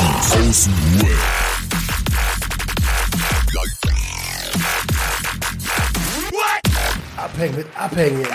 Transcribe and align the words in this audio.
Außenweb. 0.00 1.18
Abhängen 7.16 7.56
mit 7.56 7.66
Abhängen. 7.76 8.26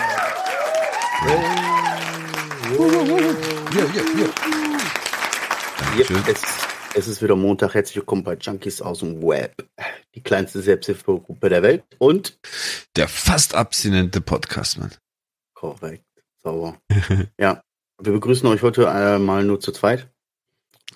Hier, 3.72 3.90
hier, 3.92 4.04
hier. 4.14 4.30
Dankeschön. 5.78 6.22
es, 6.28 6.42
es 6.94 7.08
ist 7.08 7.22
wieder 7.22 7.34
Montag. 7.36 7.74
Herzlich 7.74 7.96
willkommen 7.96 8.22
bei 8.22 8.34
Junkies 8.34 8.80
aus 8.80 9.00
dem 9.00 9.20
Web. 9.22 9.54
Die 10.14 10.22
kleinste 10.22 10.62
Selbsthilfegruppe 10.62 11.48
der 11.48 11.62
Welt. 11.62 11.84
Und 11.98 12.38
Der 12.96 13.08
fast 13.08 13.54
abstinente 13.54 14.20
Podcast, 14.20 14.78
Mann. 14.78 14.92
korrekt. 15.54 16.04
Sauber. 16.42 16.78
ja. 17.40 17.60
Wir 18.00 18.12
begrüßen 18.12 18.46
euch 18.48 18.62
heute 18.62 18.84
äh, 18.84 19.18
mal 19.18 19.42
nur 19.42 19.58
zu 19.58 19.72
zweit. 19.72 20.08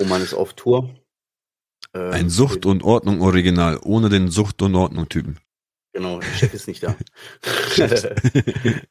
Roman 0.01 0.23
ist 0.23 0.35
auf 0.35 0.55
Tour. 0.55 0.95
Ähm, 1.95 2.13
Ein 2.13 2.31
Sucht 2.31 2.67
und 2.67 2.83
Ordnung 2.83 3.21
Original, 3.21 3.79
ohne 3.85 4.09
den 4.09 4.29
Sucht 4.31 4.63
und 4.63 4.75
Ordnung 4.75 5.09
Typen. 5.09 5.39
Genau, 5.93 6.21
der 6.21 6.29
Chef 6.29 6.55
ist 6.55 6.69
nicht 6.69 6.83
da. 6.83 6.97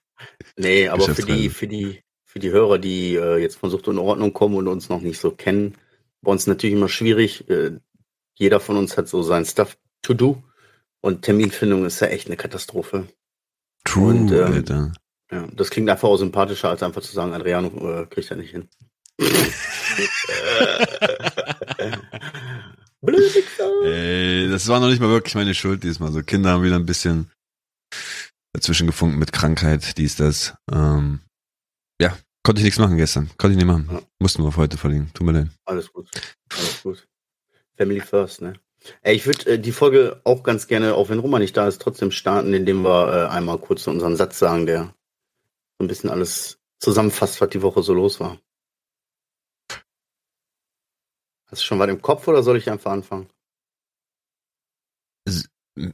nee, 0.58 0.88
aber 0.88 1.16
für 1.16 1.24
die, 1.24 1.50
für 1.50 1.68
die, 1.68 2.02
für 2.26 2.40
die 2.40 2.52
Hörer, 2.52 2.78
die 2.78 3.16
äh, 3.16 3.38
jetzt 3.38 3.56
von 3.58 3.70
Sucht 3.70 3.88
und 3.88 3.98
Ordnung 3.98 4.34
kommen 4.34 4.56
und 4.56 4.68
uns 4.68 4.90
noch 4.90 5.02
nicht 5.02 5.20
so 5.20 5.32
kennen, 5.32 5.76
bei 6.22 6.32
uns 6.32 6.46
natürlich 6.46 6.76
immer 6.76 6.90
schwierig. 6.90 7.50
Äh, 7.50 7.80
jeder 8.36 8.60
von 8.60 8.78
uns 8.78 8.98
hat 8.98 9.08
so 9.08 9.24
sein 9.24 9.46
Stuff 9.46 9.78
to 10.02 10.14
do. 10.14 10.44
Und 11.02 11.22
Terminfindung 11.22 11.86
ist 11.86 12.02
ja 12.02 12.08
echt 12.08 12.28
eine 12.28 12.36
Katastrophe. 12.36 13.08
True, 13.86 14.10
Und, 14.10 14.32
ähm, 14.32 14.44
Alter. 14.44 14.94
Ja, 15.32 15.48
das 15.54 15.70
klingt 15.70 15.90
einfach 15.90 16.10
auch 16.10 16.18
sympathischer, 16.18 16.70
als 16.70 16.84
einfach 16.84 17.02
zu 17.02 17.14
sagen, 17.14 17.34
Adriano 17.34 18.02
äh, 18.02 18.06
kriegt 18.08 18.30
er 18.30 18.38
nicht 18.38 18.52
hin. 18.52 18.68
Ey, 23.84 24.50
das 24.50 24.68
war 24.68 24.80
noch 24.80 24.90
nicht 24.90 25.00
mal 25.00 25.10
wirklich 25.10 25.36
meine 25.36 25.54
Schuld 25.54 25.84
diesmal. 25.84 26.12
So 26.12 26.22
Kinder 26.22 26.52
haben 26.52 26.64
wieder 26.64 26.76
ein 26.76 26.86
bisschen 26.86 27.32
dazwischen 28.54 28.88
gefunkt 28.88 29.18
mit 29.18 29.32
Krankheit, 29.32 29.98
dies, 29.98 30.16
das. 30.16 30.56
Ähm, 30.72 31.22
ja, 32.02 32.18
konnte 32.44 32.60
ich 32.60 32.66
nichts 32.66 32.80
machen 32.80 32.98
gestern. 32.98 33.30
Konnte 33.38 33.54
ich 33.54 33.58
nicht 33.58 33.68
machen. 33.68 33.90
Ja. 33.92 34.02
Mussten 34.20 34.44
wir 34.44 34.50
auf 34.50 34.58
heute 34.58 34.78
verlegen. 34.78 35.12
Tut 35.14 35.26
mir 35.26 35.34
leid. 35.34 35.48
Alles 35.66 35.92
gut. 35.92 36.10
Alles 36.52 36.84
gut. 36.84 37.08
Family 37.78 38.02
first, 38.02 38.42
ne? 38.42 38.54
Ey, 39.02 39.16
ich 39.16 39.26
würde 39.26 39.54
äh, 39.54 39.60
die 39.60 39.72
Folge 39.72 40.22
auch 40.24 40.44
ganz 40.44 40.68
gerne, 40.68 40.96
auch 40.96 41.10
wenn 41.10 41.20
Roman 41.20 41.42
nicht 41.42 41.56
da 41.56 41.68
ist, 41.68 41.82
trotzdem 41.82 42.12
starten, 42.12 42.54
indem 42.54 42.84
wir 42.84 43.14
äh, 43.14 43.30
einmal 43.30 43.58
kurz 43.58 43.88
unseren 43.88 44.16
Satz 44.16 44.40
sagen, 44.40 44.66
der 44.66 44.94
so 45.78 45.86
ein 45.86 45.88
bisschen 45.88 46.10
alles 46.10 46.60
zusammenfasst, 46.80 47.40
was 47.42 47.50
die 47.50 47.62
Woche 47.62 47.84
so 47.84 47.94
los 47.94 48.20
war. 48.20 48.38
Hast 51.50 51.64
du 51.64 51.66
schon 51.66 51.80
was 51.80 51.90
im 51.90 52.02
Kopf 52.02 52.28
oder 52.28 52.44
soll 52.44 52.58
ich 52.58 52.70
einfach 52.70 52.92
anfangen? 52.92 53.30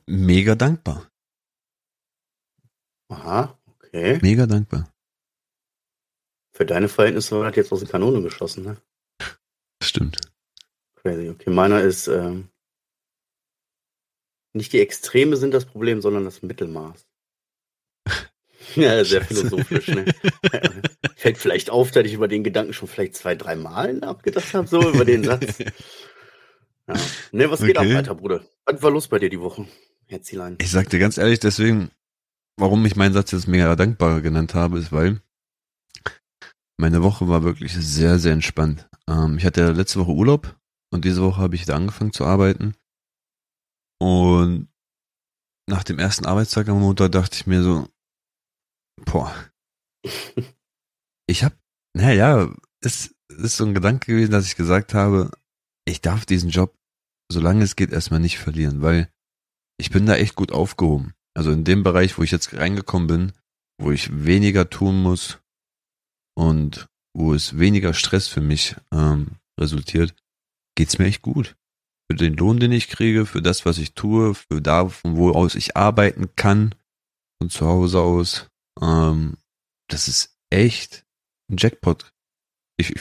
Mega 0.05 0.55
dankbar. 0.55 1.09
Aha, 3.09 3.57
okay. 3.67 4.19
Mega 4.21 4.45
dankbar. 4.45 4.91
Für 6.53 6.65
deine 6.65 6.89
Verhältnisse 6.89 7.37
war 7.37 7.47
das 7.47 7.55
jetzt 7.55 7.71
aus 7.71 7.79
der 7.79 7.89
Kanone 7.89 8.21
geschossen, 8.21 8.63
ne? 8.63 8.81
Stimmt. 9.81 10.19
Crazy. 10.95 11.29
Okay, 11.29 11.49
meiner 11.51 11.81
ist 11.81 12.07
ähm, 12.07 12.49
nicht 14.53 14.73
die 14.73 14.79
Extreme 14.79 15.37
sind 15.37 15.53
das 15.53 15.65
Problem, 15.65 16.01
sondern 16.01 16.25
das 16.25 16.41
Mittelmaß. 16.41 17.07
ja, 18.75 19.03
sehr 19.05 19.23
philosophisch, 19.23 19.89
ne? 19.89 20.05
Fällt 21.25 21.39
vielleicht 21.39 21.71
auf, 21.71 21.89
dass 21.89 22.05
ich 22.05 22.13
über 22.13 22.27
den 22.27 22.43
Gedanken 22.43 22.71
schon 22.71 22.87
vielleicht 22.87 23.15
zwei, 23.15 23.33
drei 23.33 23.55
Mal 23.55 23.95
nachgedacht 23.95 24.53
habe, 24.53 24.67
so 24.67 24.87
über 24.87 25.05
den 25.05 25.23
Satz. 25.23 25.57
Ja. 26.87 26.93
Ne, 27.31 27.49
was 27.49 27.61
geht 27.61 27.79
Okay. 27.79 27.93
ab, 27.93 27.97
alter 27.97 28.13
Bruder? 28.13 28.45
Was 28.67 28.83
war 28.83 28.91
los 28.91 29.07
bei 29.07 29.17
dir 29.17 29.31
die 29.31 29.39
Woche? 29.39 29.67
Herzilein. 30.05 30.55
Ich 30.61 30.69
sag 30.69 30.87
dir 30.87 30.99
ganz 30.99 31.17
ehrlich, 31.17 31.39
deswegen, 31.39 31.89
warum 32.57 32.85
ich 32.85 32.95
meinen 32.95 33.15
Satz 33.15 33.31
jetzt 33.31 33.47
mega 33.47 33.75
dankbar 33.75 34.21
genannt 34.21 34.53
habe, 34.53 34.77
ist, 34.77 34.91
weil 34.91 35.19
meine 36.77 37.01
Woche 37.01 37.27
war 37.27 37.43
wirklich 37.43 37.73
sehr, 37.73 38.19
sehr 38.19 38.33
entspannt. 38.33 38.87
Ähm, 39.09 39.39
ich 39.39 39.45
hatte 39.45 39.61
ja 39.61 39.69
letzte 39.71 39.99
Woche 39.99 40.11
Urlaub 40.11 40.55
und 40.91 41.05
diese 41.05 41.23
Woche 41.23 41.41
habe 41.41 41.55
ich 41.55 41.63
wieder 41.63 41.75
angefangen 41.75 42.13
zu 42.13 42.23
arbeiten. 42.23 42.75
Und 43.99 44.67
nach 45.67 45.83
dem 45.83 45.97
ersten 45.97 46.27
Arbeitstag 46.27 46.69
am 46.69 46.81
Montag 46.81 47.13
dachte 47.13 47.35
ich 47.35 47.47
mir 47.47 47.63
so, 47.63 47.89
boah, 49.05 49.33
ich 51.27 51.43
hab, 51.43 51.57
naja, 51.93 52.53
es 52.81 53.15
ist 53.29 53.57
so 53.57 53.65
ein 53.65 53.73
Gedanke 53.73 54.11
gewesen, 54.11 54.31
dass 54.31 54.47
ich 54.47 54.55
gesagt 54.55 54.93
habe, 54.93 55.31
ich 55.85 56.01
darf 56.01 56.25
diesen 56.25 56.49
Job, 56.49 56.75
solange 57.31 57.63
es 57.63 57.75
geht, 57.75 57.91
erstmal 57.91 58.19
nicht 58.19 58.37
verlieren, 58.37 58.81
weil 58.81 59.09
ich 59.79 59.89
bin 59.89 60.05
da 60.05 60.15
echt 60.15 60.35
gut 60.35 60.51
aufgehoben. 60.51 61.13
Also 61.35 61.51
in 61.51 61.63
dem 61.63 61.83
Bereich, 61.83 62.17
wo 62.17 62.23
ich 62.23 62.31
jetzt 62.31 62.53
reingekommen 62.53 63.07
bin, 63.07 63.33
wo 63.81 63.91
ich 63.91 64.25
weniger 64.25 64.69
tun 64.69 65.01
muss 65.01 65.39
und 66.37 66.87
wo 67.15 67.33
es 67.33 67.57
weniger 67.57 67.93
Stress 67.93 68.27
für 68.27 68.41
mich 68.41 68.75
ähm, 68.91 69.37
resultiert, 69.59 70.15
geht's 70.75 70.97
mir 70.97 71.05
echt 71.05 71.21
gut. 71.21 71.55
Für 72.09 72.15
den 72.15 72.35
Lohn, 72.35 72.59
den 72.59 72.71
ich 72.71 72.87
kriege, 72.87 73.25
für 73.25 73.41
das, 73.41 73.65
was 73.65 73.77
ich 73.77 73.93
tue, 73.93 74.35
für 74.35 74.61
da, 74.61 74.87
von 74.87 75.17
wo 75.17 75.31
aus 75.31 75.55
ich 75.55 75.75
arbeiten 75.75 76.35
kann, 76.35 76.75
von 77.41 77.49
zu 77.49 77.65
Hause 77.65 77.99
aus, 77.99 78.49
ähm, 78.81 79.37
das 79.89 80.07
ist 80.07 80.37
echt 80.51 81.04
Jackpot. 81.49 82.11
Ich, 82.77 82.93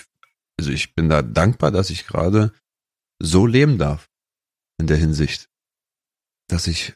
also 0.58 0.70
ich 0.70 0.94
bin 0.94 1.08
da 1.08 1.22
dankbar, 1.22 1.70
dass 1.70 1.90
ich 1.90 2.06
gerade 2.06 2.52
so 3.20 3.46
leben 3.46 3.78
darf 3.78 4.08
in 4.78 4.86
der 4.86 4.96
Hinsicht 4.96 5.48
dass 6.48 6.66
ich, 6.66 6.94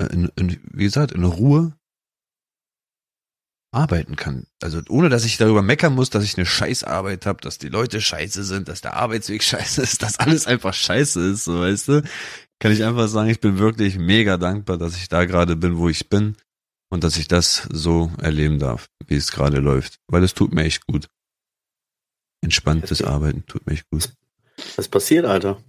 äh, 0.00 0.06
in, 0.06 0.30
in, 0.36 0.60
wie 0.72 0.84
gesagt, 0.84 1.12
in 1.12 1.24
Ruhe 1.24 1.76
arbeiten 3.74 4.16
kann. 4.16 4.46
Also 4.62 4.82
ohne, 4.88 5.08
dass 5.08 5.24
ich 5.24 5.38
darüber 5.38 5.62
meckern 5.62 5.94
muss, 5.94 6.10
dass 6.10 6.24
ich 6.24 6.36
eine 6.36 6.44
Scheißarbeit 6.44 7.24
habe, 7.24 7.40
dass 7.40 7.58
die 7.58 7.68
Leute 7.68 8.02
scheiße 8.02 8.44
sind, 8.44 8.68
dass 8.68 8.82
der 8.82 8.94
Arbeitsweg 8.94 9.42
scheiße 9.42 9.82
ist, 9.82 10.02
dass 10.02 10.18
alles 10.18 10.46
einfach 10.46 10.74
scheiße 10.74 11.30
ist, 11.30 11.44
so 11.44 11.60
weißt 11.60 11.88
du, 11.88 12.02
kann 12.58 12.72
ich 12.72 12.84
einfach 12.84 13.08
sagen, 13.08 13.30
ich 13.30 13.40
bin 13.40 13.58
wirklich 13.58 13.96
mega 13.96 14.36
dankbar, 14.36 14.78
dass 14.78 14.96
ich 14.96 15.08
da 15.08 15.24
gerade 15.24 15.56
bin, 15.56 15.78
wo 15.78 15.88
ich 15.88 16.08
bin 16.08 16.36
und 16.92 17.02
dass 17.04 17.16
ich 17.16 17.26
das 17.26 17.66
so 17.72 18.12
erleben 18.20 18.58
darf, 18.58 18.88
wie 19.06 19.14
es 19.16 19.32
gerade 19.32 19.60
läuft. 19.60 19.98
Weil 20.08 20.22
es 20.22 20.34
tut 20.34 20.52
mir 20.52 20.64
echt 20.64 20.86
gut. 20.86 21.08
Entspanntes. 22.42 23.02
Arbeiten 23.02 23.46
tut 23.46 23.66
mir 23.66 23.72
echt 23.72 23.88
gut. 23.90 24.12
Was 24.76 24.88
passiert, 24.88 25.24
Alter? 25.24 25.62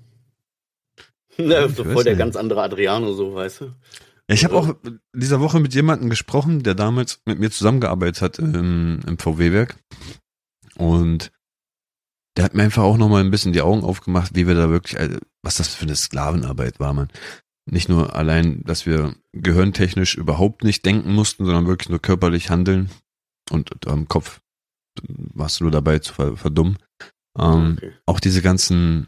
Na, 1.37 1.65
Ich 1.65 1.75
so 1.75 1.85
voll 1.85 2.03
der 2.03 2.13
nicht. 2.13 2.19
ganz 2.19 2.35
andere 2.35 2.61
Adriano, 2.61 3.13
so, 3.13 3.33
weißt 3.35 3.61
du? 3.61 3.65
Ja, 4.27 4.35
ich 4.35 4.43
habe 4.43 4.55
Ja. 4.55 4.59
auch 4.61 4.75
dieser 5.15 5.39
Woche 5.39 5.61
mit 5.61 5.73
jemandem 5.73 6.09
gesprochen, 6.09 6.61
der 6.61 6.75
damals 6.75 7.21
mit 7.25 7.39
mir 7.39 7.51
zusammengearbeitet 7.51 8.21
hat 8.21 8.39
im, 8.39 8.99
im 9.07 9.17
VW-Werk. 9.17 9.77
Und 10.75 11.31
der 12.35 12.43
hat 12.45 12.53
mir 12.53 12.63
einfach 12.63 12.83
auch 12.83 12.97
nochmal 12.97 13.23
ein 13.23 13.31
bisschen 13.31 13.53
die 13.53 13.61
Augen 13.61 13.83
aufgemacht, 13.83 14.35
wie 14.35 14.45
wir 14.47 14.55
da 14.55 14.69
wirklich, 14.69 14.99
also, 14.99 15.19
was 15.41 15.55
das 15.55 15.73
für 15.73 15.83
eine 15.83 15.95
Sklavenarbeit 15.95 16.81
war, 16.81 16.93
man. 16.93 17.07
Nicht 17.65 17.87
nur 17.89 18.15
allein, 18.15 18.63
dass 18.63 18.85
wir 18.85 19.15
gehirntechnisch 19.31 20.15
überhaupt 20.15 20.63
nicht 20.63 20.85
denken 20.85 21.13
mussten, 21.13 21.45
sondern 21.45 21.67
wirklich 21.67 21.89
nur 21.89 22.01
körperlich 22.01 22.49
handeln 22.49 22.89
und 23.51 23.87
am 23.87 24.07
Kopf 24.07 24.41
warst 25.07 25.59
du 25.59 25.63
nur 25.65 25.71
dabei 25.71 25.99
zu 25.99 26.13
ver- 26.13 26.37
verdummen. 26.37 26.77
Ähm, 27.39 27.77
Okay. 27.77 27.93
auch 28.05 28.19
diese 28.19 28.41
ganzen, 28.41 29.07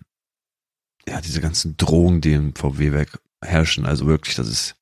ja, 1.07 1.21
diese 1.21 1.41
ganzen 1.41 1.77
Drogen, 1.77 2.21
die 2.21 2.33
im 2.33 2.55
VW-Werk 2.55 3.19
herrschen, 3.43 3.85
also 3.85 4.07
wirklich, 4.07 4.35
das 4.35 4.47
ist 4.47 4.75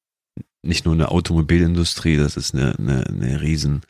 nicht 0.66 0.86
nur 0.86 0.94
eine 0.94 1.10
Automobilindustrie, 1.10 2.16
das 2.16 2.38
ist 2.38 2.54
eine, 2.54 2.78
eine, 2.78 3.06
eine 3.08 3.42
riesen, 3.42 3.82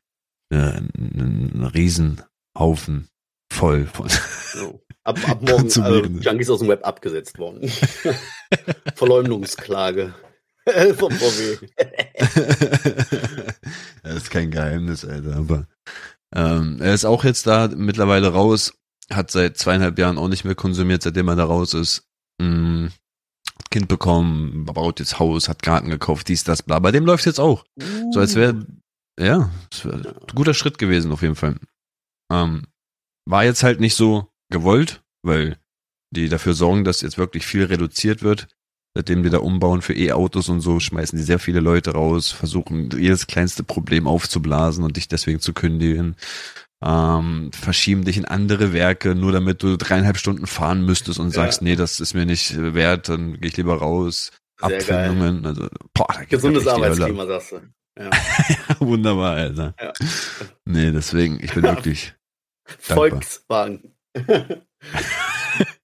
eine, 0.50 0.89
ein 0.97 1.63
Riesenhaufen 1.65 3.09
voll 3.51 3.85
von. 3.85 4.09
So. 4.53 4.81
Ab, 5.03 5.19
ab 5.30 5.41
morgen 5.41 5.65
also. 5.83 6.06
Junkies 6.06 6.50
aus 6.50 6.59
dem 6.59 6.69
Web 6.69 6.85
abgesetzt 6.88 7.38
worden. 7.38 7.69
Verleumdungsklage 8.95 10.13
vom 10.97 11.11
VW. 11.11 11.67
das 14.03 14.15
ist 14.15 14.29
kein 14.31 14.51
Geheimnis, 14.51 15.05
Alter, 15.05 15.35
aber 15.35 15.67
ähm, 16.35 16.79
er 16.81 16.94
ist 16.94 17.05
auch 17.05 17.23
jetzt 17.23 17.47
da 17.47 17.67
mittlerweile 17.67 18.29
raus, 18.29 18.73
hat 19.11 19.31
seit 19.31 19.57
zweieinhalb 19.57 20.00
Jahren 20.00 20.17
auch 20.17 20.29
nicht 20.29 20.45
mehr 20.45 20.55
konsumiert, 20.55 21.03
seitdem 21.03 21.27
er 21.27 21.35
da 21.35 21.45
raus 21.45 21.73
ist. 21.73 22.07
Mm, 22.41 22.88
kind 23.69 23.88
bekommen, 23.88 24.65
baut 24.65 24.99
jetzt 24.99 25.19
Haus, 25.19 25.49
hat 25.49 25.63
Garten 25.63 25.89
gekauft, 25.89 26.27
dies, 26.27 26.44
das, 26.44 26.63
bla. 26.63 26.79
Bei 26.79 26.91
dem 26.91 27.06
läuft 27.06 27.25
jetzt 27.25 27.39
auch. 27.39 27.65
So 28.11 28.19
als 28.19 28.35
wäre, 28.35 28.65
ja, 29.19 29.51
ein 29.83 30.15
guter 30.33 30.53
Schritt 30.53 30.77
gewesen 30.77 31.11
auf 31.11 31.21
jeden 31.21 31.35
Fall. 31.35 31.57
Ähm, 32.31 32.67
war 33.25 33.44
jetzt 33.44 33.63
halt 33.63 33.79
nicht 33.79 33.95
so 33.95 34.27
gewollt, 34.49 35.03
weil 35.23 35.57
die 36.13 36.30
dafür 36.30 36.54
sorgen, 36.54 36.83
dass 36.83 37.01
jetzt 37.01 37.18
wirklich 37.18 37.45
viel 37.45 37.65
reduziert 37.65 38.24
wird. 38.24 38.48
Seitdem 38.95 39.24
die 39.24 39.31
da 39.31 39.39
umbauen 39.39 39.81
für 39.81 39.94
E-Autos 39.95 40.50
und 40.50 40.62
so, 40.62 40.80
schmeißen 40.80 41.18
die 41.18 41.24
sehr 41.24 41.39
viele 41.39 41.60
Leute 41.60 41.92
raus, 41.92 42.30
versuchen 42.31 42.92
jedes 42.95 43.25
kleinste 43.25 43.63
Problem 43.63 44.07
aufzublasen 44.07 44.83
und 44.83 44.98
dich 44.98 45.07
deswegen 45.07 45.39
zu 45.39 45.54
kündigen. 45.54 46.15
ähm, 46.86 47.50
verschieben 47.54 48.04
dich 48.04 48.18
in 48.18 48.25
andere 48.25 48.74
Werke, 48.74 49.15
nur 49.15 49.31
damit 49.31 49.63
du 49.63 49.77
dreieinhalb 49.77 50.18
Stunden 50.18 50.45
fahren 50.48 50.86
müsstest 50.86 51.18
und 51.18 51.31
sagst, 51.31 51.62
Ja. 51.62 51.65
nee, 51.65 51.75
das 51.77 52.01
ist 52.01 52.13
mir 52.13 52.25
nicht 52.25 52.56
wert, 52.57 53.07
dann 53.07 53.39
gehe 53.39 53.50
ich 53.51 53.56
lieber 53.57 53.75
raus. 53.77 54.31
Sehr 54.59 54.77
Abfindungen, 54.77 55.45
also 55.45 55.69
boah, 55.94 56.07
da 56.13 56.25
Gesundes. 56.25 56.68
Arbeitsklima, 56.68 57.25
sagst 57.25 57.54
du. 57.54 57.62
Ja. 58.00 58.09
Wunderbar, 58.80 59.36
Alter. 59.36 59.75
Ja. 59.80 59.94
Nee, 60.66 60.92
deswegen, 60.92 61.39
ich 61.42 61.54
bin 61.54 61.63
wirklich. 61.63 62.16
Volkswagen. 62.80 63.94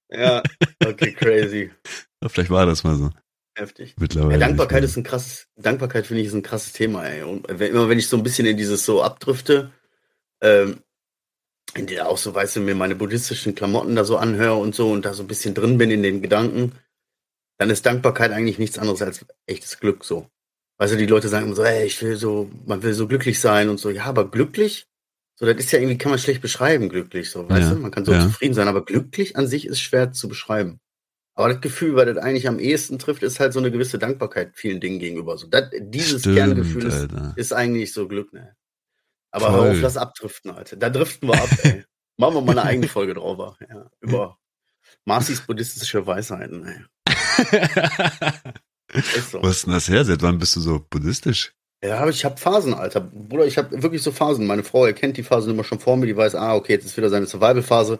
ja, 0.09 0.43
okay, 0.85 1.13
crazy. 1.13 1.71
Vielleicht 2.27 2.49
war 2.49 2.65
das 2.65 2.83
mal 2.83 2.95
so. 2.95 3.09
Heftig. 3.55 3.95
Mittlerweile. 3.99 4.33
Ja, 4.33 4.39
Dankbarkeit 4.39 4.83
ist 4.83 4.97
ein 4.97 5.03
krasses, 5.03 5.47
Dankbarkeit 5.55 6.07
finde 6.07 6.21
ich 6.21 6.27
ist 6.27 6.33
ein 6.33 6.43
krasses 6.43 6.73
Thema, 6.73 7.05
ey. 7.05 7.23
Und 7.23 7.45
wenn, 7.49 7.71
immer 7.71 7.89
wenn 7.89 7.99
ich 7.99 8.07
so 8.07 8.17
ein 8.17 8.23
bisschen 8.23 8.47
in 8.47 8.57
dieses 8.57 8.85
so 8.85 9.03
abdrifte, 9.03 9.71
ähm, 10.41 10.81
in 11.75 11.87
der 11.87 12.09
auch 12.09 12.17
so, 12.17 12.33
weißt 12.33 12.55
du, 12.55 12.61
mir 12.61 12.75
meine 12.75 12.95
buddhistischen 12.95 13.55
Klamotten 13.55 13.95
da 13.95 14.03
so 14.03 14.17
anhöre 14.17 14.55
und 14.55 14.75
so 14.75 14.91
und 14.91 15.05
da 15.05 15.13
so 15.13 15.23
ein 15.23 15.27
bisschen 15.27 15.53
drin 15.53 15.77
bin 15.77 15.91
in 15.91 16.03
den 16.03 16.21
Gedanken, 16.21 16.73
dann 17.57 17.69
ist 17.69 17.85
Dankbarkeit 17.85 18.31
eigentlich 18.31 18.57
nichts 18.57 18.79
anderes 18.79 19.01
als 19.01 19.25
echtes 19.45 19.79
Glück 19.79 20.03
so. 20.03 20.27
Weißt 20.77 20.93
du, 20.93 20.97
die 20.97 21.05
Leute 21.05 21.27
sagen 21.27 21.45
immer 21.45 21.55
so, 21.55 21.63
ey, 21.63 21.85
ich 21.85 22.01
will 22.01 22.15
so, 22.15 22.49
man 22.65 22.81
will 22.81 22.93
so 22.93 23.07
glücklich 23.07 23.39
sein 23.39 23.67
und 23.69 23.79
so, 23.79 23.89
ja, 23.89 24.05
aber 24.05 24.31
glücklich? 24.31 24.87
So, 25.39 25.45
das 25.45 25.55
ist 25.55 25.71
ja 25.71 25.79
irgendwie, 25.79 25.97
kann 25.97 26.09
man 26.09 26.19
schlecht 26.19 26.41
beschreiben, 26.41 26.89
glücklich, 26.89 27.29
so, 27.29 27.49
weißt 27.49 27.69
Ja, 27.69 27.73
du? 27.73 27.79
Man 27.79 27.91
kann 27.91 28.03
so 28.03 28.11
ja. 28.11 28.19
zufrieden 28.21 28.53
sein, 28.53 28.67
aber 28.67 28.83
glücklich 28.83 29.37
an 29.37 29.47
sich 29.47 29.65
ist 29.65 29.79
schwer 29.79 30.11
zu 30.11 30.27
beschreiben. 30.27 30.81
Aber 31.33 31.47
das 31.47 31.61
Gefühl, 31.61 31.95
weil 31.95 32.13
das 32.13 32.17
eigentlich 32.17 32.49
am 32.49 32.59
ehesten 32.59 32.99
trifft, 32.99 33.23
ist 33.23 33.39
halt 33.39 33.53
so 33.53 33.59
eine 33.59 33.71
gewisse 33.71 33.97
Dankbarkeit 33.97 34.51
vielen 34.55 34.81
Dingen 34.81 34.99
gegenüber. 34.99 35.37
So, 35.37 35.47
das, 35.47 35.69
dieses 35.79 36.21
Stimmt, 36.21 36.35
Kerngefühl 36.35 36.85
ist, 36.85 37.07
ist 37.37 37.53
eigentlich 37.53 37.93
so 37.93 38.09
Glück, 38.09 38.33
ne? 38.33 38.53
Aber 39.31 39.51
Voll. 39.51 39.63
hör 39.67 39.71
auf, 39.71 39.81
lass 39.81 39.95
abdriften, 39.95 40.51
Alter. 40.51 40.75
Da 40.75 40.89
driften 40.89 41.29
wir 41.29 41.41
ab, 41.41 41.49
ey. 41.63 41.85
Machen 42.17 42.33
wir 42.35 42.41
mal 42.41 42.59
eine 42.59 42.63
eigene 42.63 42.89
Folge 42.89 43.13
drauf, 43.13 43.57
ja. 43.61 43.89
Über 44.01 44.37
Marcis 45.05 45.39
buddhistische 45.39 46.05
Weisheiten, 46.05 46.65
ey. 46.65 46.83
So. 49.31 49.43
Was 49.43 49.57
ist 49.57 49.65
denn 49.67 49.73
das 49.73 49.87
her? 49.87 50.03
Seit 50.03 50.23
wann 50.23 50.39
bist 50.39 50.55
du 50.55 50.61
so 50.61 50.83
buddhistisch? 50.89 51.53
Ja, 51.83 51.99
aber 51.99 52.09
ich 52.09 52.25
habe 52.25 52.37
Phasen, 52.37 52.73
Alter. 52.73 52.99
Bruder, 52.99 53.45
ich 53.45 53.57
habe 53.57 53.81
wirklich 53.81 54.01
so 54.01 54.11
Phasen. 54.11 54.45
Meine 54.45 54.63
Frau 54.63 54.85
erkennt 54.85 55.15
die 55.17 55.23
Phasen 55.23 55.51
immer 55.51 55.63
schon 55.63 55.79
vor 55.79 55.95
mir. 55.95 56.07
Die 56.07 56.17
weiß, 56.17 56.35
ah, 56.35 56.55
okay, 56.55 56.73
jetzt 56.73 56.85
ist 56.85 56.97
wieder 56.97 57.09
seine 57.09 57.25
Survival-Phase. 57.25 57.99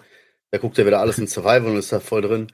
Da 0.51 0.57
guckt 0.57 0.77
er 0.77 0.85
wieder 0.85 0.99
alles 0.99 1.17
in 1.17 1.27
Survival 1.27 1.67
und 1.67 1.77
ist 1.77 1.91
da 1.91 1.99
voll 1.99 2.21
drin. 2.21 2.51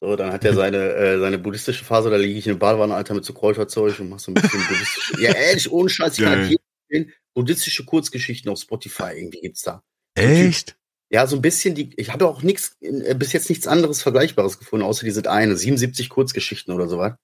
So, 0.00 0.16
dann 0.16 0.32
hat 0.32 0.44
er 0.44 0.54
seine, 0.54 0.94
äh, 0.94 1.18
seine 1.18 1.38
buddhistische 1.38 1.84
Phase. 1.84 2.08
Da 2.08 2.16
liege 2.16 2.38
ich 2.38 2.46
in 2.46 2.52
der 2.52 2.58
Badewanne, 2.58 2.94
Alter, 2.94 3.14
mit 3.14 3.24
so 3.24 3.34
Kräuterzeug 3.34 3.98
und 3.98 4.10
mach 4.10 4.20
so 4.20 4.30
ein 4.30 4.34
bisschen 4.34 4.62
buddhistische. 4.66 5.20
Ja, 5.20 5.32
ehrlich, 5.32 5.70
ohne 5.70 5.90
Scheiß. 5.90 6.18
Ich 6.18 6.24
kann 6.24 6.40
empfehlen, 6.40 7.12
buddhistische 7.34 7.84
Kurzgeschichten 7.84 8.50
auf 8.50 8.60
Spotify. 8.60 9.12
Irgendwie 9.16 9.40
gibt's 9.40 9.62
da. 9.62 9.82
Echt? 10.14 10.76
Ja, 11.10 11.26
so 11.26 11.36
ein 11.36 11.42
bisschen 11.42 11.74
die, 11.74 11.92
ich 11.96 12.12
habe 12.12 12.26
auch 12.28 12.42
nichts, 12.42 12.76
äh, 12.80 13.14
bis 13.14 13.32
jetzt 13.32 13.48
nichts 13.48 13.66
anderes 13.66 14.02
Vergleichbares 14.02 14.58
gefunden, 14.58 14.86
außer 14.86 15.04
diese 15.04 15.28
eine, 15.28 15.56
77 15.56 16.08
Kurzgeschichten 16.08 16.72
oder 16.72 16.88
sowas. 16.88 17.14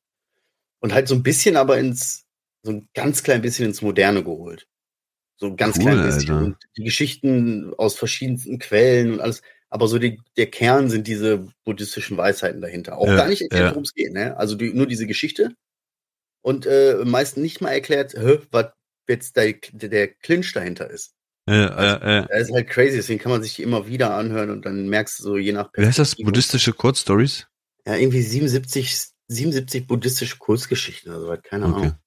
Und 0.81 0.93
halt 0.93 1.09
so 1.09 1.15
ein 1.15 1.23
bisschen 1.23 1.57
aber 1.57 1.79
ins, 1.79 2.26
so 2.63 2.73
ein 2.73 2.89
ganz 2.95 3.23
klein 3.23 3.43
bisschen 3.43 3.67
ins 3.67 3.83
Moderne 3.83 4.25
geholt. 4.25 4.67
So 5.39 5.47
ein 5.47 5.57
ganz 5.57 5.77
Cool, 5.77 5.83
klein 5.85 6.03
bisschen. 6.03 6.31
Alter. 6.31 6.45
Und 6.47 6.57
die 6.77 6.85
Geschichten 6.85 7.75
aus 7.77 7.95
verschiedensten 7.97 8.59
Quellen 8.59 9.13
und 9.15 9.21
alles. 9.21 9.43
Aber 9.69 9.89
so 9.89 9.99
die, 9.99 10.21
der 10.37 10.47
Kern 10.51 10.89
sind 10.91 11.07
diese 11.07 11.47
buddhistischen 11.65 12.17
Weisheiten 12.17 12.61
dahinter. 12.61 12.99
Auch 12.99 13.07
Ja, 13.07 13.17
gar 13.17 13.29
nicht 13.29 13.43
erklärt, 13.43 13.65
ja. 13.65 13.71
worum 13.71 13.83
es 13.83 13.95
geht, 13.95 14.13
ne? 14.13 14.37
Also 14.37 14.55
die, 14.55 14.73
nur 14.73 14.87
diese 14.87 15.07
Geschichte. 15.07 15.55
Und 16.43 16.67
äh, 16.67 17.05
meist 17.05 17.37
nicht 17.37 17.61
mal 17.61 17.73
erklärt, 17.73 18.15
was 18.51 18.67
jetzt 19.09 19.37
der, 19.37 19.55
der 19.73 20.09
Clinch 20.09 20.53
dahinter 20.53 20.89
ist. 20.91 21.13
Ja, 21.49 21.55
ja, 21.55 22.11
ja. 22.21 22.23
Das 22.27 22.49
ist 22.49 22.53
halt 22.55 22.69
crazy, 22.69 22.97
deswegen 22.97 23.21
kann 23.21 23.31
man 23.33 23.43
sich 23.43 23.61
immer 23.61 23.87
wieder 23.87 24.15
anhören 24.15 24.51
und 24.51 24.65
dann 24.67 24.89
merkst 24.89 25.19
du 25.21 25.23
so 25.25 25.37
je 25.37 25.53
nach 25.53 25.71
Wie 25.75 25.87
heißt 25.87 25.99
das? 25.99 26.17
Buddhistische 26.17 26.73
Kurzstories? 26.73 27.47
Ja, 27.87 27.95
irgendwie 27.97 28.23
77, 28.23 28.97
77 29.29 29.87
buddhistische 29.87 30.39
Kurzgeschichten 30.39 31.13
oder 31.13 31.21
so 31.21 31.29
was, 31.29 31.43
keine 31.43 31.67
Okay. 31.67 31.75
Ahnung. 31.77 31.99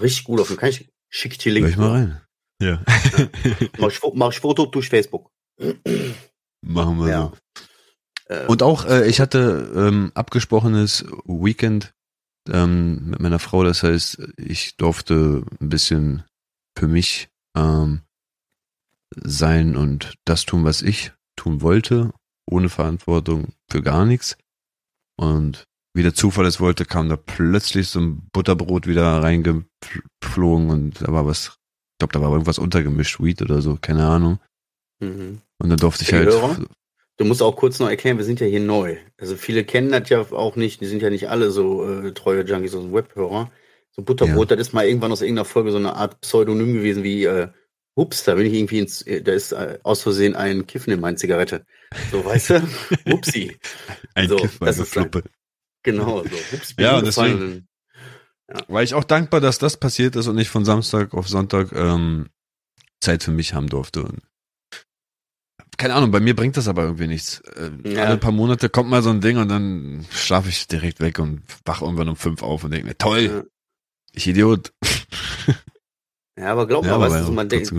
Richtig 0.00 0.24
gut 0.24 0.40
auf 0.40 0.48
dem 0.48 0.56
kann 0.56 0.70
ich 0.70 0.88
schick 1.08 1.38
dir 1.38 1.52
Link. 1.52 1.64
Hör 1.66 1.70
ich 1.70 1.76
mal 1.76 1.90
rein. 1.90 2.20
Ja. 2.60 2.82
Mach 3.78 3.88
ich, 3.90 4.00
mach 4.14 4.32
ich 4.32 4.40
Foto 4.40 4.66
durch 4.66 4.88
Facebook. 4.88 5.30
Machen 6.60 6.98
wir 6.98 7.08
Ja. 7.08 7.32
so. 7.32 8.34
Äh, 8.34 8.46
Und 8.46 8.62
auch, 8.62 8.84
äh, 8.86 9.08
ich 9.08 9.20
hatte 9.20 9.72
ähm, 9.74 10.10
abgesprochenes 10.14 11.04
Weekend 11.24 11.94
ähm, 12.48 13.10
mit 13.10 13.20
meiner 13.20 13.38
Frau. 13.38 13.62
Das 13.64 13.82
heißt, 13.82 14.18
ich 14.36 14.76
durfte 14.76 15.44
ein 15.60 15.68
bisschen 15.68 16.24
für 16.76 16.88
mich 16.88 17.28
ähm, 17.56 18.02
sein 19.14 19.76
und 19.76 20.14
das 20.24 20.44
tun, 20.44 20.64
was 20.64 20.82
ich 20.82 21.12
tun 21.36 21.62
wollte, 21.62 22.12
ohne 22.46 22.68
Verantwortung 22.68 23.52
für 23.70 23.82
gar 23.82 24.04
nichts. 24.04 24.36
Und 25.16 25.64
wie 25.94 26.02
der 26.02 26.14
Zufall 26.14 26.46
es 26.46 26.60
wollte, 26.60 26.84
kam 26.84 27.08
da 27.08 27.16
plötzlich 27.16 27.88
so 27.88 28.00
ein 28.00 28.28
Butterbrot 28.32 28.86
wieder 28.86 29.04
reingeflogen 29.22 30.70
und 30.70 31.02
da 31.02 31.12
war 31.12 31.26
was, 31.26 31.46
ich 31.46 31.98
glaube, 31.98 32.12
da 32.12 32.20
war 32.20 32.30
irgendwas 32.32 32.58
untergemischt, 32.58 33.20
Weed 33.20 33.42
oder 33.42 33.60
so, 33.62 33.76
keine 33.80 34.06
Ahnung. 34.06 34.38
mhm. 35.00 35.40
Und 35.60 35.70
dann 35.70 35.78
durfte 35.78 36.04
ich 36.04 36.12
halt, 36.12 36.28
Hörer? 36.28 36.56
Du 37.16 37.24
musst 37.24 37.42
auch 37.42 37.56
kurz 37.56 37.80
noch 37.80 37.88
erklären, 37.88 38.16
wir 38.16 38.24
sind 38.24 38.38
ja 38.38 38.46
hier 38.46 38.60
neu. 38.60 38.96
Also 39.18 39.34
viele 39.34 39.64
kennen 39.64 39.90
das 39.90 40.08
ja 40.08 40.20
auch 40.20 40.54
nicht, 40.54 40.80
die 40.80 40.86
sind 40.86 41.02
ja 41.02 41.10
nicht 41.10 41.28
alle 41.28 41.50
so 41.50 41.84
äh, 41.84 42.12
treue 42.14 42.44
Junkies 42.44 42.72
dem 42.72 42.92
Webhörer. 42.92 43.50
So 43.90 44.02
Butterbrot, 44.02 44.52
das 44.52 44.60
ist 44.60 44.72
mal 44.72 44.86
irgendwann 44.86 45.10
aus 45.10 45.22
irgendeiner 45.22 45.44
Folge 45.44 45.72
so 45.72 45.78
eine 45.78 45.94
Art 45.96 46.20
Pseudonym 46.20 46.74
gewesen 46.74 47.02
wie 47.02 47.24
äh, 47.24 47.48
Ups, 47.96 48.22
da 48.22 48.36
bin 48.36 48.46
ich 48.46 48.52
irgendwie 48.52 48.78
ins, 48.78 49.02
äh, 49.02 49.20
da 49.20 49.32
ist 49.32 49.50
äh, 49.50 49.80
aus 49.82 50.02
Versehen 50.02 50.36
ein 50.36 50.68
Kiffen 50.68 50.92
in 50.92 51.00
meiner 51.00 51.16
Zigarette. 51.16 51.66
So, 52.12 52.24
weißt 52.24 52.50
du? 52.50 52.68
Upsi. 53.12 53.56
ein 54.14 54.28
so, 54.28 54.36
Kiff, 54.36 54.60
das 54.60 54.78
ist 54.78 54.94
dann- 54.94 55.10
Fluppe. 55.10 55.28
Genau, 55.82 56.22
so. 56.24 56.36
Ups, 56.56 56.74
Ja, 56.78 56.98
umgefallen. 56.98 57.66
War 58.68 58.82
ich 58.82 58.94
auch 58.94 59.04
dankbar, 59.04 59.40
dass 59.40 59.58
das 59.58 59.76
passiert 59.76 60.16
ist 60.16 60.26
und 60.26 60.38
ich 60.38 60.48
von 60.48 60.64
Samstag 60.64 61.12
auf 61.14 61.28
Sonntag 61.28 61.72
ähm, 61.72 62.28
Zeit 63.00 63.22
für 63.22 63.30
mich 63.30 63.52
haben 63.54 63.68
durfte. 63.68 64.02
Und 64.04 64.22
keine 65.76 65.94
Ahnung, 65.94 66.10
bei 66.10 66.20
mir 66.20 66.34
bringt 66.34 66.56
das 66.56 66.66
aber 66.66 66.82
irgendwie 66.84 67.06
nichts. 67.06 67.40
Äh, 67.40 67.70
Ja. 67.84 68.04
Alle 68.04 68.16
paar 68.16 68.32
Monate 68.32 68.68
kommt 68.70 68.88
mal 68.90 69.02
so 69.02 69.10
ein 69.10 69.20
Ding 69.20 69.36
und 69.36 69.48
dann 69.48 70.06
schlafe 70.10 70.48
ich 70.48 70.66
direkt 70.66 71.00
weg 71.00 71.18
und 71.18 71.42
wach 71.64 71.82
irgendwann 71.82 72.08
um 72.08 72.16
fünf 72.16 72.42
auf 72.42 72.64
und 72.64 72.70
denke 72.72 72.86
mir, 72.88 72.96
toll, 72.98 73.22
Ja. 73.22 73.42
ich 74.12 74.26
Idiot. 74.26 74.72
Ja, 76.38 76.52
aber 76.52 76.66
glaub 76.66 76.84
Ja, 76.84 76.92
mal, 76.98 77.04
aber 77.06 77.14
weißt 77.14 77.28
du, 77.28 77.32
man 77.32 77.48
denkt. 77.48 77.72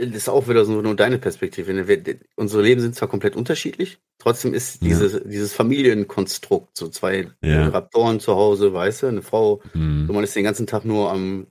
Das 0.00 0.16
ist 0.16 0.28
auch 0.28 0.48
wieder 0.48 0.64
so 0.64 0.80
nur 0.82 0.96
deine 0.96 1.18
Perspektive. 1.18 1.72
ne? 1.74 1.86
Wir, 1.86 2.02
unsere 2.36 2.62
Leben 2.62 2.80
sind 2.80 2.94
zwar 2.94 3.08
komplett 3.08 3.36
unterschiedlich, 3.36 3.98
trotzdem 4.18 4.54
ist 4.54 4.82
Ja. 4.82 4.88
dieses, 4.88 5.22
dieses 5.24 5.52
Familienkonstrukt, 5.52 6.76
so 6.76 6.88
zwei 6.88 7.28
Ja. 7.42 7.68
Raptoren 7.68 8.18
zu 8.20 8.34
Hause, 8.34 8.72
weißt 8.72 9.02
du, 9.02 9.06
eine 9.08 9.22
Frau, 9.22 9.60
Hm. 9.72 10.06
so 10.06 10.12
man 10.12 10.24
ist 10.24 10.34
den 10.34 10.44
ganzen 10.44 10.66
Tag 10.66 10.84
nur 10.84 11.10
am 11.12 11.46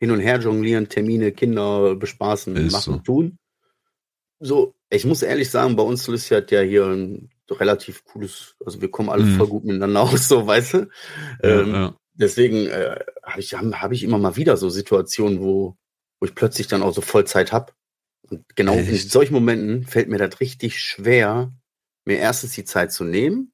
hin 0.00 0.10
und 0.10 0.20
her 0.20 0.38
jonglieren, 0.38 0.88
Termine, 0.88 1.32
Kinder 1.32 1.94
bespaßen, 1.96 2.54
Ist 2.56 2.72
machen, 2.72 2.94
so. 2.94 2.98
tun. 3.00 3.38
So, 4.40 4.74
ich 4.90 5.04
muss 5.04 5.22
ehrlich 5.22 5.50
sagen, 5.50 5.76
bei 5.76 5.82
uns 5.82 6.06
ist 6.08 6.28
ja 6.28 6.42
ja 6.50 6.60
hier 6.60 6.86
ein 6.86 7.30
relativ 7.50 8.04
cooles, 8.04 8.56
also 8.64 8.80
wir 8.80 8.90
kommen 8.90 9.08
alle 9.08 9.24
Mhm. 9.24 9.30
voll 9.36 9.48
gut 9.48 9.64
miteinander 9.64 10.00
aus, 10.26 10.28
so, 10.28 10.46
weißt 10.46 10.74
du. 10.74 10.78
Ja, 11.42 11.60
ähm, 11.60 11.94
deswegen 12.14 12.66
äh, 12.66 12.98
habe 13.22 13.40
ich, 13.40 13.54
hab, 13.54 13.64
hab 13.80 13.92
ich 13.92 14.02
immer 14.02 14.18
mal 14.18 14.36
wieder 14.36 14.56
so 14.56 14.68
Situationen, 14.68 15.40
wo, 15.40 15.76
wo 16.20 16.26
ich 16.26 16.34
plötzlich 16.34 16.66
dann 16.66 16.82
auch 16.82 16.92
so 16.94 17.00
voll 17.00 17.24
Zeit 17.26 17.52
habe. 17.52 17.72
Und 18.30 18.56
genau 18.56 18.74
in 18.74 18.88
Echt? 18.88 19.10
solchen 19.10 19.34
Momenten 19.34 19.84
fällt 19.84 20.08
mir 20.08 20.18
das 20.18 20.40
richtig 20.40 20.80
schwer, 20.80 21.52
mir 22.04 22.18
erstens 22.18 22.52
die 22.52 22.64
Zeit 22.64 22.92
zu 22.92 23.04
nehmen 23.04 23.52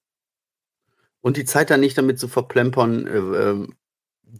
und 1.21 1.37
die 1.37 1.45
Zeit 1.45 1.71
dann 1.71 1.81
nicht 1.81 1.99
damit 1.99 2.19
zu 2.19 2.29
verplempern, 2.29 3.07
äh, 3.07 3.19
ähm, 3.19 3.75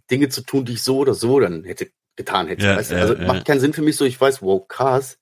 Dinge 0.09 0.29
zu 0.29 0.41
tun, 0.41 0.65
die 0.65 0.73
ich 0.73 0.83
so 0.83 0.97
oder 0.97 1.13
so 1.13 1.39
dann 1.39 1.63
hätte 1.63 1.91
getan 2.15 2.47
hätte. 2.47 2.65
Ja, 2.65 2.77
weißt 2.77 2.91
du? 2.91 2.95
also 2.95 3.15
ja. 3.15 3.27
macht 3.27 3.45
keinen 3.45 3.59
Sinn 3.59 3.73
für 3.73 3.81
mich 3.81 3.95
so, 3.95 4.05
ich 4.05 4.19
weiß, 4.19 4.41
wow, 4.41 4.65
krass. 4.67 5.17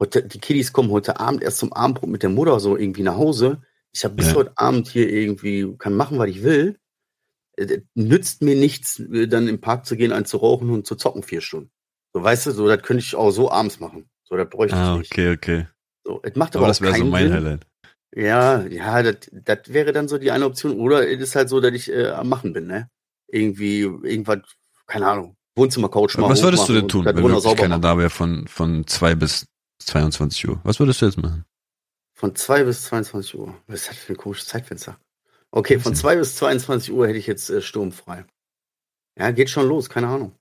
Heute, 0.00 0.22
die 0.24 0.40
Kiddies 0.40 0.72
kommen 0.72 0.90
heute 0.90 1.20
Abend 1.20 1.42
erst 1.42 1.58
zum 1.58 1.72
Abendbrot 1.72 2.10
mit 2.10 2.22
der 2.22 2.30
Mutter 2.30 2.58
so 2.60 2.76
irgendwie 2.76 3.02
nach 3.02 3.16
Hause. 3.16 3.62
Ich 3.92 4.04
habe 4.04 4.14
bis 4.14 4.34
heute 4.34 4.52
Abend 4.56 4.88
hier 4.88 5.08
irgendwie, 5.08 5.76
kann 5.78 5.94
machen, 5.94 6.18
was 6.18 6.28
ich 6.30 6.42
will. 6.42 6.78
Äh, 7.56 7.82
nützt 7.94 8.42
mir 8.42 8.56
nichts, 8.56 8.98
äh, 8.98 9.28
dann 9.28 9.48
im 9.48 9.60
Park 9.60 9.86
zu 9.86 9.96
gehen, 9.96 10.12
einen 10.12 10.24
zu 10.24 10.38
rauchen 10.38 10.70
und 10.70 10.86
zu 10.86 10.96
zocken 10.96 11.22
vier 11.22 11.40
Stunden. 11.40 11.70
So, 12.14 12.22
weißt 12.22 12.46
du, 12.46 12.50
so, 12.52 12.66
das 12.66 12.82
könnte 12.82 13.02
ich 13.02 13.14
auch 13.14 13.30
so 13.30 13.50
abends 13.50 13.80
machen. 13.80 14.08
So, 14.32 14.38
das 14.38 14.48
bräuchte 14.48 14.74
Ah, 14.76 14.94
ich 14.94 14.98
nicht. 15.00 15.12
okay, 15.12 15.32
okay. 15.34 15.66
So, 16.06 16.20
es 16.22 16.34
macht 16.36 16.56
Aber 16.56 16.64
aber, 16.64 16.68
das 16.68 16.80
wäre 16.80 16.94
so 16.94 17.04
mein 17.04 17.28
Sinn. 17.28 17.36
Highlight. 17.36 17.66
Ja, 18.14 18.62
ja, 18.62 19.02
das 19.02 19.58
wäre 19.66 19.92
dann 19.92 20.08
so 20.08 20.16
die 20.16 20.30
eine 20.30 20.46
Option. 20.46 20.80
Oder 20.80 21.06
es 21.06 21.20
ist 21.20 21.36
halt 21.36 21.50
so, 21.50 21.60
dass 21.60 21.72
ich 21.72 21.90
äh, 21.92 22.08
am 22.08 22.30
Machen 22.30 22.54
bin, 22.54 22.66
ne? 22.66 22.88
Irgendwie, 23.28 23.80
irgendwas, 23.80 24.38
keine 24.86 25.06
Ahnung, 25.06 25.36
Wohnzimmercouch 25.54 26.16
machen. 26.16 26.32
Was 26.32 26.42
würdest 26.42 26.66
du 26.66 26.72
denn 26.72 26.88
tun, 26.88 27.04
wenn 27.04 27.16
wirklich 27.16 27.44
keiner 27.56 27.68
machen. 27.68 27.82
da 27.82 27.98
wäre 27.98 28.08
von, 28.08 28.46
von 28.48 28.86
zwei 28.86 29.14
bis 29.14 29.44
22 29.82 30.48
Uhr? 30.48 30.60
Was 30.64 30.80
würdest 30.80 31.02
du 31.02 31.06
jetzt 31.06 31.18
machen? 31.18 31.44
Von 32.14 32.34
2 32.34 32.64
bis 32.64 32.84
22 32.84 33.34
Uhr. 33.38 33.54
Was 33.66 33.82
ist 33.82 33.90
das 33.90 33.96
für 33.98 34.12
ein 34.14 34.16
komisches 34.16 34.46
Zeitfenster? 34.46 34.98
Okay, 35.50 35.78
von 35.78 35.92
Weiß 35.92 36.00
2 36.00 36.16
bis 36.16 36.36
22 36.36 36.92
Uhr 36.92 37.06
hätte 37.06 37.18
ich 37.18 37.26
jetzt 37.26 37.50
äh, 37.50 37.60
sturmfrei. 37.60 38.24
Ja, 39.18 39.30
geht 39.32 39.50
schon 39.50 39.68
los, 39.68 39.90
keine 39.90 40.08
Ahnung. 40.08 40.32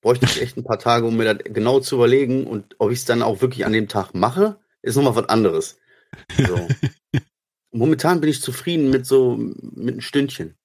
Bräuchte 0.00 0.26
ich 0.26 0.40
echt 0.40 0.56
ein 0.56 0.64
paar 0.64 0.78
Tage, 0.78 1.06
um 1.06 1.16
mir 1.16 1.34
das 1.34 1.44
genau 1.52 1.80
zu 1.80 1.96
überlegen 1.96 2.46
und 2.46 2.76
ob 2.78 2.90
ich 2.90 2.98
es 3.00 3.04
dann 3.04 3.22
auch 3.22 3.40
wirklich 3.40 3.66
an 3.66 3.72
dem 3.72 3.88
Tag 3.88 4.14
mache, 4.14 4.60
ist 4.82 4.96
nochmal 4.96 5.16
was 5.16 5.28
anderes. 5.28 5.78
So. 6.36 6.68
Momentan 7.72 8.20
bin 8.20 8.30
ich 8.30 8.40
zufrieden 8.40 8.90
mit 8.90 9.06
so, 9.06 9.36
mit 9.36 9.96
ein 9.96 10.00
Stündchen. 10.00 10.56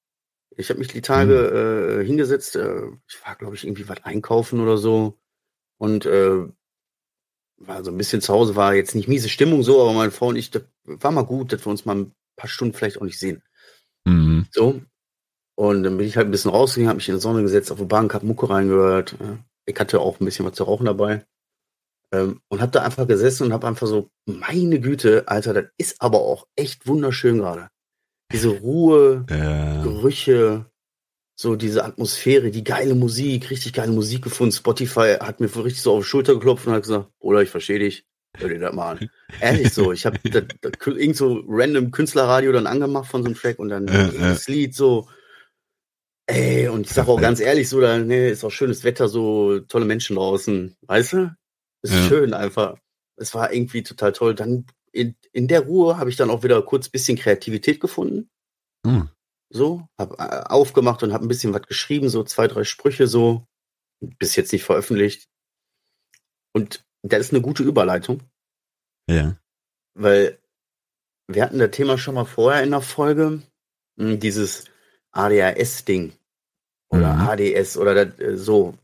Ich 0.56 0.68
habe 0.70 0.78
mich 0.78 0.88
die 0.88 1.02
Tage 1.02 2.00
äh, 2.00 2.04
hingesetzt, 2.04 2.56
äh, 2.56 2.86
ich 3.08 3.24
war, 3.24 3.36
glaube 3.36 3.54
ich, 3.54 3.64
irgendwie 3.64 3.88
was 3.88 4.04
einkaufen 4.04 4.60
oder 4.60 4.76
so. 4.76 5.18
Und 5.78 6.06
äh, 6.06 6.46
war 7.56 7.84
so 7.84 7.90
ein 7.90 7.98
bisschen 7.98 8.20
zu 8.20 8.32
Hause, 8.32 8.56
war 8.56 8.74
jetzt 8.74 8.94
nicht 8.94 9.08
miese 9.08 9.28
Stimmung 9.28 9.62
so, 9.62 9.80
aber 9.80 9.92
meine 9.92 10.10
Frau 10.10 10.28
und 10.28 10.36
ich, 10.36 10.50
das 10.50 10.62
war 10.84 11.10
mal 11.10 11.22
gut, 11.22 11.52
dass 11.52 11.64
wir 11.64 11.70
uns 11.70 11.84
mal 11.84 11.96
ein 11.96 12.14
paar 12.36 12.48
Stunden 12.48 12.74
vielleicht 12.74 12.98
auch 12.98 13.04
nicht 13.04 13.18
sehen. 13.18 13.42
Mhm. 14.04 14.46
So. 14.50 14.82
Und 15.54 15.82
dann 15.82 15.96
bin 15.98 16.06
ich 16.06 16.16
halt 16.16 16.28
ein 16.28 16.30
bisschen 16.30 16.50
rausgegangen, 16.50 16.88
habe 16.88 16.96
mich 16.96 17.08
in 17.08 17.14
die 17.16 17.20
Sonne 17.20 17.42
gesetzt, 17.42 17.70
auf 17.70 17.78
der 17.78 17.84
Bank, 17.84 18.14
hab 18.14 18.22
Mucke 18.22 18.48
reingehört. 18.48 19.16
Ja. 19.20 19.38
Ich 19.66 19.78
hatte 19.78 20.00
auch 20.00 20.18
ein 20.18 20.24
bisschen 20.24 20.46
was 20.46 20.54
zu 20.54 20.64
rauchen 20.64 20.86
dabei. 20.86 21.24
Ähm, 22.12 22.40
und 22.48 22.60
hab 22.60 22.72
da 22.72 22.82
einfach 22.82 23.06
gesessen 23.06 23.44
und 23.44 23.52
hab 23.52 23.64
einfach 23.64 23.86
so, 23.86 24.10
meine 24.26 24.80
Güte, 24.80 25.24
Alter, 25.26 25.54
das 25.54 25.64
ist 25.78 26.00
aber 26.02 26.20
auch 26.20 26.46
echt 26.56 26.86
wunderschön 26.86 27.38
gerade. 27.38 27.68
Diese 28.32 28.48
Ruhe, 28.48 29.24
Ja. 29.30 29.82
Gerüche, 29.82 30.66
so 31.34 31.56
diese 31.56 31.84
Atmosphäre, 31.84 32.50
die 32.50 32.64
geile 32.64 32.94
Musik, 32.94 33.50
richtig 33.50 33.72
geile 33.72 33.92
Musik 33.92 34.22
gefunden. 34.22 34.52
Spotify 34.52 35.16
hat 35.20 35.40
mir 35.40 35.46
richtig 35.46 35.82
so 35.82 35.94
auf 35.94 36.04
die 36.04 36.08
Schulter 36.08 36.34
geklopft 36.34 36.66
und 36.66 36.72
hat 36.72 36.82
gesagt, 36.82 37.08
Bruder, 37.20 37.42
ich 37.42 37.50
verstehe 37.50 37.78
dich, 37.78 38.04
hör 38.36 38.48
dir 38.48 38.58
das 38.58 38.74
mal 38.74 38.92
an. 38.92 39.10
Ehrlich 39.40 39.72
so, 39.72 39.92
ich 39.92 40.06
habe 40.06 40.18
irgend 40.24 41.16
so 41.16 41.42
random 41.46 41.90
Künstlerradio 41.90 42.52
dann 42.52 42.66
angemacht 42.66 43.10
von 43.10 43.22
so 43.22 43.26
einem 43.26 43.36
Track 43.36 43.58
und 43.58 43.68
dann 43.70 43.86
Ja, 43.88 44.08
das 44.08 44.48
Lied 44.48 44.74
so, 44.74 45.08
ey, 46.26 46.68
und 46.68 46.86
ich 46.86 46.92
sag 46.92 47.08
auch 47.08 47.20
ganz 47.20 47.40
ehrlich 47.40 47.68
so, 47.68 47.80
da, 47.80 47.98
nee, 47.98 48.30
ist 48.30 48.44
auch 48.44 48.50
schönes 48.50 48.84
Wetter, 48.84 49.08
so 49.08 49.60
tolle 49.60 49.84
Menschen 49.84 50.16
draußen, 50.16 50.76
weißt 50.82 51.12
du? 51.14 51.36
Ist 51.82 51.92
Ja. 51.94 52.08
schön 52.08 52.34
einfach. 52.34 52.76
Es 53.16 53.34
war 53.34 53.52
irgendwie 53.52 53.82
total 53.82 54.12
toll. 54.12 54.34
Dann 54.34 54.66
in, 54.92 55.16
in 55.32 55.48
der 55.48 55.60
Ruhe 55.60 55.98
habe 55.98 56.10
ich 56.10 56.16
dann 56.16 56.30
auch 56.30 56.42
wieder 56.42 56.60
kurz 56.62 56.88
bisschen 56.88 57.16
Kreativität 57.18 57.80
gefunden 57.80 58.30
Hm. 58.86 59.08
so, 59.50 59.86
hab 59.98 60.18
äh, 60.20 60.44
aufgemacht 60.48 61.02
und 61.02 61.12
hab 61.12 61.22
ein 61.22 61.28
bisschen 61.28 61.52
was 61.54 61.62
geschrieben, 61.62 62.08
so 62.08 62.24
zwei, 62.24 62.46
drei 62.48 62.64
Sprüche 62.64 63.06
so, 63.06 63.46
bis 64.18 64.34
jetzt 64.36 64.52
nicht 64.52 64.64
veröffentlicht. 64.64 65.28
Und 66.54 66.84
das 67.02 67.20
ist 67.20 67.32
eine 67.32 67.40
gute 67.42 67.62
Überleitung, 67.62 68.22
Ja. 69.08 69.36
weil 69.94 70.38
wir 71.28 71.42
hatten 71.44 71.58
das 71.58 71.70
Thema 71.70 71.96
schon 71.98 72.14
mal 72.14 72.24
vorher 72.24 72.62
in 72.62 72.70
der 72.70 72.80
Folge, 72.82 73.42
mh, 73.96 74.16
dieses 74.16 74.64
ADHS-Ding 75.12 76.12
oder 76.88 77.14
Mhm. 77.14 77.28
ADS 77.28 77.76
oder 77.76 78.06
das, 78.06 78.18
äh, 78.18 78.36
so. 78.36 78.74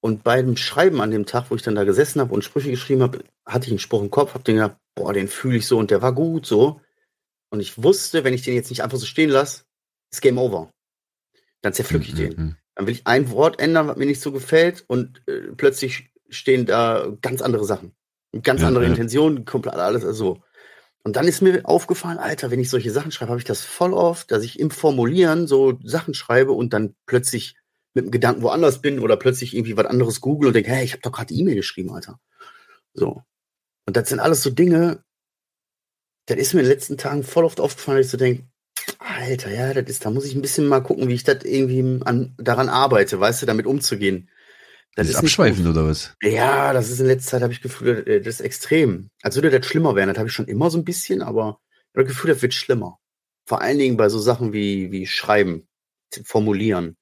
Und 0.00 0.24
beim 0.24 0.56
Schreiben 0.56 1.00
an 1.00 1.10
dem 1.12 1.26
Tag, 1.26 1.50
wo 1.50 1.54
ich 1.54 1.62
dann 1.62 1.76
da 1.76 1.84
gesessen 1.84 2.20
habe 2.20 2.34
und 2.34 2.42
Sprüche 2.44 2.70
geschrieben 2.70 3.02
habe, 3.02 3.22
hatte 3.46 3.66
ich 3.66 3.72
einen 3.72 3.78
Spruch 3.78 4.02
im 4.02 4.10
Kopf, 4.10 4.34
hab 4.34 4.44
den 4.44 4.56
gedacht, 4.56 4.76
boah, 4.94 5.12
den 5.12 5.28
fühle 5.28 5.58
ich 5.58 5.66
so 5.66 5.78
und 5.78 5.90
der 5.90 6.02
war 6.02 6.12
gut 6.12 6.44
so. 6.46 6.80
Und 7.50 7.60
ich 7.60 7.82
wusste, 7.82 8.24
wenn 8.24 8.34
ich 8.34 8.42
den 8.42 8.54
jetzt 8.54 8.70
nicht 8.70 8.82
einfach 8.82 8.98
so 8.98 9.06
stehen 9.06 9.30
lasse, 9.30 9.64
ist 10.10 10.20
Game 10.22 10.38
Over. 10.38 10.70
Dann 11.60 11.72
zerpflück 11.72 12.02
ich 12.02 12.14
den. 12.14 12.32
Mhm. 12.32 12.56
Dann 12.74 12.86
will 12.86 12.94
ich 12.94 13.06
ein 13.06 13.30
Wort 13.30 13.60
ändern, 13.60 13.86
was 13.86 13.96
mir 13.96 14.06
nicht 14.06 14.20
so 14.20 14.32
gefällt 14.32 14.84
und 14.88 15.22
äh, 15.28 15.52
plötzlich 15.56 16.10
stehen 16.30 16.66
da 16.66 17.12
ganz 17.20 17.42
andere 17.42 17.64
Sachen. 17.64 17.94
Ganz 18.42 18.62
Ja, 18.62 18.68
andere 18.68 18.84
ja. 18.84 18.90
Intentionen, 18.90 19.44
komplett 19.44 19.74
alles 19.74 20.02
so. 20.16 20.42
Und 21.04 21.16
dann 21.16 21.26
ist 21.26 21.42
mir 21.42 21.62
aufgefallen, 21.64 22.18
Alter, 22.18 22.50
wenn 22.50 22.60
ich 22.60 22.70
solche 22.70 22.92
Sachen 22.92 23.10
schreibe, 23.10 23.30
habe 23.30 23.40
ich 23.40 23.44
das 23.44 23.62
voll 23.62 23.92
oft, 23.92 24.30
dass 24.30 24.44
ich 24.44 24.60
im 24.60 24.70
Formulieren 24.70 25.46
so 25.48 25.78
Sachen 25.82 26.14
schreibe 26.14 26.52
und 26.52 26.72
dann 26.72 26.94
plötzlich 27.06 27.56
mit 27.94 28.04
dem 28.04 28.10
Gedanken 28.10 28.42
woanders 28.42 28.80
bin 28.80 29.00
oder 29.00 29.16
plötzlich 29.16 29.54
irgendwie 29.54 29.76
was 29.76 29.86
anderes 29.86 30.20
google 30.20 30.48
und 30.48 30.54
denke, 30.54 30.70
hey, 30.70 30.84
ich 30.84 30.92
habe 30.92 31.02
doch 31.02 31.12
gerade 31.12 31.34
E-Mail 31.34 31.56
geschrieben, 31.56 31.92
Alter. 31.92 32.20
So. 32.94 33.22
Und 33.86 33.96
das 33.96 34.08
sind 34.08 34.20
alles 34.20 34.42
so 34.42 34.50
Dinge, 34.50 35.02
das 36.26 36.38
ist 36.38 36.54
mir 36.54 36.60
in 36.60 36.66
den 36.66 36.72
letzten 36.72 36.98
Tagen 36.98 37.24
voll 37.24 37.44
oft 37.44 37.60
aufgefallen, 37.60 37.98
dass 37.98 38.06
ich 38.06 38.12
so 38.12 38.18
denke, 38.18 38.44
Alter, 38.98 39.50
ja, 39.50 39.74
das 39.74 39.84
ist, 39.88 40.04
da 40.04 40.10
muss 40.10 40.24
ich 40.24 40.34
ein 40.34 40.42
bisschen 40.42 40.66
mal 40.66 40.80
gucken, 40.80 41.08
wie 41.08 41.14
ich 41.14 41.24
das 41.24 41.44
irgendwie 41.44 42.00
an, 42.04 42.34
daran 42.38 42.68
arbeite, 42.68 43.18
weißt 43.18 43.42
du, 43.42 43.46
damit 43.46 43.66
umzugehen. 43.66 44.28
Das 44.94 45.08
ist 45.08 45.16
abschweifend 45.16 45.66
oder 45.66 45.86
was? 45.86 46.14
ja, 46.22 46.72
das 46.72 46.90
ist 46.90 47.00
in 47.00 47.06
letzter 47.06 47.30
Zeit, 47.32 47.42
habe 47.42 47.52
ich 47.52 47.62
Gefühl, 47.62 48.04
äh, 48.06 48.20
das 48.20 48.34
ist 48.34 48.40
extrem. 48.40 49.08
Als 49.22 49.34
würde 49.36 49.50
das 49.50 49.66
schlimmer 49.66 49.94
werden. 49.94 50.08
Das 50.08 50.18
habe 50.18 50.28
ich 50.28 50.34
schon 50.34 50.48
immer 50.48 50.70
so 50.70 50.78
ein 50.78 50.84
bisschen, 50.84 51.22
aber 51.22 51.60
ich 51.70 51.98
habe 51.98 52.04
das 52.04 52.08
Gefühl, 52.08 52.32
das 52.32 52.42
wird 52.42 52.52
schlimmer. 52.54 52.98
Vor 53.48 53.60
allen 53.62 53.78
Dingen 53.78 53.96
bei 53.96 54.08
so 54.08 54.18
Sachen 54.18 54.52
wie, 54.52 54.92
wie 54.92 55.06
Schreiben, 55.06 55.66
Formulieren. 56.24 56.96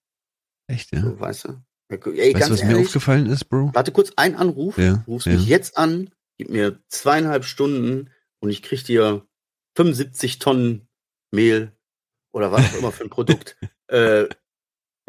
Echt, 0.69 0.93
ja? 0.93 1.03
So, 1.03 1.19
weißt 1.19 1.45
du? 1.47 1.63
Ey, 1.89 2.33
Weißt 2.35 2.49
du, 2.49 2.53
was 2.53 2.63
mir 2.63 2.71
ehrlich, 2.71 2.87
aufgefallen 2.87 3.27
ist, 3.27 3.47
Bro? 3.47 3.73
warte 3.75 3.91
kurz, 3.91 4.13
ein 4.15 4.37
Anruf, 4.37 4.79
Ja, 4.79 5.03
rufst 5.09 5.27
ja. 5.27 5.33
mich 5.33 5.47
jetzt 5.47 5.77
an, 5.77 6.11
gib 6.39 6.49
mir 6.49 6.81
zweieinhalb 6.89 7.45
Stunden 7.45 8.11
und 8.39 8.51
ich 8.51 8.63
krieg 8.63 8.85
dir 8.85 9.27
75 9.77 10.39
Tonnen 10.39 10.89
Mehl 11.33 11.73
oder 12.33 12.53
was 12.53 12.73
auch 12.73 12.79
immer 12.79 12.93
für 12.93 13.03
ein 13.03 13.11
Produkt 13.11 13.57
äh, 13.89 14.27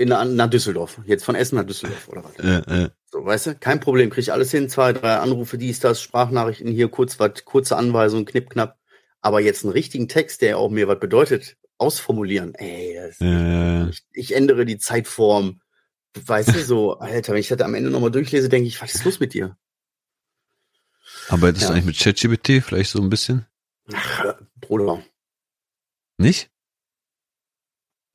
in, 0.01 0.35
nach 0.35 0.49
Düsseldorf. 0.49 0.99
Jetzt 1.05 1.23
von 1.23 1.35
Essen 1.35 1.55
nach 1.55 1.65
Düsseldorf 1.65 2.07
oder 2.09 2.23
was. 2.23 2.35
Äh, 2.37 2.83
äh, 2.85 2.89
So, 3.11 3.25
weißt 3.25 3.45
du, 3.47 3.55
kein 3.55 3.79
Problem, 3.79 4.09
krieg 4.09 4.23
ich 4.23 4.33
alles 4.33 4.51
hin, 4.51 4.69
zwei, 4.69 4.93
drei 4.93 5.17
Anrufe, 5.17 5.57
dies, 5.57 5.79
das, 5.79 6.01
Sprachnachrichten 6.01 6.71
hier, 6.71 6.89
kurz 6.89 7.19
was, 7.19 7.45
kurze 7.45 7.77
Anweisungen, 7.77 8.25
knipp, 8.25 8.49
knapp. 8.49 8.77
Aber 9.21 9.39
jetzt 9.39 9.63
einen 9.63 9.73
richtigen 9.73 10.07
Text, 10.07 10.41
der 10.41 10.57
auch 10.57 10.69
mir 10.69 10.87
was 10.87 10.99
bedeutet, 10.99 11.57
ausformulieren, 11.77 12.55
ey, 12.55 12.97
äh, 13.19 13.89
ich, 13.89 14.03
ich 14.13 14.35
ändere 14.35 14.65
die 14.65 14.77
Zeitform. 14.77 15.61
Weißt 16.25 16.55
du, 16.55 16.63
so, 16.63 16.97
Alter, 16.99 17.33
wenn 17.33 17.39
ich 17.39 17.47
das 17.47 17.61
am 17.61 17.73
Ende 17.73 17.89
nochmal 17.89 18.11
durchlese, 18.11 18.49
denke 18.49 18.67
ich, 18.67 18.81
was 18.81 18.95
ist 18.95 19.05
los 19.05 19.19
mit 19.19 19.33
dir? 19.33 19.57
arbeitest 21.29 21.63
du 21.63 21.67
Ja. 21.69 21.73
eigentlich 21.73 21.85
mit 21.85 21.97
ChatGPT 21.97 22.63
vielleicht 22.63 22.91
so 22.91 23.01
ein 23.01 23.09
bisschen? 23.09 23.45
Ach, 23.93 24.35
Bruder, 24.59 25.03
Nicht? 26.17 26.50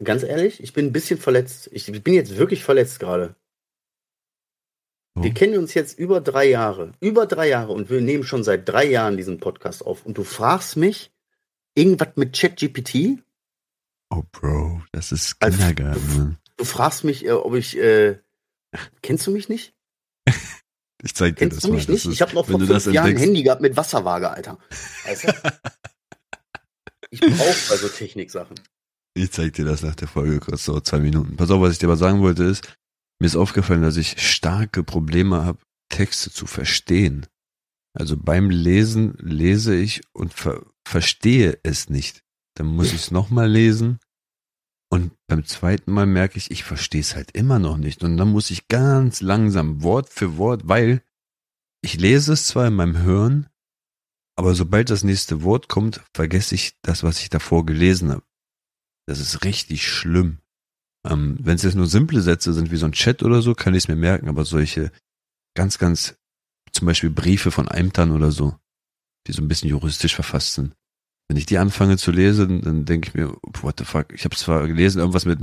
Ganz 0.03 0.23
ehrlich, 0.23 0.63
ich 0.63 0.73
bin 0.73 0.87
ein 0.87 0.93
bisschen 0.93 1.19
verletzt. 1.19 1.69
Ich 1.73 1.87
bin 2.03 2.15
jetzt 2.15 2.37
wirklich 2.37 2.63
verletzt 2.65 3.01
gerade. 3.01 3.35
Oh. 5.19 5.23
Wir 5.23 5.33
kennen 5.33 5.57
uns 5.59 5.75
jetzt 5.75 5.99
über 5.99 6.21
drei 6.21 6.45
Jahre. 6.49 6.93
Über 7.01 7.27
drei 7.27 7.49
Jahre 7.49 7.73
und 7.73 7.89
wir 7.91 8.01
nehmen 8.01 8.25
schon 8.25 8.45
seit 8.45 8.69
drei 8.69 8.85
Jahren 8.85 9.17
diesen 9.17 9.41
Podcast 9.41 9.85
auf. 9.85 10.05
Und 10.05 10.19
du 10.19 10.25
fragst 10.25 10.77
mich 10.77 11.11
irgendwas 11.75 12.09
mit 12.17 12.39
ChatGPT? 12.39 13.23
Oh, 14.11 14.23
Bro, 14.33 14.83
das 14.93 15.13
ist 15.13 15.37
Als- 15.41 15.57
Kindergarten, 15.57 16.17
Mann. 16.17 16.39
Du 16.59 16.65
fragst 16.65 17.05
mich, 17.05 17.25
äh, 17.25 17.33
ob 17.33 17.55
ich. 17.55 17.77
Äh, 17.77 18.19
kennst 19.03 19.27
du 19.27 19.31
mich 19.31 19.49
nicht? 19.49 19.75
Ich 21.03 21.15
zeig 21.15 21.37
dir 21.37 21.41
Kennst 21.41 21.59
das 21.59 21.63
du 21.65 21.69
mal. 21.69 21.75
mich 21.75 21.87
Das 21.87 21.93
nicht? 21.95 22.07
ist, 22.07 22.13
Ich 22.15 22.23
habe 22.23 22.35
noch 22.35 22.47
vor 22.47 22.59
fünf 22.59 22.87
Jahren 22.87 23.11
ein 23.11 23.17
Handy 23.19 23.43
gehabt 23.43 23.61
mit 23.61 23.77
Wasserwaage, 23.77 24.31
Alter. 24.31 24.59
Weißt 25.05 25.25
du? 25.25 25.33
ich 27.11 27.21
brauche 27.21 27.69
bei 27.69 27.77
so 27.77 27.89
Techniksachen. 27.89 28.59
Ich 29.17 29.33
zeig 29.33 29.55
dir 29.55 29.65
das 29.65 29.83
nach 29.83 29.95
der 29.95 30.09
Folge 30.09 30.41
kurz, 30.41 30.67
so 30.67 30.79
zwei 30.79 30.99
Minuten. 30.99 31.37
Pass 31.37 31.51
auf, 31.51 31.63
was 31.63 31.73
ich 31.73 31.79
dir 31.79 31.87
aber 31.87 31.97
sagen 31.97 32.21
wollte 32.21 32.45
ist, 32.45 32.77
mir 33.19 33.27
ist 33.27 33.37
aufgefallen, 33.37 33.81
dass 33.81 33.97
ich 33.97 34.21
starke 34.21 34.85
Probleme 34.85 35.43
habe, 35.43 35.59
Texte 35.89 36.31
zu 36.31 36.47
verstehen. 36.47 37.27
Also 37.95 38.19
beim 38.19 38.51
Lesen 38.51 39.15
lese 39.19 39.75
ich 39.75 40.03
und 40.13 40.35
ver 40.35 40.67
verstehe 40.87 41.59
es 41.63 41.89
nicht. 41.89 42.25
Dann 42.57 42.67
muss 42.67 42.89
ich 42.89 43.01
es 43.01 43.11
nochmal 43.11 43.51
lesen 43.51 44.01
und 44.91 45.13
beim 45.29 45.47
zweiten 45.47 45.93
Mal 45.93 46.05
merke 46.05 46.37
ich, 46.37 46.51
ich 46.51 46.63
verstehe 46.63 47.01
es 47.01 47.17
halt 47.17 47.31
immer 47.31 47.59
noch 47.59 47.79
nicht. 47.79 48.05
Und 48.05 48.19
dann 48.19 48.31
muss 48.31 48.51
ich 48.51 48.69
ganz 48.69 49.23
langsam 49.23 49.83
Wort 49.83 50.11
für 50.11 50.37
Wort, 50.37 50.69
weil 50.69 51.03
ich 51.81 51.99
lese 51.99 52.35
es 52.35 52.47
zwar 52.47 52.67
in 52.67 52.75
meinem 52.75 53.03
Hirn, 53.03 53.49
aber 54.39 54.55
sobald 54.55 54.91
das 54.91 55.05
nächste 55.05 55.43
Wort 55.43 55.69
kommt, 55.69 56.03
vergesse 56.15 56.55
ich 56.55 56.77
das, 56.83 57.03
was 57.03 57.21
ich 57.21 57.31
davor 57.31 57.65
gelesen 57.65 58.13
habe. 58.13 58.26
Das 59.07 59.21
ist 59.21 59.45
richtig 59.45 59.87
schlimm. 59.89 60.39
Ähm, 61.09 61.39
Wenn 61.41 61.55
es 61.57 61.63
jetzt 61.63 61.77
nur 61.77 61.87
simple 61.87 62.21
Sätze 62.21 62.53
sind, 62.53 62.71
wie 62.71 62.77
so 62.77 62.87
ein 62.87 62.93
Chat 62.93 63.23
oder 63.23 63.41
so, 63.43 63.55
kann 63.55 63.75
ich 63.75 63.85
es 63.85 63.89
mir 63.89 63.97
merken, 63.97 64.29
aber 64.29 64.45
solche 64.45 64.91
ganz, 65.55 65.79
ganz, 65.79 66.17
zum 66.73 66.87
Beispiel 66.87 67.11
Briefe 67.11 67.51
von 67.51 67.69
Ämtern 67.69 68.11
oder 68.11 68.33
so, 68.33 68.57
die 69.27 69.33
so 69.33 69.43
ein 69.43 69.49
bisschen 69.49 69.71
juristisch 69.71 70.15
verfasst 70.15 70.55
sind. 70.55 70.75
Wenn 71.29 71.37
ich 71.39 71.47
die 71.47 71.59
anfange 71.59 71.97
zu 71.97 72.13
lesen, 72.13 72.61
dann 72.61 72.85
denke 72.85 73.09
ich 73.09 73.15
mir, 73.15 73.37
what 73.63 73.77
the 73.79 73.85
fuck, 73.85 74.13
ich 74.13 74.25
habe 74.25 74.37
zwar 74.37 74.67
gelesen, 74.69 74.99
irgendwas 75.01 75.25
mit, 75.25 75.41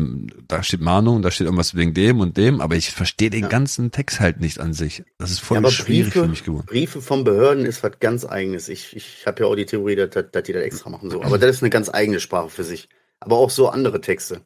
da 0.48 0.64
steht 0.64 0.80
Mahnung, 0.80 1.22
da 1.22 1.30
steht 1.30 1.44
irgendwas 1.46 1.76
wegen 1.76 1.94
dem 1.94 2.22
und 2.22 2.38
dem, 2.38 2.62
aber 2.62 2.76
ich 2.78 2.92
verstehe 2.92 3.30
den 3.30 3.44
Ja. 3.44 3.48
ganzen 3.50 3.92
Text 3.92 4.22
halt 4.22 4.40
nicht 4.40 4.60
an 4.60 4.74
sich. 4.74 5.04
Das 5.18 5.32
ist 5.32 5.40
voll 5.40 5.62
Ja, 5.62 5.70
schwierig 5.70 6.14
Briefe- 6.14 6.22
für 6.24 6.28
mich 6.30 6.44
geworden. 6.46 6.66
Briefe 6.68 7.02
von 7.02 7.26
Behörden 7.26 7.66
ist 7.66 7.84
was 7.84 8.00
ganz 8.00 8.24
eigenes. 8.26 8.70
Ich, 8.70 8.96
ich 8.96 9.26
habe 9.26 9.44
ja 9.44 9.50
auch 9.50 9.56
die 9.56 9.66
Theorie, 9.66 9.96
dass, 9.98 10.10
dass 10.32 10.44
die 10.44 10.54
das 10.54 10.64
extra 10.64 10.90
machen. 10.90 11.10
So. 11.10 11.22
Aber 11.22 11.38
das 11.38 11.58
ist 11.58 11.64
eine 11.64 11.70
ganz 11.70 11.90
eigene 11.94 12.22
Sprache 12.22 12.50
für 12.50 12.64
sich. 12.64 12.88
Aber 13.24 13.38
auch 13.38 13.50
so 13.50 13.70
andere 13.70 14.02
Texte. 14.02 14.46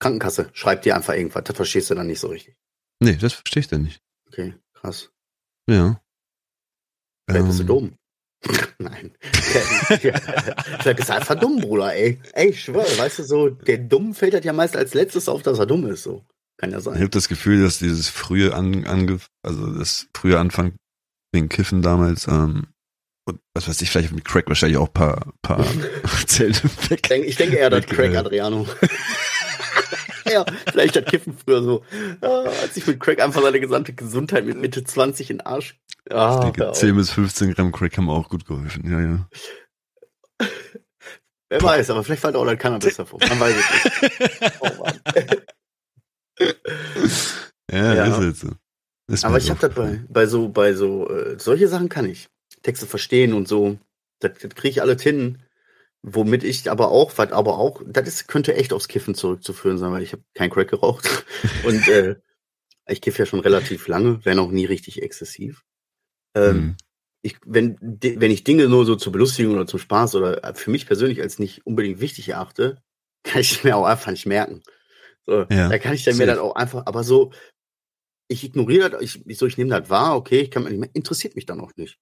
Krankenkasse, 0.00 0.50
schreibt 0.52 0.84
dir 0.84 0.94
einfach 0.94 1.14
irgendwas. 1.14 1.44
Das 1.44 1.56
verstehst 1.56 1.90
du 1.90 1.94
dann 1.94 2.06
nicht 2.06 2.20
so 2.20 2.28
richtig. 2.28 2.54
Nee, 3.02 3.16
das 3.16 3.32
verstehe 3.32 3.60
ich 3.60 3.68
dann 3.68 3.82
nicht. 3.82 4.00
Okay, 4.28 4.54
krass. 4.74 5.10
Ja. 5.68 6.00
Vielleicht 7.28 7.46
bist 7.46 7.58
du 7.58 7.62
Ähm, 7.62 7.66
dumm. 7.66 7.94
Nein. 8.78 9.16
vielleicht 9.22 10.96
bist 10.96 11.08
du 11.08 11.14
einfach 11.14 11.34
dumm, 11.38 11.60
Bruder, 11.60 11.94
ey. 11.94 12.20
Ey, 12.32 12.50
ich 12.50 12.62
schwöre, 12.62 12.86
weißt 12.98 13.18
du 13.20 13.22
so, 13.24 13.48
der 13.50 13.78
Dumm 13.78 14.14
fällt 14.14 14.34
halt 14.34 14.44
ja 14.44 14.52
meist 14.52 14.76
als 14.76 14.94
letztes 14.94 15.28
auf, 15.28 15.42
dass 15.42 15.58
er 15.58 15.66
dumm 15.66 15.86
ist. 15.86 16.02
So. 16.04 16.24
Kann 16.58 16.70
ja 16.70 16.78
Ich 16.78 16.84
sein. 16.84 16.94
habe 16.98 17.08
das 17.08 17.28
Gefühl, 17.28 17.62
dass 17.62 17.78
dieses 17.78 18.08
frühe 18.08 18.54
an, 18.54 18.86
ange, 18.86 19.18
also 19.42 19.72
das 19.74 20.06
frühe 20.14 20.38
Anfang 20.38 20.74
wegen 21.32 21.48
Kiffen 21.48 21.82
damals, 21.82 22.28
ähm, 22.28 22.68
und 23.26 23.40
was 23.54 23.68
weiß 23.68 23.82
ich, 23.82 23.90
vielleicht 23.90 24.12
mit 24.12 24.24
Crack 24.24 24.46
wahrscheinlich 24.48 24.78
auch 24.78 24.86
ein 24.86 24.92
paar, 24.92 25.32
paar 25.42 25.64
Zellen 26.26 26.54
weg. 26.88 27.10
Ich 27.10 27.36
denke, 27.36 27.56
eher, 27.56 27.70
das 27.70 27.86
Crack, 27.86 28.14
Adriano. 28.14 28.66
ja, 30.26 30.46
vielleicht 30.70 30.96
hat 30.96 31.06
Kiffen 31.06 31.36
früher 31.36 31.62
so, 31.62 31.82
äh, 32.22 32.26
als 32.26 32.74
sich 32.74 32.86
mit 32.86 33.00
Crack 33.00 33.20
einfach 33.20 33.42
seine 33.42 33.60
gesamte 33.60 33.92
Gesundheit 33.92 34.46
mit 34.46 34.58
Mitte 34.58 34.84
20 34.84 35.30
in 35.30 35.38
den 35.38 35.46
Arsch. 35.46 35.78
Ah, 36.08 36.36
ich 36.44 36.52
denke, 36.52 36.72
10 36.72 36.94
bis 36.94 37.10
15 37.10 37.54
Gramm 37.54 37.72
Crack 37.72 37.96
haben 37.96 38.08
auch 38.08 38.28
gut 38.28 38.46
geholfen, 38.46 38.88
ja, 38.88 39.00
ja. 39.00 39.28
Wer 41.48 41.58
Boah. 41.58 41.70
weiß, 41.70 41.90
aber 41.90 42.04
vielleicht 42.04 42.22
fällt 42.22 42.36
auch 42.36 42.44
der 42.44 42.56
Cannabis 42.56 42.96
davor. 42.96 43.18
Man 43.28 43.40
weiß 43.40 43.54
es 43.56 44.02
nicht. 44.02 44.52
oh 44.60 44.70
Mann. 44.82 45.00
ja, 47.72 47.94
ja, 47.94 48.04
ist 48.06 48.16
halt 48.16 48.36
so. 48.36 48.50
Ist 49.08 49.24
aber 49.24 49.38
ich 49.38 49.48
habe 49.50 49.60
das 49.60 49.72
bei, 49.72 50.00
bei 50.08 50.26
so, 50.26 50.48
bei 50.48 50.72
so, 50.74 51.08
äh, 51.08 51.38
solche 51.38 51.68
Sachen 51.68 51.88
kann 51.88 52.06
ich. 52.06 52.28
Texte 52.66 52.86
verstehen 52.86 53.32
und 53.32 53.46
so. 53.46 53.78
Das, 54.18 54.32
das 54.40 54.54
kriege 54.54 54.70
ich 54.70 54.82
alles 54.82 55.02
hin. 55.02 55.38
Womit 56.02 56.44
ich 56.44 56.70
aber 56.70 56.90
auch, 56.90 57.12
was 57.16 57.32
aber 57.32 57.58
auch, 57.58 57.82
das 57.86 58.06
ist, 58.06 58.28
könnte 58.28 58.54
echt 58.54 58.72
aufs 58.72 58.88
Kiffen 58.88 59.14
zurückzuführen 59.14 59.78
sein, 59.78 59.92
weil 59.92 60.02
ich 60.02 60.12
habe 60.12 60.22
kein 60.34 60.50
Crack 60.50 60.68
geraucht. 60.68 61.24
und 61.64 61.88
äh, 61.88 62.16
ich 62.88 63.00
kiffe 63.00 63.20
ja 63.20 63.26
schon 63.26 63.40
relativ 63.40 63.88
lange, 63.88 64.24
wenn 64.24 64.38
auch 64.38 64.50
nie 64.50 64.66
richtig 64.66 65.02
exzessiv. 65.02 65.64
Ähm, 66.34 66.56
mhm. 66.56 66.76
ich, 67.22 67.36
wenn, 67.44 67.76
wenn 67.80 68.30
ich 68.30 68.44
Dinge 68.44 68.68
nur 68.68 68.84
so 68.84 68.94
zur 68.96 69.12
Belustigung 69.12 69.54
oder 69.54 69.66
zum 69.66 69.80
Spaß 69.80 70.14
oder 70.16 70.54
für 70.54 70.70
mich 70.70 70.86
persönlich 70.86 71.20
als 71.22 71.38
nicht 71.38 71.66
unbedingt 71.66 72.00
wichtig 72.00 72.28
erachte, 72.28 72.82
kann 73.24 73.40
ich 73.40 73.64
mir 73.64 73.76
auch 73.76 73.86
einfach 73.86 74.10
nicht 74.10 74.26
merken. 74.26 74.62
So, 75.24 75.46
ja, 75.50 75.68
da 75.68 75.78
kann 75.78 75.94
ich 75.94 76.04
dann 76.04 76.16
mir 76.18 76.26
dann 76.26 76.38
auch 76.38 76.54
einfach, 76.54 76.86
aber 76.86 77.02
so, 77.02 77.32
ich 78.28 78.44
ignoriere 78.44 78.90
das, 78.90 79.02
ich, 79.02 79.38
so, 79.38 79.46
ich 79.46 79.56
nehme 79.56 79.70
das 79.70 79.90
wahr, 79.90 80.16
okay, 80.16 80.40
ich 80.40 80.50
kann 80.52 80.62
mir 80.62 80.70
nicht 80.70 80.78
mehr, 80.78 80.90
interessiert 80.92 81.34
mich 81.34 81.46
dann 81.46 81.60
auch 81.60 81.72
nicht. 81.76 81.98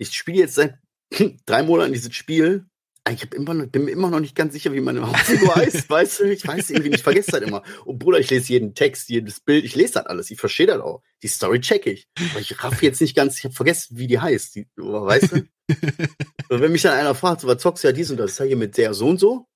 Ich 0.00 0.12
spiele 0.12 0.38
jetzt 0.38 0.54
seit 0.54 0.78
drei 1.46 1.62
Monaten 1.62 1.92
dieses 1.92 2.14
Spiel. 2.14 2.66
Ich 3.08 3.22
hab 3.22 3.34
immer 3.34 3.54
noch, 3.54 3.66
bin 3.66 3.84
mir 3.84 3.90
immer 3.90 4.10
noch 4.10 4.20
nicht 4.20 4.36
ganz 4.36 4.52
sicher, 4.52 4.72
wie 4.72 4.80
meine 4.80 5.06
Hauptfigur 5.06 5.54
heißt, 5.56 5.90
weißt 5.90 6.20
du? 6.20 6.24
Ich 6.32 6.46
weiß 6.46 6.70
irgendwie 6.70 6.90
nicht, 6.90 6.98
ich 7.00 7.04
vergesse 7.04 7.32
das 7.32 7.42
immer. 7.42 7.62
Und 7.84 7.98
Bruder, 7.98 8.18
ich 8.18 8.30
lese 8.30 8.52
jeden 8.52 8.74
Text, 8.74 9.08
jedes 9.08 9.40
Bild, 9.40 9.64
ich 9.64 9.74
lese 9.74 9.94
das 9.94 10.06
alles, 10.06 10.30
ich 10.30 10.38
verstehe 10.38 10.66
das 10.66 10.80
auch. 10.80 11.02
Die 11.22 11.28
Story 11.28 11.60
check 11.60 11.86
ich. 11.86 12.08
Aber 12.30 12.40
ich 12.40 12.62
raff 12.62 12.82
jetzt 12.82 13.00
nicht 13.00 13.14
ganz, 13.14 13.38
ich 13.38 13.44
habe 13.44 13.54
vergessen, 13.54 13.98
wie 13.98 14.06
die 14.06 14.20
heißt. 14.20 14.54
Die, 14.54 14.68
weißt 14.76 15.32
du? 15.32 15.36
und 16.48 16.60
wenn 16.60 16.72
mich 16.72 16.82
dann 16.82 16.96
einer 16.96 17.14
fragt, 17.14 17.42
so, 17.42 17.48
was 17.48 17.60
zockst 17.60 17.84
du 17.84 17.88
ja 17.88 17.92
dies 17.92 18.10
und 18.10 18.16
das, 18.16 18.32
ist 18.32 18.38
ja 18.38 18.46
hier 18.46 18.56
mit 18.56 18.76
der 18.76 18.94
so 18.94 19.08
und 19.08 19.18
so? 19.18 19.46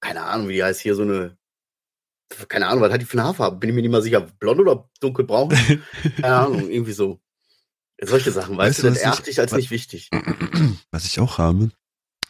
Keine 0.00 0.22
Ahnung, 0.22 0.48
wie 0.48 0.54
die 0.54 0.64
heißt, 0.64 0.80
hier 0.80 0.94
so 0.94 1.02
eine 1.02 1.36
keine 2.48 2.66
Ahnung, 2.66 2.82
was 2.82 2.92
hat 2.92 3.00
die 3.00 3.06
für 3.06 3.18
eine 3.18 3.26
Haarfarbe? 3.26 3.58
Bin 3.58 3.70
ich 3.70 3.74
mir 3.74 3.82
nicht 3.82 3.90
mal 3.90 4.02
sicher, 4.02 4.22
blond 4.22 4.60
oder 4.60 4.88
dunkelbraun? 5.00 5.50
keine 6.16 6.34
Ahnung, 6.34 6.70
irgendwie 6.70 6.92
so. 6.92 7.20
Solche 8.04 8.32
Sachen, 8.32 8.56
weißt, 8.56 8.82
weißt 8.82 8.84
du, 8.84 8.88
das 8.88 8.98
erachte 8.98 9.30
ich 9.30 9.38
als 9.38 9.52
nicht 9.52 9.70
wichtig. 9.70 10.10
Was 10.90 11.04
ich 11.06 11.20
auch 11.20 11.38
habe, 11.38 11.70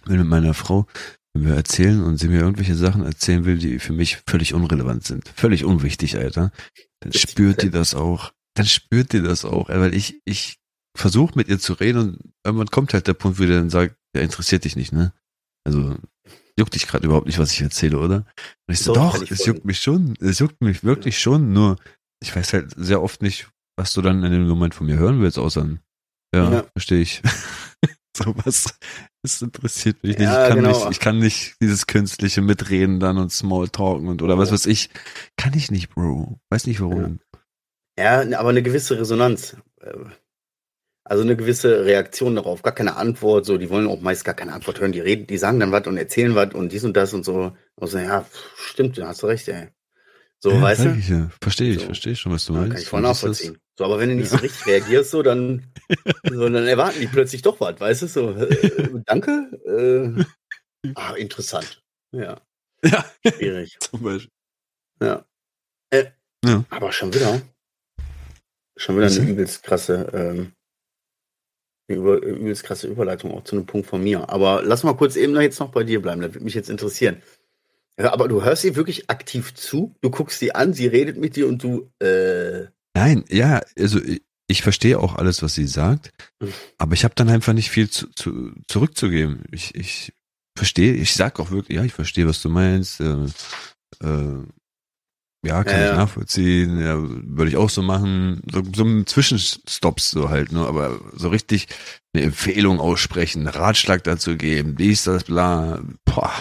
wenn 0.05 0.19
mit 0.19 0.29
meiner 0.29 0.55
Frau, 0.55 0.87
wenn 1.33 1.47
wir 1.47 1.55
erzählen 1.55 2.03
und 2.03 2.19
sie 2.19 2.29
mir 2.29 2.41
irgendwelche 2.41 2.75
Sachen 2.75 3.05
erzählen 3.05 3.45
will, 3.45 3.59
die 3.59 3.79
für 3.79 3.93
mich 3.93 4.19
völlig 4.29 4.53
unrelevant 4.53 5.05
sind, 5.05 5.29
völlig 5.35 5.65
unwichtig, 5.65 6.17
Alter, 6.17 6.53
dann 7.01 7.13
spürt 7.13 7.63
die 7.63 7.71
das 7.71 7.95
auch. 7.95 8.33
Dann 8.55 8.67
spürt 8.67 9.13
die 9.15 9.23
das 9.23 9.47
auch, 9.47 9.71
weil 9.71 9.95
ich, 9.95 10.21
ich 10.27 10.59
versuche 10.95 11.33
mit 11.37 11.49
ihr 11.49 11.59
zu 11.59 11.73
reden 11.73 11.99
und 11.99 12.19
irgendwann 12.45 12.69
kommt 12.69 12.93
halt 12.93 13.07
der 13.07 13.15
Punkt, 13.15 13.39
wo 13.39 13.45
der 13.45 13.57
dann 13.57 13.71
sagt, 13.71 13.97
ja, 14.15 14.21
interessiert 14.21 14.65
dich 14.65 14.77
nicht, 14.77 14.93
ne? 14.93 15.15
Also, 15.65 15.97
juckt 16.59 16.75
dich 16.75 16.87
gerade 16.87 17.07
überhaupt 17.07 17.27
nicht, 17.27 17.39
was 17.39 17.53
ich 17.53 17.63
erzähle, 17.63 17.99
oder? 17.99 18.27
Und 18.67 18.75
ich 18.75 18.81
so, 18.81 18.93
doch, 18.93 19.19
doch 19.19 19.31
es 19.31 19.47
juckt 19.47 19.65
mich 19.65 19.81
schon, 19.81 20.15
es 20.21 20.39
juckt 20.39 20.61
mich 20.61 20.85
wirklich 20.85 21.19
schon, 21.19 21.53
nur 21.53 21.77
ich 22.23 22.35
weiß 22.35 22.53
halt 22.53 22.75
sehr 22.77 23.03
oft 23.03 23.23
nicht, 23.23 23.49
was 23.77 23.93
du 23.93 24.03
dann 24.03 24.23
in 24.23 24.33
dem 24.33 24.49
Moment 24.49 24.75
von 24.75 24.87
mir 24.87 24.97
hören 24.97 25.21
willst, 25.21 25.39
außer, 25.39 25.69
ja, 26.35 26.53
ja. 26.53 26.65
verstehe 26.73 27.01
ich. 27.01 27.23
so 28.17 28.35
was, 28.45 28.79
das 29.23 29.43
interessiert 29.43 30.03
mich 30.03 30.19
nicht. 30.19 30.27
Ja, 30.27 30.43
ich, 30.43 30.49
kann 30.49 30.59
genau. 30.59 30.79
nicht. 30.79 30.91
ich 30.91 31.01
kann 31.01 31.19
nicht 31.19 31.57
dieses 31.61 31.87
künstliche 31.87 32.43
Mitreden 32.43 33.01
dann 33.01 33.19
und 33.19 33.33
Smalltalken 33.33 34.09
und 34.09 34.23
oder 34.23 34.39
was 34.39 34.53
weiß 34.53 34.67
ich. 34.67 34.91
Kann 35.37 35.55
ich 35.55 35.71
nicht, 35.71 35.91
Bro. 35.95 36.39
Weiß 36.51 36.67
nicht 36.67 36.81
warum. 36.81 37.21
Ja, 37.99 38.23
ja 38.23 38.39
aber 38.39 38.51
eine 38.51 38.63
gewisse 38.63 38.99
Resonanz. 38.99 39.57
Äh, 39.81 39.93
also 41.05 41.25
eine 41.25 41.37
gewisse 41.37 41.85
Reaktion 41.85 42.37
darauf, 42.37 42.63
gar 42.63 42.75
keine 42.75 42.97
Antwort, 42.97 43.45
so, 43.45 43.59
die 43.59 43.71
wollen 43.71 43.89
auch 43.89 44.01
meist 44.01 44.25
gar 44.25 44.35
keine 44.35 44.53
Antwort 44.53 44.81
hören, 44.81 44.93
die 44.93 45.01
reden, 45.01 45.27
die 45.27 45.37
sagen 45.37 45.59
dann 45.59 45.73
was 45.73 45.87
und 45.89 45.97
erzählen 45.97 46.37
was 46.37 46.55
und 46.55 46.71
dies 46.71 46.85
und 46.85 46.97
das 46.97 47.13
und 47.13 47.25
so. 47.25 47.57
Und 47.75 47.89
so, 47.89 47.99
ja, 47.99 48.25
stimmt, 48.57 48.99
da 48.99 49.09
hast 49.09 49.23
du 49.23 49.27
recht, 49.27 49.49
ey. 49.49 49.69
So, 50.43 50.51
ja, 50.51 50.61
weißt 50.61 50.85
du? 50.85 50.97
Ich, 50.99 51.09
ja. 51.09 51.31
Verstehe 51.41 51.73
ich, 51.73 51.81
so. 51.81 51.87
verstehe 51.87 52.17
schon, 52.17 52.33
was 52.33 52.45
du 52.47 52.53
meinst. 52.53 52.73
Kann 52.73 52.83
ich 52.83 52.89
voll 52.89 53.01
nachvollziehen. 53.01 53.59
So, 53.79 53.85
aber 53.85 54.01
wenn 54.01 54.09
du 54.09 54.17
nicht 54.17 54.29
so 54.29 54.39
richtig 54.39 54.67
reagierst, 54.67 55.13
so, 55.13 55.23
dann, 55.23 55.73
so, 56.29 56.49
dann 56.49 56.67
erwarten 56.67 57.01
die 57.01 57.07
plötzlich 57.07 57.43
doch 57.43 57.61
was, 57.61 57.79
weißt 57.79 58.03
du? 58.03 58.07
So, 58.09 58.31
äh, 58.33 59.03
danke. 59.07 60.25
Äh, 60.85 60.91
ah, 60.95 61.15
interessant. 61.15 61.83
Ja. 62.13 62.41
Ja. 62.85 63.05
Schwierig. 63.25 63.77
Zum 63.81 64.03
Beispiel. 64.03 64.33
Ja. 65.01 65.25
Äh, 65.91 66.07
ja. 66.45 66.65
Aber 66.71 66.91
schon 66.91 67.15
wieder. 67.15 67.41
Schon 68.77 68.97
wieder 68.97 69.07
eine 69.07 69.31
übelst 69.31 69.63
krasse 69.63 70.11
ähm, 70.13 70.53
über, 71.87 72.21
übelst 72.21 72.65
krasse 72.65 72.89
Überleitung 72.89 73.33
auch 73.33 73.45
zu 73.45 73.55
einem 73.55 73.67
Punkt 73.67 73.87
von 73.87 74.03
mir. 74.03 74.29
Aber 74.29 74.63
lass 74.65 74.83
mal 74.83 74.97
kurz 74.97 75.15
eben 75.15 75.41
jetzt 75.41 75.61
noch 75.61 75.71
bei 75.71 75.85
dir 75.85 76.03
bleiben, 76.03 76.23
das 76.23 76.35
würde 76.35 76.45
mich 76.45 76.55
jetzt 76.55 76.71
interessieren. 76.71 77.23
Ja, 78.03 78.13
aber 78.13 78.27
du 78.27 78.43
hörst 78.43 78.63
sie 78.63 78.75
wirklich 78.75 79.09
aktiv 79.11 79.55
zu, 79.55 79.95
du 80.01 80.11
guckst 80.11 80.41
sie 80.41 80.57
an, 80.57 80.73
sie 80.75 80.89
redet 80.89 81.19
mit 81.19 81.37
dir 81.37 81.47
und 81.47 81.63
du, 81.63 81.89
äh. 82.01 82.67
Nein, 82.95 83.25
ja, 83.29 83.61
also 83.79 84.03
ich, 84.03 84.23
ich 84.49 84.63
verstehe 84.63 84.99
auch 84.99 85.15
alles, 85.15 85.41
was 85.41 85.55
sie 85.55 85.69
sagt, 85.69 86.13
hm. 86.43 86.53
aber 86.79 86.95
ich 86.95 87.05
habe 87.05 87.15
dann 87.15 87.29
einfach 87.29 87.53
nicht 87.53 87.71
viel 87.71 87.89
zu, 87.89 88.09
zu, 88.09 88.55
zurückzugeben. 88.67 89.45
Ich, 89.53 89.77
ich 89.77 90.13
verstehe, 90.59 90.95
ich 90.95 91.15
sag 91.15 91.39
auch 91.39 91.53
wirklich, 91.53 91.77
ja, 91.77 91.85
ich 91.85 91.93
verstehe, 91.93 92.27
was 92.27 92.43
du 92.43 92.49
meinst. 92.49 93.01
Äh, 93.01 93.27
äh, 94.03 94.47
ja, 95.45 95.63
kann 95.63 95.81
ja, 95.81 95.91
ich 95.93 95.97
nachvollziehen. 95.97 96.81
Ja, 96.81 96.97
würde 97.01 97.51
ich 97.51 97.57
auch 97.57 97.71
so 97.71 97.83
machen. 97.83 98.43
So, 98.51 98.63
so 98.75 99.03
Zwischenstops 99.05 100.11
so 100.11 100.29
halt, 100.29 100.51
ne? 100.51 100.67
Aber 100.67 101.01
so 101.15 101.29
richtig 101.29 101.69
eine 102.13 102.25
Empfehlung 102.25 102.81
aussprechen, 102.81 103.47
einen 103.47 103.57
Ratschlag 103.57 104.03
dazu 104.03 104.37
geben, 104.37 104.77
dies, 104.77 105.05
das, 105.05 105.25
bla. 105.25 105.83
Boah. 106.05 106.33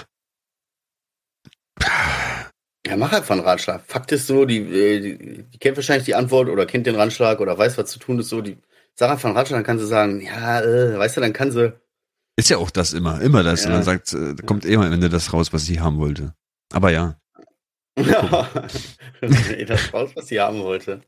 Ja, 2.85 2.97
mach 2.97 3.13
einfach 3.13 3.35
einen 3.35 3.45
Ratschlag. 3.45 3.83
Fakt 3.85 4.11
ist 4.11 4.27
so, 4.27 4.45
die, 4.45 4.57
äh, 4.57 4.99
die, 4.99 5.43
die 5.43 5.57
kennt 5.59 5.77
wahrscheinlich 5.77 6.05
die 6.05 6.15
Antwort 6.15 6.49
oder 6.49 6.65
kennt 6.65 6.87
den 6.87 6.95
Ratschlag 6.95 7.39
oder 7.39 7.57
weiß, 7.57 7.77
was 7.77 7.91
zu 7.91 7.99
tun 7.99 8.19
ist. 8.19 8.29
So, 8.29 8.41
die 8.41 8.57
sag 8.95 9.11
einfach 9.11 9.29
einen 9.29 9.37
Ratschlag, 9.37 9.59
dann 9.59 9.65
kann 9.65 9.79
sie 9.79 9.87
sagen, 9.87 10.21
ja, 10.21 10.61
äh, 10.61 10.97
weißt 10.97 11.17
du, 11.17 11.21
dann 11.21 11.33
kann 11.33 11.51
sie. 11.51 11.73
Ist 12.37 12.49
ja 12.49 12.57
auch 12.57 12.71
das 12.71 12.93
immer, 12.93 13.21
immer 13.21 13.43
das. 13.43 13.63
Ja. 13.63 13.67
Und 13.67 13.75
dann 13.75 13.83
sagt, 13.83 14.13
äh, 14.13 14.35
kommt 14.45 14.65
immer 14.65 14.87
am 14.87 14.93
Ende 14.93 15.09
das 15.09 15.31
raus, 15.31 15.53
was 15.53 15.69
ich 15.69 15.79
haben 15.79 15.99
wollte. 15.99 16.33
Aber 16.73 16.91
ja. 16.91 17.17
Ja, 17.97 18.49
das 19.67 19.93
raus, 19.93 20.11
was 20.15 20.27
sie 20.27 20.39
haben 20.39 20.59
wollte. 20.61 21.01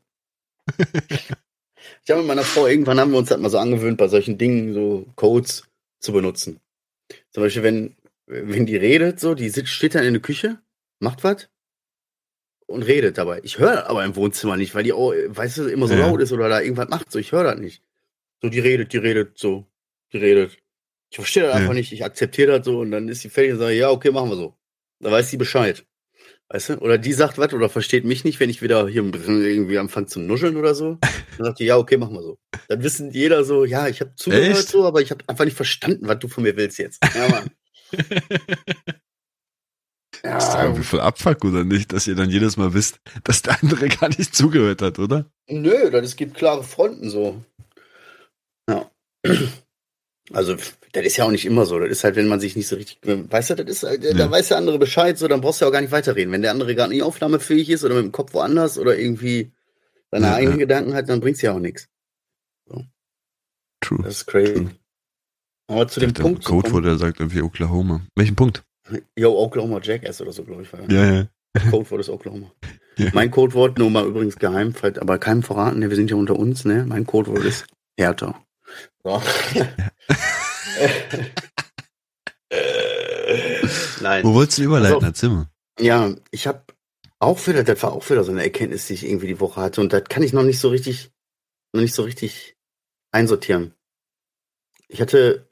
Ich 2.04 2.10
habe 2.10 2.20
mit 2.20 2.28
meiner 2.28 2.44
Frau, 2.44 2.66
irgendwann 2.66 3.00
haben 3.00 3.10
wir 3.10 3.18
uns 3.18 3.30
halt 3.30 3.40
mal 3.40 3.50
so 3.50 3.58
angewöhnt, 3.58 3.98
bei 3.98 4.08
solchen 4.08 4.38
Dingen 4.38 4.72
so 4.74 5.06
Codes 5.16 5.64
zu 6.00 6.12
benutzen. 6.12 6.60
Zum 7.30 7.42
Beispiel, 7.42 7.62
wenn, 7.62 7.96
wenn 8.26 8.66
die 8.66 8.76
redet, 8.76 9.20
so, 9.20 9.34
die 9.34 9.48
sitzt, 9.48 9.70
steht 9.70 9.94
dann 9.94 10.04
in 10.04 10.14
der 10.14 10.22
Küche, 10.22 10.58
macht 11.04 11.22
was 11.22 11.48
und 12.66 12.82
redet 12.82 13.18
dabei. 13.18 13.40
Ich 13.44 13.58
höre 13.58 13.88
aber 13.88 14.04
im 14.04 14.16
Wohnzimmer 14.16 14.56
nicht, 14.56 14.74
weil 14.74 14.84
die, 14.84 14.92
auch, 14.92 15.12
weißt 15.12 15.58
du, 15.58 15.68
immer 15.68 15.86
so 15.86 15.94
ja. 15.94 16.06
laut 16.06 16.20
ist 16.20 16.32
oder 16.32 16.48
da 16.48 16.60
irgendwas 16.60 16.88
macht. 16.88 17.12
So, 17.12 17.18
ich 17.18 17.32
höre 17.32 17.44
das 17.44 17.58
nicht. 17.58 17.82
So, 18.42 18.48
die 18.48 18.60
redet, 18.60 18.92
die 18.92 18.98
redet, 18.98 19.38
so, 19.38 19.66
die 20.12 20.18
redet. 20.18 20.58
Ich 21.10 21.16
verstehe 21.16 21.44
das 21.44 21.54
ja. 21.54 21.60
einfach 21.60 21.74
nicht. 21.74 21.92
Ich 21.92 22.04
akzeptiere 22.04 22.58
das 22.58 22.66
so 22.66 22.80
und 22.80 22.90
dann 22.90 23.08
ist 23.08 23.20
sie 23.20 23.28
fertig 23.28 23.52
und 23.52 23.58
sage, 23.58 23.74
ja, 23.74 23.90
okay, 23.90 24.10
machen 24.10 24.30
wir 24.30 24.36
so. 24.36 24.56
Da 25.00 25.10
weiß 25.10 25.30
sie 25.30 25.36
Bescheid. 25.36 25.86
Weißt 26.48 26.70
du? 26.70 26.78
Oder 26.78 26.98
die 26.98 27.12
sagt 27.12 27.38
was 27.38 27.52
oder 27.52 27.68
versteht 27.68 28.04
mich 28.04 28.24
nicht, 28.24 28.40
wenn 28.40 28.50
ich 28.50 28.62
wieder 28.62 28.86
hier 28.88 29.02
irgendwie 29.02 29.78
anfange 29.78 30.06
zu 30.06 30.20
nuscheln 30.20 30.56
oder 30.56 30.74
so. 30.74 30.98
Dann 31.38 31.46
sagt 31.46 31.60
die, 31.60 31.64
ja, 31.64 31.76
okay, 31.76 31.96
machen 31.96 32.14
wir 32.14 32.22
so. 32.22 32.38
Dann 32.68 32.82
wissen 32.82 33.10
jeder 33.10 33.44
so, 33.44 33.64
ja, 33.64 33.88
ich 33.88 34.00
habe 34.00 34.14
zugehört 34.16 34.58
Echt? 34.58 34.68
so, 34.68 34.84
aber 34.84 35.00
ich 35.00 35.10
habe 35.10 35.24
einfach 35.26 35.44
nicht 35.44 35.56
verstanden, 35.56 36.06
was 36.08 36.18
du 36.18 36.28
von 36.28 36.44
mir 36.44 36.56
willst 36.56 36.78
jetzt. 36.78 37.02
Ja, 37.14 37.28
Mann. 37.28 37.50
ja. 40.24 40.38
Ist 40.38 40.50
da 40.50 40.62
irgendwie 40.62 40.84
voll 40.84 41.00
Abfuck 41.00 41.44
oder 41.44 41.64
nicht, 41.64 41.92
dass 41.92 42.06
ihr 42.06 42.14
dann 42.14 42.30
jedes 42.30 42.56
Mal 42.56 42.72
wisst, 42.72 42.98
dass 43.24 43.42
der 43.42 43.62
andere 43.62 43.88
gar 44.00 44.08
nicht 44.08 44.34
zugehört 44.34 44.80
hat, 44.80 44.98
oder? 44.98 45.26
Nö, 45.48 45.90
das 45.90 46.16
gibt 46.16 46.34
klare 46.34 46.64
Fronten 46.64 47.10
so. 47.10 47.42
Ja. 48.68 48.90
Also, 50.32 50.56
das 50.92 51.04
ist 51.04 51.18
ja 51.18 51.26
auch 51.26 51.30
nicht 51.30 51.44
immer 51.44 51.66
so. 51.66 51.78
Das 51.78 51.90
ist 51.90 52.02
halt, 52.02 52.16
wenn 52.16 52.28
man 52.28 52.40
sich 52.40 52.56
nicht 52.56 52.66
so 52.66 52.76
richtig, 52.76 52.98
weißt 53.02 53.50
du, 53.50 53.56
das 53.56 53.66
ist, 53.68 53.82
halt, 53.82 54.04
ja. 54.04 54.14
da 54.14 54.30
weiß 54.30 54.48
der 54.48 54.56
andere 54.56 54.78
Bescheid, 54.78 55.18
so, 55.18 55.28
dann 55.28 55.42
brauchst 55.42 55.60
du 55.60 55.66
ja 55.66 55.68
auch 55.68 55.72
gar 55.72 55.82
nicht 55.82 55.92
weiterreden. 55.92 56.32
Wenn 56.32 56.40
der 56.40 56.50
andere 56.50 56.74
gar 56.74 56.88
nicht 56.88 57.02
aufnahmefähig 57.02 57.68
ist 57.68 57.84
oder 57.84 57.96
mit 57.96 58.04
dem 58.04 58.12
Kopf 58.12 58.32
woanders 58.32 58.78
oder 58.78 58.96
irgendwie 58.96 59.52
seine 60.10 60.28
ja, 60.28 60.34
eigenen 60.34 60.58
ja. 60.60 60.64
Gedanken 60.64 60.94
hat, 60.94 61.10
dann 61.10 61.20
bringt's 61.20 61.42
ja 61.42 61.52
auch 61.52 61.58
nichts. 61.58 61.90
So. 62.64 62.86
True. 63.82 64.02
Das 64.02 64.14
ist 64.14 64.26
crazy. 64.26 64.54
True. 64.54 64.70
Aber 65.66 65.88
zu 65.88 66.00
dem 66.00 66.14
Punkt. 66.14 66.42
Code, 66.42 66.72
wo 66.72 66.80
der 66.80 66.96
sagt 66.96 67.20
irgendwie 67.20 67.42
Oklahoma. 67.42 68.00
Welchen 68.16 68.34
Punkt? 68.34 68.64
Yo, 69.16 69.36
Oklahoma 69.38 69.80
Jackass 69.82 70.20
oder 70.20 70.32
so, 70.32 70.44
glaube 70.44 70.62
ich. 70.62 70.72
War 70.72 70.90
ja, 70.90 71.14
ja. 71.14 71.26
Codewort 71.70 72.00
ist 72.00 72.08
Oklahoma. 72.10 72.50
Ja. 72.96 73.10
Mein 73.12 73.32
Codewort, 73.32 73.76
nur 73.76 73.90
mal 73.90 74.06
übrigens 74.06 74.36
geheim, 74.36 74.72
aber 75.00 75.18
keinem 75.18 75.42
verraten, 75.42 75.80
ne, 75.80 75.90
wir 75.90 75.96
sind 75.96 76.12
ja 76.12 76.16
unter 76.16 76.36
uns, 76.36 76.64
ne? 76.64 76.84
Mein 76.86 77.04
Codewort 77.04 77.42
ist 77.44 77.66
härter. 77.98 78.40
So. 79.02 79.20
Nein. 84.00 84.24
Wo 84.24 84.34
wolltest 84.34 84.58
du 84.58 84.62
überleiten? 84.62 85.04
Also- 85.04 85.30
mal. 85.30 85.48
Ja, 85.80 86.14
ich 86.30 86.46
habe 86.46 86.62
auch 87.18 87.44
wieder, 87.48 87.64
das 87.64 87.82
war 87.82 87.92
auch 87.92 88.08
wieder 88.08 88.22
so 88.22 88.30
eine 88.30 88.44
Erkenntnis, 88.44 88.86
die 88.86 88.94
ich 88.94 89.04
irgendwie 89.04 89.26
die 89.26 89.40
Woche 89.40 89.60
hatte 89.60 89.80
und 89.80 89.92
das 89.92 90.04
kann 90.04 90.22
ich 90.22 90.32
noch 90.32 90.44
nicht 90.44 90.60
so 90.60 90.68
richtig, 90.68 91.10
noch 91.72 91.80
nicht 91.80 91.94
so 91.94 92.02
richtig 92.02 92.56
einsortieren. 93.10 93.74
Ich 94.86 95.00
hatte, 95.00 95.48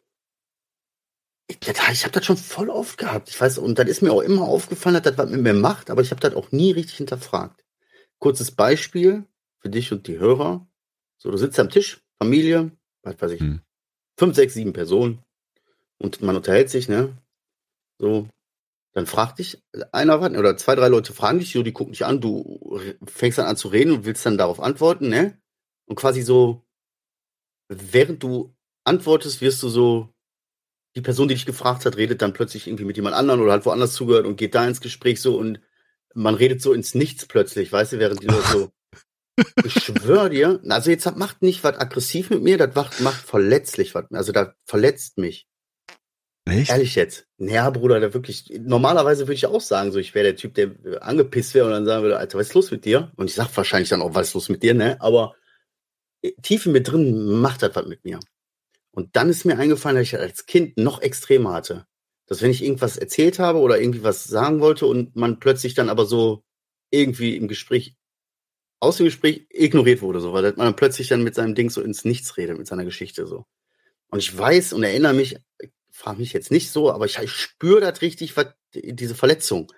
ich, 1.48 2.04
habe 2.04 2.12
das 2.12 2.24
schon 2.24 2.36
voll 2.36 2.70
oft 2.70 2.98
gehabt. 2.98 3.28
Ich 3.28 3.40
weiß, 3.40 3.58
und 3.58 3.78
das 3.78 3.88
ist 3.88 4.02
mir 4.02 4.12
auch 4.12 4.22
immer 4.22 4.42
aufgefallen, 4.42 4.94
dass 4.94 5.02
das 5.02 5.18
was 5.18 5.30
mit 5.30 5.42
mir 5.42 5.54
macht, 5.54 5.90
aber 5.90 6.02
ich 6.02 6.10
habe 6.10 6.20
das 6.20 6.34
auch 6.34 6.50
nie 6.52 6.72
richtig 6.72 6.96
hinterfragt. 6.98 7.64
Kurzes 8.18 8.50
Beispiel 8.50 9.26
für 9.58 9.68
dich 9.68 9.92
und 9.92 10.06
die 10.06 10.18
Hörer. 10.18 10.66
So, 11.18 11.30
du 11.30 11.36
sitzt 11.36 11.58
am 11.60 11.70
Tisch, 11.70 12.00
Familie, 12.18 12.72
was 13.02 13.20
weiß 13.20 13.32
ich, 13.32 13.40
Hm. 13.40 13.60
fünf, 14.16 14.34
sechs, 14.36 14.54
sieben 14.54 14.72
Personen 14.72 15.22
und 15.98 16.22
man 16.22 16.36
unterhält 16.36 16.70
sich, 16.70 16.88
ne? 16.88 17.16
So, 17.98 18.28
dann 18.92 19.06
fragt 19.06 19.38
dich 19.38 19.62
einer 19.92 20.20
was, 20.20 20.32
oder 20.32 20.56
zwei, 20.56 20.74
drei 20.74 20.88
Leute 20.88 21.12
fragen 21.12 21.38
dich, 21.38 21.52
so, 21.52 21.62
die 21.62 21.72
gucken 21.72 21.92
dich 21.92 22.04
an, 22.04 22.20
du 22.20 22.80
fängst 23.06 23.38
dann 23.38 23.46
an 23.46 23.56
zu 23.56 23.68
reden 23.68 23.92
und 23.92 24.04
willst 24.04 24.24
dann 24.26 24.38
darauf 24.38 24.60
antworten, 24.60 25.08
ne? 25.08 25.40
Und 25.86 25.96
quasi 25.96 26.22
so, 26.22 26.62
während 27.68 28.22
du 28.22 28.54
antwortest, 28.84 29.40
wirst 29.40 29.62
du 29.62 29.68
so, 29.68 30.08
die 30.94 31.00
Person, 31.00 31.28
die 31.28 31.34
dich 31.34 31.46
gefragt 31.46 31.86
hat, 31.86 31.96
redet 31.96 32.22
dann 32.22 32.32
plötzlich 32.32 32.66
irgendwie 32.66 32.84
mit 32.84 32.96
jemand 32.96 33.16
anderem 33.16 33.40
oder 33.40 33.52
hat 33.52 33.66
woanders 33.66 33.94
zugehört 33.94 34.26
und 34.26 34.36
geht 34.36 34.54
da 34.54 34.66
ins 34.66 34.80
Gespräch 34.80 35.20
so 35.20 35.36
und 35.36 35.60
man 36.14 36.34
redet 36.34 36.60
so 36.60 36.72
ins 36.72 36.94
Nichts 36.94 37.26
plötzlich, 37.26 37.72
weißt 37.72 37.94
du, 37.94 37.98
während 37.98 38.22
die 38.22 38.26
Leute 38.26 38.48
so, 38.48 38.70
ich 39.64 39.72
schwör 39.72 40.28
dir, 40.28 40.60
also 40.68 40.90
jetzt 40.90 41.16
macht 41.16 41.42
nicht 41.42 41.64
was 41.64 41.78
aggressiv 41.78 42.30
mit 42.30 42.42
mir, 42.42 42.58
das 42.58 42.74
macht, 42.74 43.00
macht 43.00 43.24
verletzlich 43.24 43.94
was, 43.94 44.04
also 44.10 44.32
das 44.32 44.48
verletzt 44.66 45.18
mich. 45.18 45.46
Echt? 46.44 46.70
Ehrlich 46.70 46.96
jetzt? 46.96 47.26
Ja, 47.38 47.70
Bruder, 47.70 48.00
da 48.00 48.14
wirklich. 48.14 48.52
Normalerweise 48.60 49.24
würde 49.24 49.34
ich 49.34 49.46
auch 49.46 49.60
sagen, 49.60 49.92
so 49.92 49.98
ich 50.00 50.12
wäre 50.14 50.24
der 50.24 50.36
Typ, 50.36 50.54
der 50.54 50.72
äh, 50.84 50.98
angepisst 50.98 51.54
wäre 51.54 51.66
und 51.66 51.72
dann 51.72 51.86
sagen 51.86 52.02
würde, 52.02 52.18
Alter, 52.18 52.38
was 52.38 52.48
ist 52.48 52.54
los 52.54 52.70
mit 52.72 52.84
dir? 52.84 53.12
Und 53.16 53.30
ich 53.30 53.34
sag 53.34 53.56
wahrscheinlich 53.56 53.90
dann 53.90 54.02
auch, 54.02 54.14
was 54.14 54.28
ist 54.28 54.34
los 54.34 54.48
mit 54.48 54.62
dir, 54.62 54.74
ne? 54.74 55.00
Aber 55.00 55.36
äh, 56.20 56.32
tief 56.42 56.66
in 56.66 56.72
mir 56.72 56.82
drin 56.82 57.40
macht 57.40 57.62
das 57.62 57.76
was 57.76 57.86
mit 57.86 58.04
mir. 58.04 58.18
Und 58.92 59.16
dann 59.16 59.30
ist 59.30 59.44
mir 59.44 59.58
eingefallen, 59.58 59.96
dass 59.96 60.06
ich 60.06 60.18
als 60.18 60.46
Kind 60.46 60.76
noch 60.76 61.00
extremer 61.00 61.54
hatte. 61.54 61.86
Dass 62.26 62.42
wenn 62.42 62.50
ich 62.50 62.62
irgendwas 62.62 62.96
erzählt 62.96 63.38
habe 63.38 63.58
oder 63.58 63.80
irgendwie 63.80 64.04
was 64.04 64.24
sagen 64.24 64.60
wollte 64.60 64.86
und 64.86 65.16
man 65.16 65.40
plötzlich 65.40 65.74
dann 65.74 65.88
aber 65.88 66.06
so 66.06 66.44
irgendwie 66.90 67.36
im 67.36 67.48
Gespräch, 67.48 67.96
aus 68.80 68.98
dem 68.98 69.04
Gespräch 69.04 69.46
ignoriert 69.50 70.02
wurde, 70.02 70.20
so, 70.20 70.32
weil 70.32 70.42
man 70.42 70.66
dann 70.66 70.76
plötzlich 70.76 71.08
dann 71.08 71.24
mit 71.24 71.34
seinem 71.34 71.54
Ding 71.54 71.70
so 71.70 71.80
ins 71.80 72.04
Nichts 72.04 72.36
redet, 72.36 72.58
mit 72.58 72.66
seiner 72.66 72.84
Geschichte 72.84 73.26
so. 73.26 73.46
Und 74.08 74.18
ich 74.18 74.36
weiß 74.36 74.74
und 74.74 74.82
erinnere 74.82 75.14
mich, 75.14 75.38
frage 75.90 76.20
mich 76.20 76.32
jetzt 76.34 76.50
nicht 76.50 76.70
so, 76.70 76.92
aber 76.92 77.06
ich, 77.06 77.18
ich 77.18 77.32
spüre 77.32 77.80
das 77.80 78.02
richtig, 78.02 78.34
diese 78.74 79.14
Verletzung. 79.14 79.72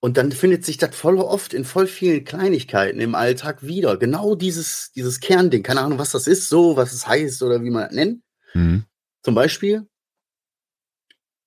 Und 0.00 0.16
dann 0.18 0.30
findet 0.30 0.64
sich 0.64 0.76
das 0.76 0.94
voll 0.94 1.18
oft 1.18 1.54
in 1.54 1.64
voll 1.64 1.86
vielen 1.86 2.24
Kleinigkeiten 2.24 3.00
im 3.00 3.14
Alltag 3.14 3.66
wieder. 3.66 3.96
Genau 3.96 4.34
dieses, 4.34 4.92
dieses 4.94 5.20
Kernding. 5.20 5.62
Keine 5.62 5.80
Ahnung, 5.80 5.98
was 5.98 6.12
das 6.12 6.26
ist, 6.26 6.48
so, 6.48 6.76
was 6.76 6.92
es 6.92 7.06
heißt 7.06 7.42
oder 7.42 7.62
wie 7.64 7.70
man 7.70 7.84
das 7.84 7.92
nennt. 7.92 8.22
Mhm. 8.54 8.84
Zum 9.22 9.34
Beispiel, 9.34 9.86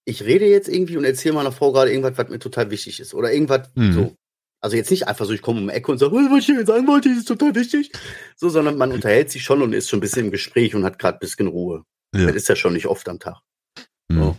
ich 0.05 0.23
rede 0.23 0.45
jetzt 0.47 0.67
irgendwie 0.67 0.97
und 0.97 1.03
erzähle 1.05 1.35
meiner 1.35 1.51
Frau 1.51 1.71
gerade 1.71 1.91
irgendwas, 1.91 2.17
was 2.17 2.29
mir 2.29 2.39
total 2.39 2.71
wichtig 2.71 2.99
ist. 2.99 3.13
Oder 3.13 3.31
irgendwas 3.31 3.69
Mhm. 3.75 3.93
so. 3.93 4.15
Also 4.61 4.75
jetzt 4.75 4.91
nicht 4.91 5.07
einfach 5.07 5.25
so, 5.25 5.31
ich 5.31 5.41
komme 5.41 5.61
um 5.61 5.67
die 5.67 5.73
Ecke 5.73 5.89
und 5.91 5.99
sage, 5.99 6.13
"Oh, 6.13 6.17
was 6.17 6.39
ich 6.39 6.47
dir 6.47 6.65
sagen 6.65 6.85
wollte, 6.87 7.07
ist 7.09 7.27
total 7.29 7.55
wichtig. 7.55 7.91
So, 8.35 8.49
sondern 8.49 8.77
man 8.77 8.91
unterhält 8.91 9.31
sich 9.31 9.43
schon 9.43 9.61
und 9.61 9.71
ist 9.71 9.89
schon 9.89 9.99
ein 9.99 10.01
bisschen 10.01 10.25
im 10.25 10.31
Gespräch 10.31 10.75
und 10.75 10.83
hat 10.83 10.99
gerade 10.99 11.17
ein 11.17 11.19
bisschen 11.21 11.47
Ruhe. 11.47 11.83
Ja. 12.13 12.25
Das 12.25 12.35
ist 12.35 12.49
ja 12.49 12.55
schon 12.57 12.73
nicht 12.73 12.87
oft 12.87 13.07
am 13.07 13.19
Tag. 13.19 13.37
Mhm. 14.09 14.35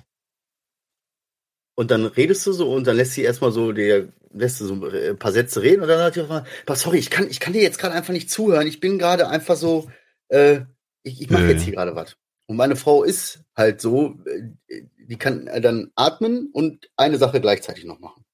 Und 1.81 1.91
dann 1.91 2.05
redest 2.05 2.47
du 2.47 2.53
so 2.53 2.71
und 2.75 2.87
dann 2.87 2.97
lässt 2.97 3.15
sie 3.15 3.23
erstmal 3.23 3.53
so, 3.53 3.73
der 3.73 4.09
lässt 4.35 4.61
du 4.61 4.67
so 4.67 4.75
ein 4.85 5.19
paar 5.19 5.33
Sätze 5.33 5.63
reden 5.63 5.81
und 5.81 5.89
dann 5.89 6.03
hat 6.03 6.13
sie 6.13 6.21
"Aber 6.21 6.45
sorry, 6.77 6.99
ich 6.99 7.09
kann, 7.09 7.27
ich 7.31 7.41
kann 7.41 7.55
dir 7.55 7.63
jetzt 7.63 7.79
gerade 7.79 7.95
einfach 7.95 8.13
nicht 8.13 8.31
zuhören. 8.31 8.67
Ich 8.67 8.81
bin 8.81 8.99
gerade 8.99 9.29
einfach 9.29 9.57
so, 9.57 9.91
äh, 10.29 10.61
ich, 11.05 11.23
ich 11.23 11.31
mache 11.31 11.47
jetzt 11.47 11.63
hier 11.63 11.73
gerade 11.73 11.97
was. 11.97 12.19
Und 12.47 12.57
meine 12.57 12.77
Frau 12.77 13.03
ist 13.03 13.45
halt 13.57 13.81
so, 13.81 14.19
äh, 14.27 14.83
die 14.99 15.17
kann 15.17 15.47
dann 15.47 15.91
atmen 15.95 16.51
und 16.53 16.91
eine 16.99 17.17
Sache 17.17 17.41
gleichzeitig 17.41 17.87
noch 17.87 17.99
machen. 17.99 18.27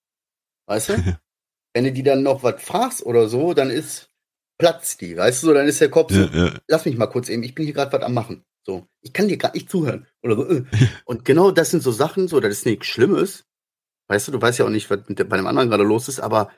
Weißt 0.66 0.88
du? 0.88 0.94
Wenn 1.72 1.84
du 1.84 1.92
die 1.92 2.02
dann 2.02 2.24
noch 2.24 2.42
was 2.42 2.60
fragst 2.60 3.06
oder 3.06 3.28
so, 3.28 3.54
dann 3.54 3.70
ist 3.70 4.10
platzt 4.58 5.02
die, 5.02 5.16
weißt 5.16 5.44
du, 5.44 5.46
so, 5.46 5.54
dann 5.54 5.68
ist 5.68 5.80
der 5.80 5.90
Kopf 5.90 6.12
so, 6.12 6.22
Ja, 6.22 6.46
ja. 6.46 6.58
lass 6.66 6.84
mich 6.84 6.96
mal 6.96 7.06
kurz 7.06 7.28
eben, 7.28 7.44
ich 7.44 7.54
bin 7.54 7.64
hier 7.64 7.74
gerade 7.74 7.92
was 7.92 8.02
am 8.02 8.12
machen. 8.12 8.42
So, 8.66 8.84
ich 9.00 9.12
kann 9.12 9.28
dir 9.28 9.36
gerade 9.36 9.56
nicht 9.56 9.70
zuhören. 9.70 10.08
Oder 10.22 10.34
so. 10.34 10.50
äh. 10.50 10.64
Und 11.04 11.24
genau 11.24 11.52
das 11.52 11.70
sind 11.70 11.84
so 11.84 11.92
Sachen, 11.92 12.26
so, 12.26 12.40
das 12.40 12.52
ist 12.52 12.66
nichts 12.66 12.86
Schlimmes. 12.86 13.44
Weißt 14.08 14.26
du, 14.26 14.32
du 14.32 14.42
weißt 14.42 14.58
ja 14.58 14.64
auch 14.64 14.70
nicht, 14.70 14.90
was 14.90 15.08
mit 15.08 15.28
bei 15.28 15.36
dem 15.36 15.46
anderen 15.46 15.68
gerade 15.68 15.84
los 15.84 16.08
ist, 16.08 16.18
aber 16.18 16.50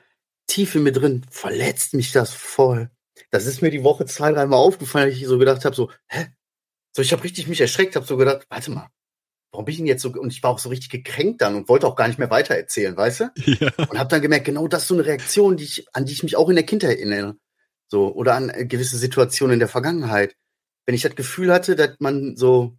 tief 0.47 0.73
in 0.73 0.83
mir 0.83 0.91
drin 0.91 1.23
verletzt 1.29 1.93
mich 1.93 2.11
das 2.11 2.33
voll. 2.33 2.89
Das 3.29 3.45
ist 3.45 3.61
mir 3.61 3.69
die 3.69 3.83
Woche 3.83 4.05
zwei, 4.05 4.31
dreimal 4.31 4.57
aufgefallen, 4.57 5.09
dass 5.09 5.19
ich 5.19 5.27
so 5.27 5.37
gedacht 5.37 5.65
habe, 5.65 5.75
so, 5.75 5.91
hä? 6.07 6.27
So, 6.95 7.03
ich 7.03 7.11
habe 7.11 7.23
richtig 7.23 7.47
mich 7.47 7.61
erschreckt, 7.61 7.95
habe 7.95 8.07
so 8.07 8.17
gedacht, 8.17 8.47
warte 8.49 8.71
mal, 8.71 8.89
warum 9.51 9.65
bin 9.65 9.73
ich 9.73 9.77
denn 9.77 9.85
jetzt 9.85 10.01
so, 10.01 10.09
und 10.09 10.33
ich 10.33 10.41
war 10.41 10.49
auch 10.49 10.59
so 10.59 10.69
richtig 10.69 10.89
gekränkt 10.89 11.41
dann 11.41 11.55
und 11.55 11.69
wollte 11.69 11.85
auch 11.85 11.95
gar 11.95 12.07
nicht 12.07 12.17
mehr 12.17 12.31
weiter 12.31 12.55
erzählen, 12.55 12.97
weißt 12.97 13.19
du? 13.19 13.29
Ja. 13.59 13.71
Und 13.87 13.99
habe 13.99 14.09
dann 14.09 14.21
gemerkt, 14.21 14.45
genau 14.45 14.67
das 14.67 14.83
ist 14.83 14.87
so 14.87 14.95
eine 14.95 15.05
Reaktion, 15.05 15.57
die 15.57 15.65
ich, 15.65 15.85
an 15.93 16.05
die 16.05 16.13
ich 16.13 16.23
mich 16.23 16.35
auch 16.35 16.49
in 16.49 16.55
der 16.55 16.65
Kindheit 16.65 16.97
erinnere. 16.97 17.37
So, 17.87 18.13
oder 18.15 18.33
an 18.33 18.49
äh, 18.49 18.65
gewisse 18.65 18.97
Situationen 18.97 19.53
in 19.53 19.59
der 19.59 19.67
Vergangenheit. 19.67 20.35
Wenn 20.89 20.95
ich 20.95 21.03
das 21.03 21.13
Gefühl 21.15 21.53
hatte, 21.53 21.75
dass 21.75 21.91
man 21.99 22.35
so, 22.35 22.75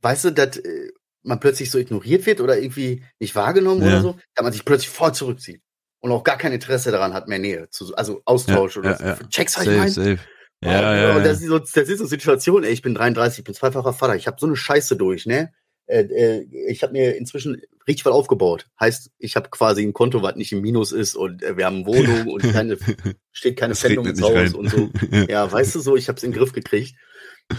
weißt 0.00 0.24
du, 0.24 0.30
dass 0.30 0.56
äh, 0.56 0.88
man 1.22 1.38
plötzlich 1.38 1.70
so 1.70 1.76
ignoriert 1.76 2.24
wird 2.24 2.40
oder 2.40 2.56
irgendwie 2.58 3.04
nicht 3.20 3.34
wahrgenommen 3.34 3.82
Ja. 3.82 3.88
oder 3.88 4.00
so, 4.00 4.16
dass 4.34 4.42
man 4.42 4.54
sich 4.54 4.64
plötzlich 4.64 4.88
voll 4.88 5.12
zurückzieht 5.12 5.60
und 6.00 6.12
auch 6.12 6.24
gar 6.24 6.38
kein 6.38 6.54
Interesse 6.54 6.90
daran 6.92 7.12
hat, 7.12 7.28
mehr 7.28 7.38
Nähe 7.38 7.68
zu, 7.68 7.94
also 7.94 8.22
Austausch 8.24 8.76
Ja, 8.76 8.80
oder 8.80 8.90
ja, 8.92 8.96
so. 8.96 9.04
ja. 9.04 9.28
Checkst, 9.28 9.58
was 9.58 9.64
ich 9.64 9.68
Safe, 9.68 9.78
meine? 9.80 9.90
safe. 9.90 10.18
Ja, 10.64 10.96
ja, 10.96 11.16
Und 11.16 11.24
das 11.26 11.40
ja. 11.40 11.44
ist 11.44 11.48
so, 11.50 11.58
das 11.58 11.76
ist 11.90 11.98
so 11.98 12.06
Situation, 12.06 12.64
ey, 12.64 12.72
ich 12.72 12.80
bin 12.80 12.94
33, 12.94 13.40
ich 13.40 13.44
bin 13.44 13.52
zweifacher 13.54 13.92
Vater, 13.92 14.16
ich 14.16 14.26
habe 14.26 14.38
so 14.40 14.46
eine 14.46 14.56
Scheiße 14.56 14.96
durch, 14.96 15.26
ne? 15.26 15.52
Äh, 15.88 16.04
äh, 16.04 16.46
ich 16.70 16.82
habe 16.82 16.94
mir 16.94 17.16
inzwischen 17.16 17.60
richtig 17.86 18.04
was 18.06 18.12
aufgebaut. 18.14 18.66
Heißt, 18.80 19.10
ich 19.18 19.36
habe 19.36 19.50
quasi 19.50 19.82
ein 19.84 19.92
Konto, 19.92 20.20
was 20.22 20.34
nicht 20.36 20.52
im 20.52 20.60
Minus 20.62 20.90
ist 20.90 21.14
und 21.14 21.42
äh, 21.44 21.56
wir 21.58 21.66
haben 21.66 21.84
eine 21.84 21.86
Wohnung 21.86 22.28
und 22.28 22.42
keine, 22.50 22.76
steht 23.30 23.56
keine 23.58 23.74
Pfändung 23.76 24.06
ins 24.06 24.20
Haus 24.22 24.32
rein. 24.32 24.54
und 24.54 24.70
so. 24.70 24.90
Ja, 25.28 25.52
weißt 25.52 25.74
du 25.74 25.80
so, 25.80 25.94
ich 25.94 26.08
habe 26.08 26.16
es 26.16 26.24
in 26.24 26.32
den 26.32 26.38
Griff 26.38 26.52
gekriegt. 26.54 26.96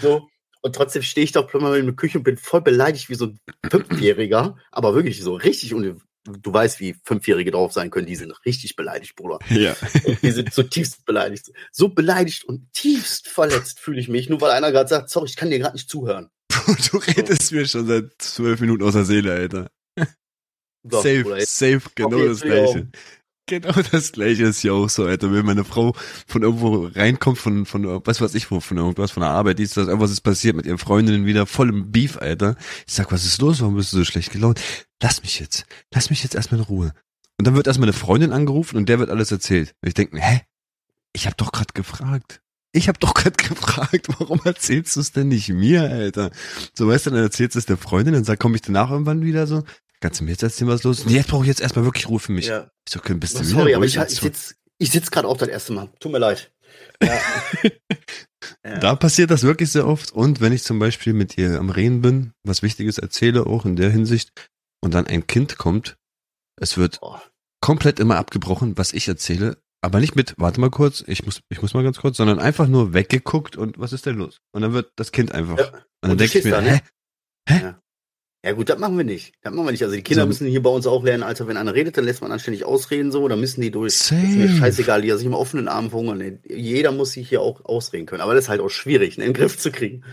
So. 0.02 0.28
Und 0.62 0.76
trotzdem 0.76 1.02
stehe 1.02 1.24
ich 1.24 1.32
doch 1.32 1.48
plötzlich 1.48 1.70
mal 1.70 1.80
in 1.80 1.86
der 1.86 1.96
Küche 1.96 2.18
und 2.18 2.24
bin 2.24 2.38
voll 2.38 2.62
beleidigt 2.62 3.10
wie 3.10 3.16
so 3.16 3.28
ein 3.28 3.40
Fünfjähriger, 3.70 4.58
aber 4.72 4.96
wirklich 4.96 5.22
so 5.22 5.36
richtig 5.36 5.74
und 5.74 6.02
du 6.28 6.54
weißt, 6.54 6.80
wie 6.80 6.96
Fünfjährige 7.04 7.52
drauf 7.52 7.72
sein 7.74 7.90
können, 7.90 8.08
die 8.08 8.16
sind 8.16 8.34
richtig 8.46 8.76
beleidigt, 8.76 9.16
Bruder. 9.16 9.40
ja. 9.50 9.76
Die 10.22 10.32
sind 10.32 10.54
zutiefst 10.54 11.06
beleidigt. 11.06 11.52
So 11.72 11.90
beleidigt 11.90 12.44
und 12.44 12.72
tiefst 12.74 13.28
verletzt 13.28 13.80
fühle 13.80 14.00
ich 14.00 14.10
mich, 14.10 14.30
nur 14.30 14.42
weil 14.42 14.52
einer 14.52 14.72
gerade 14.72 14.90
sagt, 14.90 15.10
sorry, 15.10 15.28
ich 15.28 15.36
kann 15.36 15.50
dir 15.50 15.60
gerade 15.60 15.76
nicht 15.76 15.90
zuhören. 15.90 16.30
Du 16.92 16.98
redest 16.98 17.52
mir 17.52 17.66
schon 17.66 17.88
seit 17.88 18.12
zwölf 18.18 18.60
Minuten 18.60 18.84
aus 18.84 18.94
der 18.94 19.06
Seele, 19.06 19.34
Alter. 19.34 19.70
So, 20.90 21.02
safe, 21.02 21.24
Bruder, 21.24 21.42
safe, 21.42 21.82
genau 21.96 22.26
das 22.26 22.42
gleiche. 22.42 22.90
Genau 23.48 23.72
das 23.92 24.12
gleiche 24.12 24.44
ist 24.44 24.62
ja 24.64 24.74
auch 24.74 24.90
so, 24.90 25.06
Alter. 25.06 25.32
Wenn 25.32 25.46
meine 25.46 25.64
Frau 25.64 25.96
von 26.28 26.44
irgendwo 26.44 26.86
reinkommt, 26.94 27.38
von, 27.38 27.66
von, 27.66 28.06
was 28.06 28.20
weiß 28.20 28.36
ich 28.36 28.52
wo, 28.52 28.60
von 28.60 28.78
irgendwas, 28.78 29.12
von 29.12 29.22
der 29.22 29.30
Arbeit, 29.30 29.62
ist 29.62 29.78
das, 29.78 29.88
irgendwas 29.88 30.12
ist 30.12 30.20
passiert 30.20 30.58
mit 30.58 30.66
ihren 30.66 30.78
Freundinnen 30.78 31.26
wieder, 31.26 31.46
voll 31.46 31.70
im 31.70 31.92
Beef, 31.92 32.18
Alter. 32.18 32.58
Ich 32.86 32.94
sag, 32.94 33.10
was 33.12 33.26
ist 33.26 33.42
los? 33.42 33.62
Warum 33.62 33.76
bist 33.76 33.94
du 33.94 33.98
so 33.98 34.04
schlecht 34.04 34.34
gelaunt? 34.34 34.60
Lass 35.02 35.24
mich 35.24 35.40
jetzt. 35.40 35.66
Lass 35.94 36.10
mich 36.10 36.24
jetzt 36.24 36.36
erstmal 36.36 36.60
in 36.60 36.66
Ruhe. 36.66 36.94
Und 37.38 37.48
dann 37.48 37.56
wird 37.56 37.68
erstmal 37.68 37.88
eine 37.88 37.94
Freundin 37.94 38.34
angerufen 38.34 38.76
und 38.76 38.90
der 38.90 39.00
wird 39.00 39.10
alles 39.10 39.32
erzählt. 39.32 39.76
Und 39.82 39.88
ich 39.88 39.94
denke 39.94 40.16
mir, 40.16 40.22
hä? 40.22 40.42
Ich 41.14 41.26
hab 41.26 41.38
doch 41.38 41.54
grad 41.54 41.74
gefragt. 41.74 42.42
Ich 42.74 42.90
hab 42.90 43.00
doch 43.00 43.14
grad 43.14 43.38
gefragt, 43.50 44.08
warum 44.20 44.42
erzählst 44.44 44.98
du 44.98 45.00
es 45.00 45.14
denn 45.14 45.30
nicht 45.30 45.48
mir, 45.50 45.84
Alter? 45.84 46.32
So, 46.74 46.88
weißt 46.88 47.06
du, 47.06 47.10
dann 47.12 47.24
erzählst 47.24 47.56
du 47.56 47.60
es 47.60 47.66
der 47.66 47.78
Freundin, 47.78 48.14
dann 48.14 48.26
sag, 48.26 48.40
komme 48.40 48.56
ich 48.56 48.62
danach 48.62 48.92
irgendwann 48.92 49.24
wieder 49.24 49.48
so. 49.48 49.64
Kannst 50.00 50.20
du 50.20 50.26
mir 50.26 50.32
jetzt 50.32 50.44
erzählen, 50.44 50.70
was 50.70 50.84
los 50.84 51.00
ist? 51.00 51.08
Nee, 51.08 51.16
jetzt 51.16 51.30
brauche 51.30 51.44
ich 51.44 51.48
jetzt 51.48 51.62
erstmal 51.62 51.86
wirklich 51.86 52.08
Ruhe 52.08 52.20
für 52.20 52.32
mich. 52.32 52.48
Ja. 52.48 52.70
Ich 52.88 52.94
so, 52.94 53.00
bist 53.16 53.40
du 53.40 53.44
Sorry, 53.44 53.68
wieder 53.68 53.78
aber 53.78 53.86
ich, 53.86 53.96
ich 53.96 54.20
sitze 54.20 54.56
ich 54.80 54.92
sitz 54.92 55.10
gerade 55.10 55.28
auch 55.28 55.38
das 55.38 55.50
erste 55.50 55.74
Mal. 55.74 55.90
Tut 56.00 56.12
mir 56.12 56.20
leid. 56.20 56.52
Ja. 57.02 57.20
ja. 58.66 58.78
Da 58.80 58.96
passiert 58.96 59.32
das 59.32 59.44
wirklich 59.44 59.72
sehr 59.72 59.88
oft. 59.88 60.12
Und 60.12 60.40
wenn 60.40 60.54
ich 60.54 60.64
zum 60.64 60.78
Beispiel 60.78 61.14
mit 61.14 61.38
ihr 61.38 61.60
am 61.60 61.70
Reden 61.70 62.02
bin, 62.02 62.34
was 62.44 62.62
Wichtiges 62.62 62.98
erzähle, 63.00 63.48
auch 63.48 63.66
in 63.66 63.76
der 63.76 63.90
Hinsicht, 63.90 64.32
und 64.84 64.94
dann 64.94 65.08
ein 65.08 65.26
Kind 65.26 65.58
kommt, 65.58 65.98
es 66.62 66.78
wird 66.78 67.00
Oh. 67.02 67.18
komplett 67.62 68.00
immer 68.00 68.18
abgebrochen, 68.18 68.78
was 68.78 68.94
ich 68.94 69.08
erzähle, 69.08 69.58
aber 69.82 70.00
nicht 70.00 70.16
mit, 70.16 70.36
warte 70.38 70.60
mal 70.60 70.70
kurz, 70.70 71.04
ich 71.08 71.26
muss, 71.26 71.42
ich 71.50 71.62
muss 71.62 71.74
mal 71.74 71.84
ganz 71.84 71.98
kurz, 71.98 72.18
sondern 72.18 72.40
einfach 72.40 72.68
nur 72.68 72.94
weggeguckt 72.94 73.56
und 73.58 73.80
was 73.80 73.94
ist 73.94 74.06
denn 74.06 74.18
los? 74.18 74.40
Und 74.52 74.62
dann 74.62 74.74
wird 74.74 74.92
das 74.96 75.12
Kind 75.12 75.32
einfach. 75.32 75.58
Ja. 75.58 75.66
Und 75.68 75.74
dann 76.02 76.12
Und 76.12 76.22
du 76.22 76.24
denke 76.24 76.40
ich 76.40 76.46
mir, 76.46 76.52
da, 76.52 76.62
ne? 76.62 76.76
hä? 76.76 76.82
Hä? 77.50 77.62
Ja. 77.64 77.82
Ja 78.46 78.52
gut, 78.54 78.70
das 78.70 78.78
machen 78.80 78.96
wir 78.98 79.04
nicht. 79.04 79.34
Das 79.42 79.52
machen 79.54 79.66
wir 79.66 79.72
nicht. 79.72 79.84
Also 79.84 79.96
die 79.96 80.04
Kinder 80.04 80.22
So. 80.24 80.28
müssen 80.28 80.48
hier 80.48 80.62
bei 80.62 80.70
uns 80.70 80.86
auch 80.88 81.04
lernen, 81.04 81.24
Alter, 81.24 81.48
wenn 81.48 81.58
einer 81.58 81.74
redet, 81.74 81.98
dann 81.98 82.06
lässt 82.06 82.22
man 82.22 82.32
anständig 82.32 82.64
ausreden 82.66 83.12
so, 83.12 83.28
dann 83.28 83.40
müssen 83.40 83.62
die 83.62 83.72
durch. 83.72 83.94
Ist 83.96 84.12
mir 84.12 84.48
scheißegal, 84.48 85.02
die 85.02 85.12
sich 85.12 85.26
im 85.26 85.34
offenen 85.34 85.68
Arm 85.68 85.90
verhungern. 85.90 86.40
Jeder 86.48 86.92
muss 86.92 87.12
sich 87.14 87.28
hier 87.30 87.42
auch 87.42 87.66
ausreden 87.66 88.06
können. 88.06 88.22
Aber 88.22 88.36
das 88.36 88.46
ist 88.46 88.50
halt 88.50 88.62
auch 88.62 88.70
schwierig, 88.70 89.18
ne, 89.18 89.26
in 89.26 89.34
den 89.34 89.38
Griff 89.42 89.58
zu 89.58 89.72
kriegen. 89.72 90.04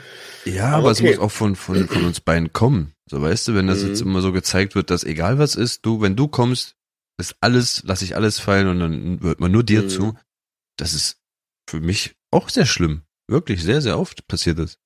Ja, 0.47 0.69
Aber 0.69 0.77
aber 0.79 0.91
es 0.93 1.01
okay. 1.01 1.11
muss 1.11 1.19
auch 1.19 1.31
von, 1.31 1.55
von, 1.55 1.87
von 1.87 2.05
uns 2.07 2.21
beiden 2.21 2.53
kommen. 2.53 2.95
So, 3.09 3.21
weißt 3.21 3.49
du, 3.49 3.55
wenn 3.55 3.67
das 3.67 3.83
Mhm. 3.83 3.89
jetzt 3.89 4.01
immer 4.01 4.21
so 4.23 4.33
gezeigt 4.33 4.75
wird, 4.75 4.91
dass 4.91 5.05
egal 5.05 5.39
was 5.39 5.55
ist, 5.55 5.85
du, 5.85 6.01
wenn 6.01 6.17
du 6.17 6.27
kommst, 6.27 6.77
ist 7.21 7.37
alles, 7.41 7.83
lass 7.85 8.03
ich 8.03 8.17
alles 8.17 8.41
fallen 8.41 8.67
und 8.69 8.81
dann 8.81 9.21
hört 9.23 9.39
man 9.39 9.53
nur 9.53 9.63
dir 9.63 9.83
Mhm. 9.83 9.89
zu. 9.91 10.15
Das 10.77 10.95
ist 10.95 11.19
für 11.69 11.81
mich 11.81 12.17
auch 12.33 12.49
sehr 12.49 12.67
schlimm. 12.67 13.03
Wirklich, 13.29 13.63
sehr, 13.63 13.81
sehr 13.83 13.99
oft 13.99 14.27
passiert 14.27 14.59
das. 14.59 14.79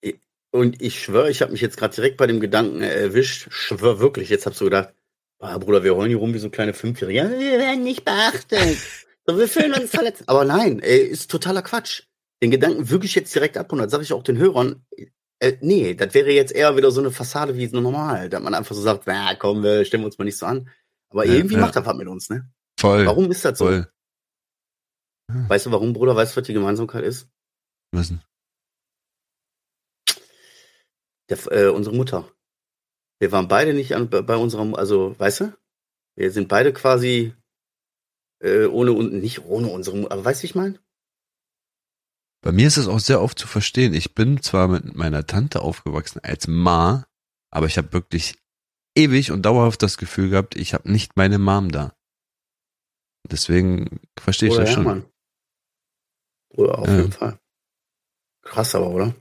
Und 0.51 0.81
ich 0.81 1.03
schwöre, 1.03 1.31
ich 1.31 1.43
habe 1.43 1.53
mich 1.53 1.61
jetzt 1.61 1.77
gerade 1.77 1.95
direkt 1.95 2.17
bei 2.17 2.27
dem 2.27 2.41
Gedanken 2.41 2.81
äh, 2.81 3.03
erwischt. 3.03 3.49
Schwör 3.51 4.01
wirklich, 4.01 4.31
jetzt 4.31 4.47
hast 4.47 4.61
du 4.61 4.65
gedacht, 4.65 4.95
ah, 5.41 5.59
Bruder, 5.59 5.85
wir 5.85 5.95
heulen 5.95 6.09
hier 6.09 6.19
rum 6.19 6.33
wie 6.35 6.39
so 6.39 6.51
kleine 6.51 6.75
Fünfjährige. 6.75 7.19
Ja, 7.19 7.31
wir 7.31 7.59
werden 7.59 7.85
nicht 7.85 8.05
beachtet. 8.05 8.79
So, 9.27 9.39
wir 9.39 9.49
fühlen 9.49 9.75
uns 9.75 9.91
verletzt. 9.91 10.25
Aber 10.27 10.45
nein, 10.45 10.81
ey, 10.81 11.01
ist 11.01 11.31
totaler 11.31 11.63
Quatsch. 11.63 12.05
Den 12.43 12.51
Gedanken 12.51 12.89
wirklich 12.89 13.15
jetzt 13.15 13.35
direkt 13.35 13.59
ab 13.59 13.71
und 13.73 13.79
das 13.79 13.91
sage 13.91 14.03
ich 14.05 14.13
auch 14.13 14.23
den 14.23 14.39
Hörern. 14.39 14.87
Äh, 15.41 15.57
nee, 15.61 15.95
das 15.95 16.15
wäre 16.15 16.31
jetzt 16.31 16.53
eher 16.53 16.77
wieder 16.77 16.91
so 16.91 17.01
eine 17.01 17.11
Fassade 17.11 17.57
wie 17.57 17.67
normal, 17.69 18.29
dass 18.31 18.43
man 18.43 18.55
einfach 18.55 18.75
so 18.75 18.81
sagt, 18.81 19.03
na 19.07 19.35
komm, 19.35 19.63
wir 19.63 19.85
stellen 19.85 20.05
uns 20.05 20.19
mal 20.19 20.25
nicht 20.25 20.39
so 20.39 20.47
an. 20.47 20.71
Aber 21.11 21.27
Ja, 21.27 21.35
irgendwie 21.35 21.55
ja. 21.55 21.61
macht 21.61 21.77
das 21.77 21.85
was 21.85 21.97
mit 21.97 22.09
uns, 22.09 22.31
ne? 22.31 22.51
Voll. 22.79 23.07
Warum 23.07 23.31
ist 23.31 23.45
das 23.45 23.59
so? 23.59 23.67
Voll. 23.67 23.89
Weißt 25.31 25.67
du 25.67 25.73
warum, 25.73 25.93
Bruder? 25.93 26.17
Weißt 26.17 26.35
du, 26.35 26.41
was 26.41 26.47
die 26.47 26.55
Gemeinsamkeit 26.55 27.05
ist? 27.05 27.29
Was 27.93 28.09
denn? 28.09 28.23
Der, 31.29 31.39
äh, 31.53 31.69
unsere 31.69 31.95
Mutter. 31.95 32.31
Wir 33.21 33.33
waren 33.33 33.49
beide 33.49 33.75
nicht 33.75 33.95
an, 33.95 34.09
bei 34.09 34.37
unserer, 34.37 34.79
also, 34.79 35.19
weißt 35.19 35.41
du? 35.41 35.59
Wir 36.17 36.31
sind 36.31 36.49
beide 36.49 36.73
quasi 36.73 37.35
äh, 38.43 38.67
ohne 38.67 38.93
und 38.93 39.13
nicht 39.13 39.45
ohne 39.45 39.69
unsere, 39.69 39.97
Mu- 39.97 40.09
aber 40.09 40.25
weißt 40.25 40.41
du, 40.41 40.43
wie 40.45 40.47
ich 40.47 40.55
meine? 40.55 40.81
Bei 42.41 42.53
mir 42.53 42.69
ist 42.69 42.77
es 42.77 42.87
auch 42.87 43.01
sehr 43.01 43.21
oft 43.21 43.39
zu 43.39 43.49
verstehen. 43.49 43.95
Ich 43.95 44.15
bin 44.15 44.41
zwar 44.43 44.69
mit 44.69 44.95
meiner 44.95 45.27
Tante 45.27 45.61
aufgewachsen 45.61 46.21
als 46.23 46.47
Ma, 46.47 47.07
aber 47.51 47.67
ich 47.67 47.77
habe 47.79 47.93
wirklich 47.93 48.39
ewig 48.97 49.33
und 49.33 49.43
dauerhaft 49.43 49.83
das 49.83 49.99
Gefühl 49.99 50.31
gehabt, 50.31 50.55
ich 50.57 50.73
habe 50.75 50.91
nicht 50.91 51.17
meine 51.17 51.39
Mom 51.39 51.71
da. 51.73 51.95
Deswegen 53.29 54.01
verstehe 54.19 54.49
ich 54.49 54.55
Oder 54.55 54.65
das 54.65 54.73
schon. 54.75 54.85
Mann. 54.85 55.13
Oder 56.51 56.79
auf 56.79 56.87
Ja. 56.89 56.97
jeden 56.97 57.13
Fall. 57.13 57.39
Krass 58.43 58.75
aber, 58.75 58.91
oder? 58.91 59.15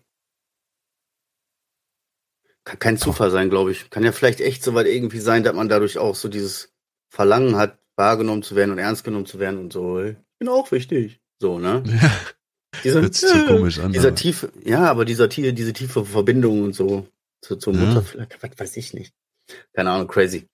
Kann 2.67 2.80
kein 2.80 2.97
Zufall 2.97 3.32
sein, 3.32 3.49
glaube 3.49 3.71
ich. 3.71 3.89
Kann 3.89 4.03
ja 4.03 4.12
vielleicht 4.12 4.41
echt 4.41 4.62
so 4.62 4.73
weit 4.73 4.88
irgendwie 4.88 5.21
sein, 5.21 5.41
dass 5.43 5.56
man 5.56 5.69
dadurch 5.69 5.97
auch 5.99 6.15
so 6.15 6.27
dieses 6.27 6.73
Verlangen 7.10 7.56
hat, 7.56 7.80
wahrgenommen 7.95 8.43
zu 8.43 8.58
werden 8.58 8.71
und 8.71 8.77
ernst 8.77 9.06
genommen 9.06 9.25
zu 9.25 9.39
werden 9.39 9.58
und 9.58 9.71
so. 9.71 10.01
Ich 10.01 10.17
bin 10.38 10.49
auch 10.49 10.69
wichtig. 10.71 11.21
So, 11.41 11.60
ne? 11.60 11.82
Ja, 12.75 12.82
Dieser, 12.84 13.01
hört 13.01 13.15
sich 13.15 13.30
so 13.30 13.45
komisch 13.45 13.80
an. 13.80 13.93
Dieser 13.93 14.10
aber- 14.10 14.15
tiefe, 14.15 14.51
ja, 14.65 14.84
aber 14.91 15.06
dieser 15.06 15.30
tiefe, 15.30 15.53
diese 15.53 15.71
tiefe 15.71 16.03
Verbindung 16.03 16.63
und 16.63 16.73
so 16.75 17.08
zu, 17.41 17.56
zur 17.56 17.73
Ja. 17.73 17.80
Mutter, 17.80 18.03
was 18.41 18.60
weiß 18.60 18.75
ich 18.77 18.93
nicht. 18.93 19.13
Keine 19.73 19.91
Ahnung, 19.91 20.08
crazy. 20.10 20.47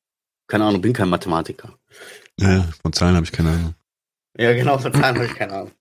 Keine 0.48 0.66
Ahnung, 0.66 0.80
bin 0.82 0.94
kein 0.94 1.10
Mathematiker. 1.10 1.78
Ja, 2.40 2.70
von 2.84 2.94
Zahlen 2.94 3.16
habe 3.16 3.26
ich 3.26 3.32
keine 3.32 3.50
Ahnung. 3.50 3.74
Ja, 4.38 4.54
genau, 4.54 4.78
von 4.78 4.94
Zahlen 4.94 5.16
habe 5.16 5.26
ich 5.26 5.34
keine 5.34 5.54
Ahnung. 5.54 5.72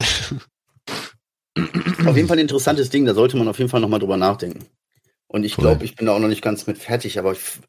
auf 2.06 2.16
jeden 2.16 2.28
Fall 2.28 2.36
ein 2.38 2.42
interessantes 2.42 2.88
Ding, 2.88 3.04
da 3.04 3.12
sollte 3.12 3.36
man 3.36 3.48
auf 3.48 3.58
jeden 3.58 3.68
Fall 3.70 3.80
nochmal 3.80 4.00
drüber 4.00 4.16
nachdenken. 4.16 4.64
Und 5.30 5.44
ich 5.44 5.56
glaube, 5.56 5.84
ich 5.84 5.94
bin 5.94 6.06
da 6.06 6.12
auch 6.12 6.18
noch 6.18 6.26
nicht 6.26 6.42
ganz 6.42 6.66
mit 6.66 6.76
fertig, 6.76 7.16
aber 7.16 7.30
ich, 7.30 7.60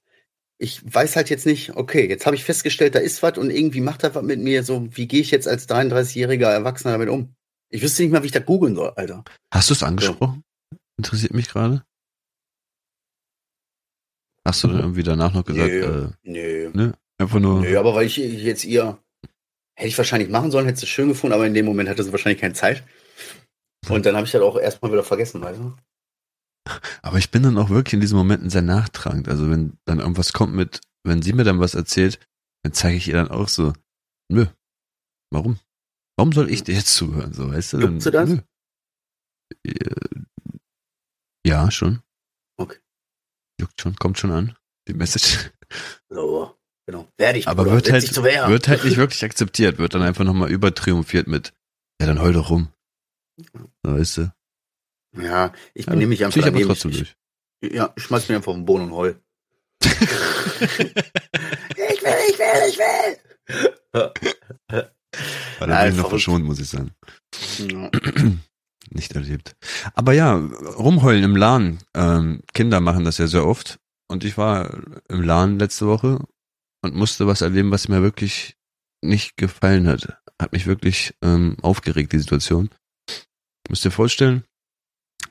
ich 0.58 0.82
weiß 0.84 1.16
halt 1.16 1.30
jetzt 1.30 1.46
nicht, 1.46 1.76
okay, 1.76 2.10
jetzt 2.10 2.26
habe 2.26 2.36
ich 2.36 2.44
festgestellt, 2.44 2.96
da 2.96 3.00
ist 3.00 3.22
was 3.22 3.38
und 3.38 3.52
irgendwie 3.52 3.82
macht 3.82 4.04
das 4.04 4.16
was 4.16 4.24
mit 4.24 4.40
mir, 4.40 4.64
so, 4.64 4.88
wie 4.98 5.08
gehe 5.08 5.22
ich 5.22 5.30
jetzt 5.30 5.48
als 5.48 5.70
33-jähriger 5.70 6.50
Erwachsener 6.50 6.94
damit 6.94 7.10
um? 7.10 7.36
Ich 7.70 7.84
wüsste 7.84 8.02
nicht 8.02 8.12
mal, 8.12 8.24
wie 8.24 8.26
ich 8.26 8.32
das 8.32 8.48
googeln 8.48 8.76
soll, 8.76 8.92
Alter. 8.96 9.24
Hast 9.54 9.70
du 9.70 9.76
es 9.76 9.84
angesprochen? 9.84 10.44
Interessiert 10.98 11.36
mich 11.36 11.50
gerade. 11.50 11.84
Hast 14.44 14.64
du 14.64 14.70
dann 14.70 14.80
irgendwie 14.80 15.04
danach 15.04 15.36
noch 15.36 15.46
gesagt, 15.46 15.70
Nö. 15.70 16.08
äh, 16.08 16.10
Nö. 16.24 16.72
ne? 16.74 16.94
Einfach 17.20 17.40
nur. 17.40 17.62
Nö, 17.62 17.78
aber 17.78 17.94
weil 17.94 18.08
ich 18.08 18.18
jetzt 18.18 18.66
ihr, 18.66 18.98
hätte 19.76 19.88
ich 19.88 19.98
wahrscheinlich 20.00 20.30
machen 20.30 20.50
sollen, 20.50 20.66
hätte 20.66 20.80
sie 20.80 20.88
schön 20.88 21.10
gefunden, 21.10 21.36
aber 21.36 21.46
in 21.46 21.54
dem 21.54 21.68
Moment 21.68 21.90
hatte 21.90 22.04
sie 22.04 22.12
wahrscheinlich 22.12 22.42
keine 22.42 22.56
Zeit. 22.56 22.84
Und 23.88 24.08
dann 24.08 24.16
habe 24.16 24.26
ich 24.26 24.32
das 24.32 24.42
auch 24.42 24.58
erstmal 24.58 24.92
wieder 24.92 25.04
vergessen, 25.04 25.44
weißt 25.44 25.60
du? 25.60 25.76
Aber 27.02 27.18
ich 27.18 27.32
bin 27.32 27.44
dann 27.44 27.58
auch 27.58 27.70
wirklich 27.70 27.94
in 27.94 28.02
diesen 28.02 28.18
Momenten 28.18 28.50
sehr 28.50 28.62
nachtragend. 28.62 29.28
Also 29.28 29.50
wenn 29.50 29.78
dann 29.86 30.00
irgendwas 30.00 30.34
kommt 30.34 30.54
mit, 30.54 30.82
wenn 31.04 31.22
sie 31.22 31.34
mir 31.34 31.44
dann 31.44 31.60
was 31.60 31.74
erzählt, 31.74 32.20
dann 32.64 32.74
zeige 32.74 32.98
ich 32.98 33.08
ihr 33.08 33.16
dann 33.16 33.30
auch 33.32 33.48
so, 33.48 33.74
nö, 34.32 34.46
warum? 35.32 35.60
Warum 36.18 36.34
soll 36.34 36.52
ich 36.52 36.64
dir 36.64 36.76
jetzt 36.76 36.94
zuhören? 36.94 37.34
So, 37.34 37.50
weißt 37.52 37.74
du? 37.74 37.78
Dann, 37.80 38.00
sie 38.00 38.12
das? 38.12 38.30
nö. 38.30 38.40
Äh, 39.66 40.22
Ja, 41.46 41.72
schon. 41.72 42.02
Okay. 42.60 42.78
Juckt 43.60 43.82
schon, 43.82 43.96
kommt 43.96 44.20
schon 44.20 44.32
an. 44.32 44.56
Die 44.88 44.94
Message. 44.94 45.52
So, 46.10 46.56
genau. 46.86 47.08
Werde 47.18 47.40
ich, 47.40 47.48
Aber 47.48 47.64
Bruder, 47.64 47.76
wird 47.78 47.92
halt, 47.92 48.16
wird 48.50 48.68
halt 48.68 48.84
nicht 48.84 48.98
wirklich 48.98 49.24
akzeptiert, 49.24 49.78
wird 49.78 49.94
dann 49.96 50.02
einfach 50.02 50.26
nochmal 50.26 50.52
übertriumphiert 50.52 51.28
mit, 51.28 51.54
ja, 52.00 52.08
dann 52.08 52.20
heul 52.20 52.34
doch 52.34 52.50
rum. 52.50 52.68
So, 53.54 53.70
weißt 53.84 54.18
du? 54.18 54.34
Ja, 55.18 55.52
ich 55.74 55.86
benehme 55.86 56.08
mich 56.08 56.24
einfach 56.24 56.42
daneben. 56.42 56.68
trotzdem 56.68 56.92
ich, 56.92 57.16
durch. 57.62 57.74
ja, 57.74 57.94
ich 57.96 58.04
schmeiß 58.04 58.30
mir 58.30 58.36
einfach 58.38 58.52
auf 58.52 58.58
den 58.58 58.66
Boden 58.66 58.86
und 58.86 58.92
heul. 58.94 59.22
ich 59.84 60.00
will, 60.80 60.96
ich 62.30 62.40
will, 62.40 62.70
ich 62.70 62.78
will. 62.78 63.18
Aber 65.60 65.68
da 65.68 65.84
bin 65.84 65.92
ich 65.92 65.98
noch 65.98 66.10
verschont, 66.10 66.46
muss 66.46 66.60
ich 66.60 66.70
sagen. 66.70 66.92
Ja. 67.60 67.90
Nicht 68.90 69.14
erlebt. 69.14 69.56
Aber 69.94 70.14
ja, 70.14 70.36
rumheulen 70.36 71.24
im 71.24 71.36
Laden. 71.36 71.80
Ähm, 71.94 72.42
Kinder 72.54 72.80
machen 72.80 73.06
das 73.06 73.18
ja 73.18 73.28
sehr 73.28 73.46
oft. 73.46 73.80
Und 74.08 74.26
ich 74.26 74.38
war 74.38 74.82
im 75.08 75.22
Laden 75.22 75.60
letzte 75.60 75.88
Woche 75.88 76.20
und 76.82 76.96
musste 76.96 77.28
was 77.28 77.42
erleben, 77.42 77.72
was 77.72 77.88
mir 77.88 78.02
wirklich 78.02 78.58
nicht 79.02 79.38
gefallen 79.38 79.88
hat. 79.88 80.18
Hat 80.40 80.52
mich 80.52 80.68
wirklich 80.68 81.14
ähm, 81.22 81.56
aufgeregt, 81.62 82.12
die 82.12 82.20
Situation. 82.20 82.70
Müsst 83.70 83.86
ihr 83.86 83.92
vorstellen, 83.92 84.44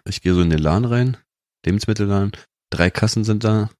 ich 0.04 0.22
gehe 0.22 0.34
so 0.34 0.42
in 0.42 0.50
den 0.50 0.58
Laden 0.58 0.84
rein, 0.84 1.16
Lebensmittelladen, 1.64 2.32
drei 2.70 2.90
Kassen 2.90 3.24
sind 3.24 3.44
da. 3.44 3.70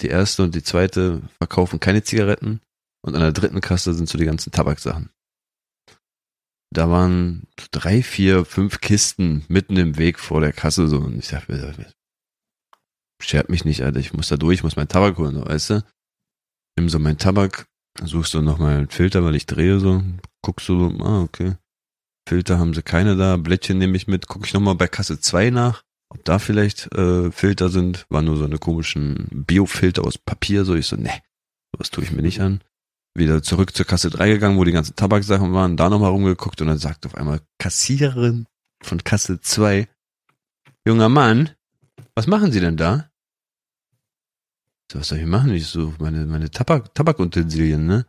Die 0.00 0.08
erste 0.08 0.42
und 0.42 0.54
die 0.54 0.62
zweite 0.62 1.22
verkaufen 1.38 1.80
keine 1.80 2.02
Zigaretten 2.02 2.60
und 3.02 3.14
an 3.14 3.20
der 3.20 3.32
dritten 3.32 3.60
Kasse 3.60 3.94
sind 3.94 4.08
so 4.08 4.18
die 4.18 4.24
ganzen 4.24 4.50
Tabaksachen. 4.50 5.10
Da 6.70 6.90
waren 6.90 7.46
drei, 7.70 8.02
vier, 8.02 8.44
fünf 8.44 8.80
Kisten 8.80 9.44
mitten 9.48 9.76
im 9.76 9.96
Weg 9.96 10.18
vor 10.18 10.40
der 10.40 10.52
Kasse 10.52 10.88
so 10.88 10.98
und 10.98 11.16
ich 11.16 11.28
dachte, 11.28 11.74
schert 13.22 13.48
mich 13.48 13.64
nicht, 13.64 13.82
Alter, 13.82 14.00
ich 14.00 14.12
muss 14.12 14.28
da 14.28 14.36
durch, 14.36 14.56
ich 14.56 14.62
muss 14.64 14.76
meinen 14.76 14.88
Tabak 14.88 15.16
holen, 15.18 15.34
so, 15.34 15.44
weißt 15.44 15.70
du? 15.70 15.84
Nimm 16.76 16.88
so 16.88 16.98
meinen 16.98 17.18
Tabak, 17.18 17.66
suchst 18.02 18.34
du 18.34 18.42
nochmal 18.42 18.76
einen 18.76 18.90
Filter, 18.90 19.24
weil 19.24 19.36
ich 19.36 19.46
drehe 19.46 19.78
so, 19.78 20.02
guckst 20.42 20.68
du 20.68 20.78
so, 20.78 21.04
ah, 21.04 21.22
okay. 21.22 21.54
Filter 22.26 22.58
haben 22.58 22.74
sie 22.74 22.82
keine 22.82 23.16
da, 23.16 23.36
Blättchen 23.36 23.78
nehme 23.78 23.96
ich 23.96 24.06
mit, 24.06 24.26
gucke 24.26 24.46
ich 24.46 24.54
nochmal 24.54 24.74
bei 24.74 24.88
Kasse 24.88 25.20
2 25.20 25.50
nach, 25.50 25.82
ob 26.08 26.24
da 26.24 26.38
vielleicht 26.38 26.92
äh, 26.94 27.30
Filter 27.30 27.68
sind, 27.68 28.06
war 28.08 28.22
nur 28.22 28.36
so 28.36 28.44
eine 28.44 28.58
komischen 28.58 29.28
Biofilter 29.30 30.04
aus 30.04 30.16
Papier, 30.16 30.64
so 30.64 30.74
ich 30.74 30.86
so, 30.86 30.96
ne, 30.96 31.12
sowas 31.72 31.90
tue 31.90 32.04
ich 32.04 32.12
mir 32.12 32.22
nicht 32.22 32.40
an. 32.40 32.62
Wieder 33.16 33.42
zurück 33.42 33.76
zur 33.76 33.86
Kasse 33.86 34.10
3 34.10 34.28
gegangen, 34.30 34.58
wo 34.58 34.64
die 34.64 34.72
ganzen 34.72 34.96
Tabaksachen 34.96 35.52
waren, 35.52 35.76
da 35.76 35.88
nochmal 35.88 36.10
rumgeguckt 36.10 36.60
und 36.60 36.68
dann 36.68 36.78
sagt 36.78 37.06
auf 37.06 37.14
einmal 37.14 37.40
Kassiererin 37.58 38.46
von 38.82 39.04
Kasse 39.04 39.40
2, 39.40 39.86
junger 40.86 41.08
Mann, 41.08 41.50
was 42.14 42.26
machen 42.26 42.52
Sie 42.52 42.60
denn 42.60 42.76
da? 42.76 43.10
So, 44.90 45.00
was 45.00 45.08
soll 45.08 45.18
ich 45.18 45.26
machen? 45.26 45.52
Ich 45.52 45.66
so, 45.66 45.94
meine, 45.98 46.26
meine 46.26 46.50
Tabak, 46.50 46.94
Tabakutensilien, 46.94 47.86
ne? 47.86 48.06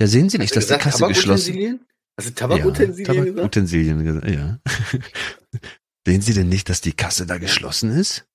Ja, 0.00 0.06
sehen 0.06 0.28
Sie 0.28 0.38
nicht, 0.38 0.54
dass 0.54 0.66
die 0.66 0.74
Kasse 0.74 1.06
geschlossen 1.06 1.54
Tabakutensilien? 1.54 1.87
Du 2.18 2.34
Tabakutensilien 2.34 3.24
ja? 3.26 3.32
Tabakutensilien 3.32 4.04
gesagt, 4.04 4.28
ja. 4.28 4.58
Sehen 6.06 6.22
Sie 6.22 6.34
denn 6.34 6.48
nicht, 6.48 6.68
dass 6.68 6.80
die 6.80 6.92
Kasse 6.92 7.26
da 7.26 7.38
geschlossen 7.38 7.90
ist? 7.90 8.26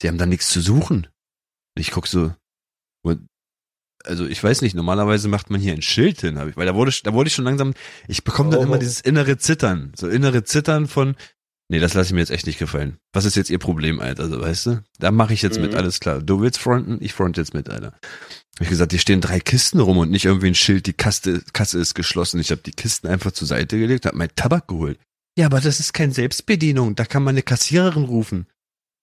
Sie 0.00 0.08
haben 0.08 0.18
da 0.18 0.26
nichts 0.26 0.48
zu 0.50 0.60
suchen. 0.60 1.06
Und 1.76 1.80
ich 1.80 1.90
guck 1.90 2.06
so, 2.06 2.32
also 4.04 4.26
ich 4.26 4.42
weiß 4.42 4.62
nicht, 4.62 4.74
normalerweise 4.74 5.28
macht 5.28 5.50
man 5.50 5.60
hier 5.60 5.74
ein 5.74 5.82
Schild 5.82 6.22
hin, 6.22 6.38
hab 6.38 6.48
ich, 6.48 6.56
weil 6.56 6.64
da 6.66 6.74
wurde, 6.74 6.90
da 7.04 7.12
wurde 7.12 7.28
ich 7.28 7.34
schon 7.34 7.44
langsam, 7.44 7.74
ich 8.08 8.24
bekomme 8.24 8.50
dann 8.50 8.60
Oh. 8.60 8.62
immer 8.62 8.78
dieses 8.78 9.00
innere 9.02 9.36
Zittern, 9.36 9.92
so 9.94 10.08
innere 10.08 10.42
Zittern 10.42 10.86
von, 10.88 11.16
nee, 11.68 11.80
das 11.80 11.92
lasse 11.92 12.06
ich 12.08 12.12
mir 12.14 12.20
jetzt 12.20 12.30
echt 12.30 12.46
nicht 12.46 12.58
gefallen. 12.58 12.96
Was 13.12 13.26
ist 13.26 13.36
jetzt 13.36 13.50
Ihr 13.50 13.58
Problem, 13.58 14.00
Alter, 14.00 14.28
so, 14.30 14.40
weißt 14.40 14.66
du? 14.66 14.82
Da 14.98 15.10
mache 15.10 15.34
ich 15.34 15.42
jetzt 15.42 15.58
mit, 15.60 15.72
Mhm. 15.72 15.76
alles 15.78 16.00
klar. 16.00 16.22
Du 16.22 16.40
willst 16.40 16.58
fronten, 16.58 16.96
ich 17.00 17.12
front 17.12 17.36
jetzt 17.36 17.52
mit, 17.52 17.68
Alter. 17.68 17.98
Hab 18.56 18.62
ich 18.62 18.68
gesagt, 18.68 18.92
hier 18.92 19.00
stehen 19.00 19.20
drei 19.20 19.40
Kisten 19.40 19.80
rum 19.80 19.98
und 19.98 20.10
nicht 20.10 20.24
irgendwie 20.24 20.48
ein 20.48 20.54
Schild, 20.54 20.86
die 20.86 20.92
Kasse, 20.92 21.42
Kasse 21.52 21.78
ist 21.78 21.94
geschlossen. 21.94 22.40
Ich 22.40 22.50
habe 22.50 22.60
die 22.60 22.72
Kisten 22.72 23.06
einfach 23.06 23.32
zur 23.32 23.46
Seite 23.46 23.78
gelegt, 23.78 24.06
habe 24.06 24.16
meinen 24.16 24.34
Tabak 24.34 24.68
geholt. 24.68 24.98
Ja, 25.38 25.46
aber 25.46 25.60
das 25.60 25.80
ist 25.80 25.92
keine 25.92 26.12
Selbstbedienung, 26.12 26.96
da 26.96 27.04
kann 27.04 27.22
man 27.22 27.34
eine 27.34 27.42
Kassiererin 27.42 28.04
rufen. 28.04 28.46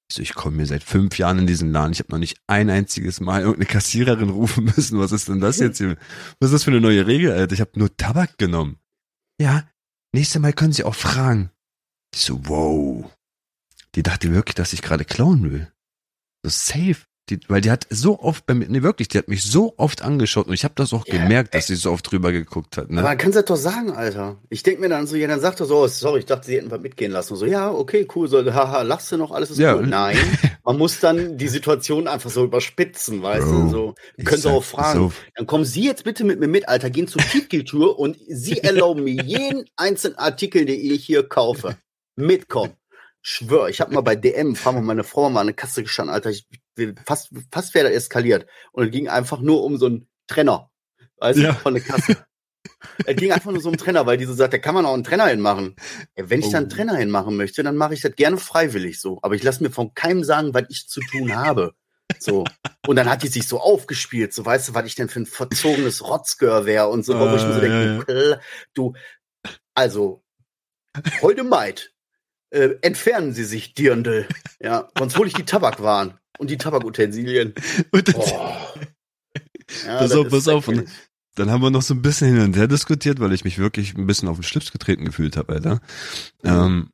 Ich 0.09 0.15
so, 0.15 0.21
ich 0.21 0.35
komme 0.35 0.57
mir 0.57 0.65
seit 0.65 0.83
fünf 0.83 1.17
Jahren 1.17 1.39
in 1.39 1.47
diesen 1.47 1.71
Laden. 1.71 1.91
Ich 1.91 1.99
habe 1.99 2.11
noch 2.11 2.19
nicht 2.19 2.39
ein 2.47 2.69
einziges 2.69 3.19
Mal 3.19 3.41
irgendeine 3.41 3.65
Kassiererin 3.65 4.29
rufen 4.29 4.65
müssen. 4.65 4.99
Was 4.99 5.11
ist 5.11 5.27
denn 5.27 5.41
das 5.41 5.59
jetzt 5.59 5.79
hier? 5.79 5.97
Was 6.39 6.49
ist 6.49 6.53
das 6.53 6.63
für 6.63 6.71
eine 6.71 6.79
neue 6.79 7.07
Regel, 7.07 7.31
Alter? 7.33 7.53
Ich 7.53 7.59
habe 7.59 7.71
nur 7.75 7.95
Tabak 7.97 8.37
genommen. 8.37 8.77
Ja, 9.39 9.67
nächstes 10.13 10.41
Mal 10.41 10.53
können 10.53 10.71
Sie 10.71 10.85
auch 10.85 10.95
fragen. 10.95 11.51
Ich 12.13 12.21
so, 12.21 12.47
wow. 12.47 13.11
Die 13.95 14.03
dachte 14.03 14.33
wirklich, 14.33 14.55
dass 14.55 14.73
ich 14.73 14.81
gerade 14.81 15.03
klauen 15.03 15.51
will. 15.51 15.71
So 16.43 16.49
safe. 16.49 17.05
Die, 17.29 17.39
weil 17.49 17.59
die 17.59 17.71
hat 17.71 17.85
so 17.89 18.19
oft 18.21 18.45
bei 18.45 18.53
mir, 18.53 18.67
nee 18.69 18.83
wirklich, 18.83 19.09
die 19.09 19.17
hat 19.17 19.27
mich 19.27 19.43
so 19.43 19.73
oft 19.75 20.01
angeschaut 20.01 20.47
und 20.47 20.53
ich 20.53 20.63
habe 20.63 20.73
das 20.77 20.93
auch 20.93 21.05
Ja, 21.07 21.17
gemerkt, 21.21 21.53
dass 21.53 21.67
sie 21.67 21.75
so 21.75 21.91
oft 21.91 22.09
drüber 22.09 22.31
geguckt 22.31 22.77
hat. 22.77 22.89
Ne? 22.89 22.99
Aber 22.99 23.09
man 23.09 23.17
kann 23.17 23.33
es 23.33 23.43
doch 23.43 23.57
sagen, 23.57 23.91
Alter. 23.91 24.37
Ich 24.49 24.63
denk 24.63 24.79
mir 24.79 24.87
dann 24.87 25.07
so, 25.07 25.17
ja, 25.17 25.27
dann 25.27 25.41
sagt 25.41 25.59
er 25.59 25.65
so, 25.65 25.77
oh, 25.83 25.87
sorry, 25.87 26.19
ich 26.19 26.25
dachte, 26.25 26.45
sie 26.47 26.55
hätten 26.55 26.71
was 26.71 26.79
mitgehen 26.79 27.11
lassen. 27.11 27.33
Und 27.33 27.39
so, 27.39 27.45
ja, 27.45 27.69
okay, 27.69 28.07
cool, 28.15 28.29
so, 28.29 28.43
haha, 28.53 28.83
lachst 28.83 29.11
du 29.11 29.17
noch, 29.17 29.31
alles 29.31 29.51
ist 29.51 29.57
Ja, 29.59 29.73
gut. 29.73 29.83
und- 29.83 29.89
Nein, 29.89 30.17
man 30.63 30.77
muss 30.77 31.01
dann 31.01 31.37
die 31.37 31.49
Situation 31.49 32.07
einfach 32.07 32.29
so 32.29 32.45
überspitzen, 32.45 33.21
weißt 33.21 33.45
Bro, 33.45 33.51
du, 33.63 33.69
so. 33.69 33.95
Sie 34.17 34.37
sag, 34.37 34.51
auch 34.53 34.63
fragen. 34.63 34.99
auf. 35.01 35.15
Dann 35.35 35.47
kommen 35.47 35.65
Sie 35.65 35.83
jetzt 35.83 36.05
bitte 36.05 36.23
mit 36.23 36.39
mir 36.39 36.47
mit, 36.47 36.69
Alter, 36.69 36.89
gehen 36.89 37.07
zur 37.09 37.21
Tiefkühltür 37.21 37.99
und 37.99 38.17
Sie 38.29 38.59
erlauben 38.59 39.03
mir 39.03 39.21
jeden 39.23 39.65
einzelnen 39.75 40.17
Artikel, 40.17 40.63
den 40.65 40.79
ich 40.79 41.03
hier 41.05 41.27
kaufe. 41.27 41.75
Mitkommen. 42.15 42.71
Schwör, 43.29 43.67
ich 43.67 43.81
habe 43.81 43.93
mal 43.93 43.99
bei 43.99 44.15
DM, 44.15 44.55
fahren 44.55 44.75
wir 44.75 44.81
meine 44.81 45.03
Frau 45.03 45.29
mal 45.29 45.41
an 45.41 45.47
eine 45.47 45.53
Kasse 45.53 45.83
gestanden, 45.83 46.13
Alter, 46.13 46.29
ich, 46.29 46.47
fast, 47.05 47.29
fast 47.51 47.73
wäre 47.75 47.89
das 47.89 47.97
eskaliert. 47.97 48.47
Und 48.71 48.85
es 48.85 48.91
ging 48.91 49.09
einfach 49.09 49.41
nur 49.41 49.65
um 49.65 49.77
so 49.77 49.87
einen 49.87 50.07
Trenner. 50.27 50.71
Weißt 51.17 51.37
Ja. 51.37 51.51
du, 51.51 51.59
von 51.59 51.73
der 51.73 51.83
Kasse. 51.83 52.25
es 53.05 53.15
ging 53.17 53.33
einfach 53.33 53.51
nur 53.51 53.59
so 53.61 53.67
um 53.67 53.73
einen 53.73 53.79
Trenner, 53.83 54.05
weil 54.05 54.15
die 54.15 54.23
so 54.23 54.33
sagt, 54.33 54.53
da 54.53 54.57
kann 54.59 54.73
man 54.75 54.85
auch 54.85 54.93
einen 54.93 55.03
Trenner 55.03 55.27
hinmachen. 55.27 55.75
Ja, 56.17 56.29
wenn 56.29 56.39
ich 56.39 56.49
da 56.51 56.57
einen 56.59 56.67
Oh. 56.67 56.69
Trenner 56.73 56.95
hinmachen 56.95 57.35
möchte, 57.35 57.63
dann 57.63 57.75
mache 57.75 57.95
ich 57.95 58.01
das 58.01 58.15
gerne 58.15 58.37
freiwillig 58.37 59.01
so. 59.01 59.19
Aber 59.23 59.35
ich 59.35 59.43
lasse 59.43 59.61
mir 59.61 59.71
von 59.71 59.93
keinem 59.93 60.23
sagen, 60.23 60.53
was 60.53 60.63
ich 60.69 60.87
zu 60.87 61.01
tun 61.01 61.35
habe. 61.35 61.73
So. 62.19 62.45
Und 62.87 62.95
dann 62.95 63.09
hat 63.09 63.23
die 63.23 63.27
sich 63.27 63.45
so 63.45 63.59
aufgespielt, 63.59 64.33
so 64.33 64.45
weißt 64.45 64.69
du, 64.69 64.73
was 64.73 64.85
ich 64.85 64.95
denn 64.95 65.09
für 65.09 65.19
ein 65.19 65.25
verzogenes 65.25 66.01
Rotzgör 66.07 66.65
wäre 66.65 66.87
und 66.87 67.03
so, 67.03 67.19
wo 67.19 67.25
ich 67.35 67.43
mir 67.43 67.51
so 67.53 67.59
Ah, 67.59 67.59
denke, 67.59 68.39
du, 68.73 68.93
also, 69.75 70.23
heute 71.21 71.43
Maid, 71.43 71.93
äh, 72.51 72.75
entfernen 72.81 73.33
Sie 73.33 73.43
sich, 73.43 73.73
Dirndl. 73.73 74.27
Ja, 74.61 74.89
sonst 74.97 75.17
hole 75.17 75.27
ich 75.27 75.33
die 75.33 75.45
Tabakwaren 75.45 76.13
und 76.39 76.49
die 76.49 76.57
Tabakutensilien. 76.57 77.53
Und 77.91 78.07
dann, 78.07 78.15
Oh. 78.17 78.55
Ja, 79.85 79.97
Pass 79.97 80.09
das 80.11 80.17
auf, 80.17 80.29
pass 80.29 80.47
auf. 80.47 80.67
Und 80.69 80.87
dann 81.35 81.51
haben 81.51 81.61
wir 81.61 81.69
noch 81.69 81.81
so 81.81 81.93
ein 81.93 82.01
bisschen 82.01 82.33
hin 82.33 82.41
und 82.41 82.55
her 82.55 82.67
diskutiert, 82.67 83.19
weil 83.19 83.33
ich 83.33 83.43
mich 83.43 83.57
wirklich 83.57 83.95
ein 83.95 84.07
bisschen 84.07 84.29
auf 84.29 84.37
den 84.37 84.43
Schlips 84.43 84.71
getreten 84.71 85.03
gefühlt 85.03 85.35
habe, 85.35 85.53
Alter. 85.53 85.81
Ähm, 86.43 86.89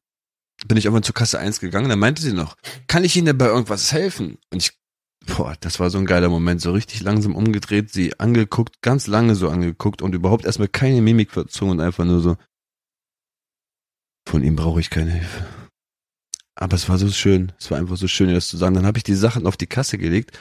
bin 0.67 0.77
ich 0.77 0.85
irgendwann 0.85 1.03
zur 1.03 1.13
Kasse 1.13 1.37
1 1.39 1.59
gegangen, 1.59 1.89
da 1.89 1.95
meinte 1.95 2.21
sie 2.21 2.33
noch, 2.33 2.55
kann 2.87 3.03
ich 3.03 3.15
Ihnen 3.15 3.27
denn 3.27 3.37
bei 3.37 3.45
irgendwas 3.45 3.91
helfen? 3.91 4.39
Und 4.51 4.63
ich, 4.63 4.71
boah, 5.27 5.55
das 5.59 5.79
war 5.79 5.89
so 5.91 5.97
ein 5.99 6.05
geiler 6.05 6.29
Moment, 6.29 6.61
so 6.61 6.71
richtig 6.71 7.01
langsam 7.01 7.35
umgedreht, 7.35 7.91
sie 7.91 8.19
angeguckt, 8.19 8.81
ganz 8.81 9.05
lange 9.07 9.35
so 9.35 9.49
angeguckt 9.49 10.01
und 10.01 10.15
überhaupt 10.15 10.45
erstmal 10.45 10.67
keine 10.67 11.01
Mimik 11.01 11.31
verzogen 11.31 11.73
und 11.73 11.79
einfach 11.79 12.05
nur 12.05 12.21
so, 12.21 12.35
von 14.27 14.43
ihm 14.43 14.55
brauche 14.55 14.79
ich 14.79 14.89
keine 14.89 15.12
Hilfe. 15.12 15.45
Aber 16.55 16.75
es 16.75 16.88
war 16.88 16.97
so 16.97 17.09
schön, 17.09 17.51
es 17.59 17.71
war 17.71 17.77
einfach 17.79 17.97
so 17.97 18.07
schön, 18.07 18.29
ihr 18.29 18.36
das 18.36 18.47
zu 18.47 18.57
sagen. 18.57 18.75
Dann 18.75 18.86
habe 18.86 18.97
ich 18.97 19.03
die 19.03 19.15
Sachen 19.15 19.47
auf 19.47 19.57
die 19.57 19.67
Kasse 19.67 19.97
gelegt 19.97 20.38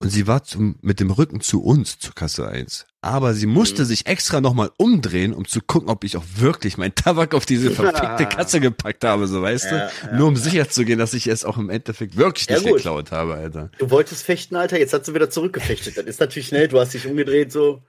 und 0.00 0.10
sie 0.10 0.28
war 0.28 0.44
zum, 0.44 0.76
mit 0.82 1.00
dem 1.00 1.10
Rücken 1.10 1.40
zu 1.40 1.62
uns, 1.62 1.98
zur 1.98 2.14
Kasse 2.14 2.46
1. 2.48 2.86
Aber 3.00 3.34
sie 3.34 3.46
musste 3.46 3.82
Mhm. 3.82 3.86
sich 3.86 4.06
extra 4.06 4.40
nochmal 4.40 4.70
umdrehen, 4.76 5.34
um 5.34 5.46
zu 5.46 5.60
gucken, 5.60 5.88
ob 5.88 6.04
ich 6.04 6.16
auch 6.16 6.24
wirklich 6.36 6.78
meinen 6.78 6.94
Tabak 6.94 7.34
auf 7.34 7.44
diese 7.46 7.70
verfickte 7.72 8.26
Kasse 8.26 8.60
gepackt 8.60 9.04
habe, 9.04 9.26
so 9.26 9.42
weißt 9.42 9.64
Ja, 9.66 9.70
du? 9.70 9.76
ja, 10.12 10.16
Nur 10.16 10.28
um 10.28 10.34
ja. 10.36 10.40
sicher 10.40 10.68
zu 10.70 10.84
gehen, 10.84 10.98
dass 11.00 11.12
ich 11.14 11.26
es 11.26 11.44
auch 11.44 11.58
im 11.58 11.70
Endeffekt 11.70 12.16
wirklich 12.16 12.48
nicht 12.48 12.64
geklaut 12.64 13.10
habe, 13.10 13.34
Alter. 13.34 13.70
Du 13.78 13.90
wolltest 13.90 14.22
fechten, 14.24 14.54
Alter, 14.54 14.78
jetzt 14.78 14.92
hat 14.92 15.04
sie 15.04 15.14
wieder 15.14 15.30
zurückgefechtet. 15.30 15.96
Das 15.96 16.06
ist 16.06 16.20
natürlich 16.20 16.48
schnell, 16.48 16.68
du 16.68 16.78
hast 16.78 16.94
dich 16.94 17.06
umgedreht 17.06 17.50
so. 17.52 17.82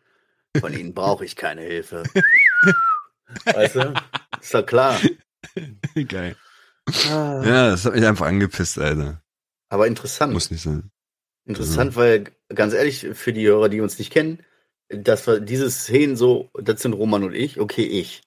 Von 0.60 0.74
ihnen 0.74 0.96
brauche 0.96 1.24
ich 1.24 1.36
keine 1.36 1.62
Hilfe. 1.62 2.02
Weißt 3.46 3.76
du? 3.76 3.94
Ist 4.42 4.54
doch 4.56 4.66
klar. 4.66 5.00
Geil. 6.08 6.36
Ah. 7.10 7.42
Ja, 7.46 7.70
das 7.72 7.86
hat 7.86 7.94
mich 7.96 8.06
einfach 8.06 8.26
angepisst, 8.28 8.80
Alter. 8.80 9.22
Aber 9.70 9.88
interessant. 9.88 10.34
Muss 10.34 10.50
nicht 10.52 10.64
sein. 10.64 10.92
Interessant, 11.46 11.96
weil 11.96 12.26
ganz 12.54 12.74
ehrlich, 12.74 13.08
für 13.14 13.34
die 13.34 13.46
Hörer, 13.48 13.70
die 13.70 13.82
uns 13.82 13.98
nicht 14.00 14.12
kennen, 14.12 14.44
dass 14.90 15.26
wir 15.28 15.40
diese 15.40 15.70
Szenen 15.70 16.16
so, 16.16 16.50
das 16.54 16.82
sind 16.82 16.94
Roman 16.94 17.24
und 17.24 17.34
ich, 17.34 17.60
okay, 17.60 17.84
ich. 17.84 18.22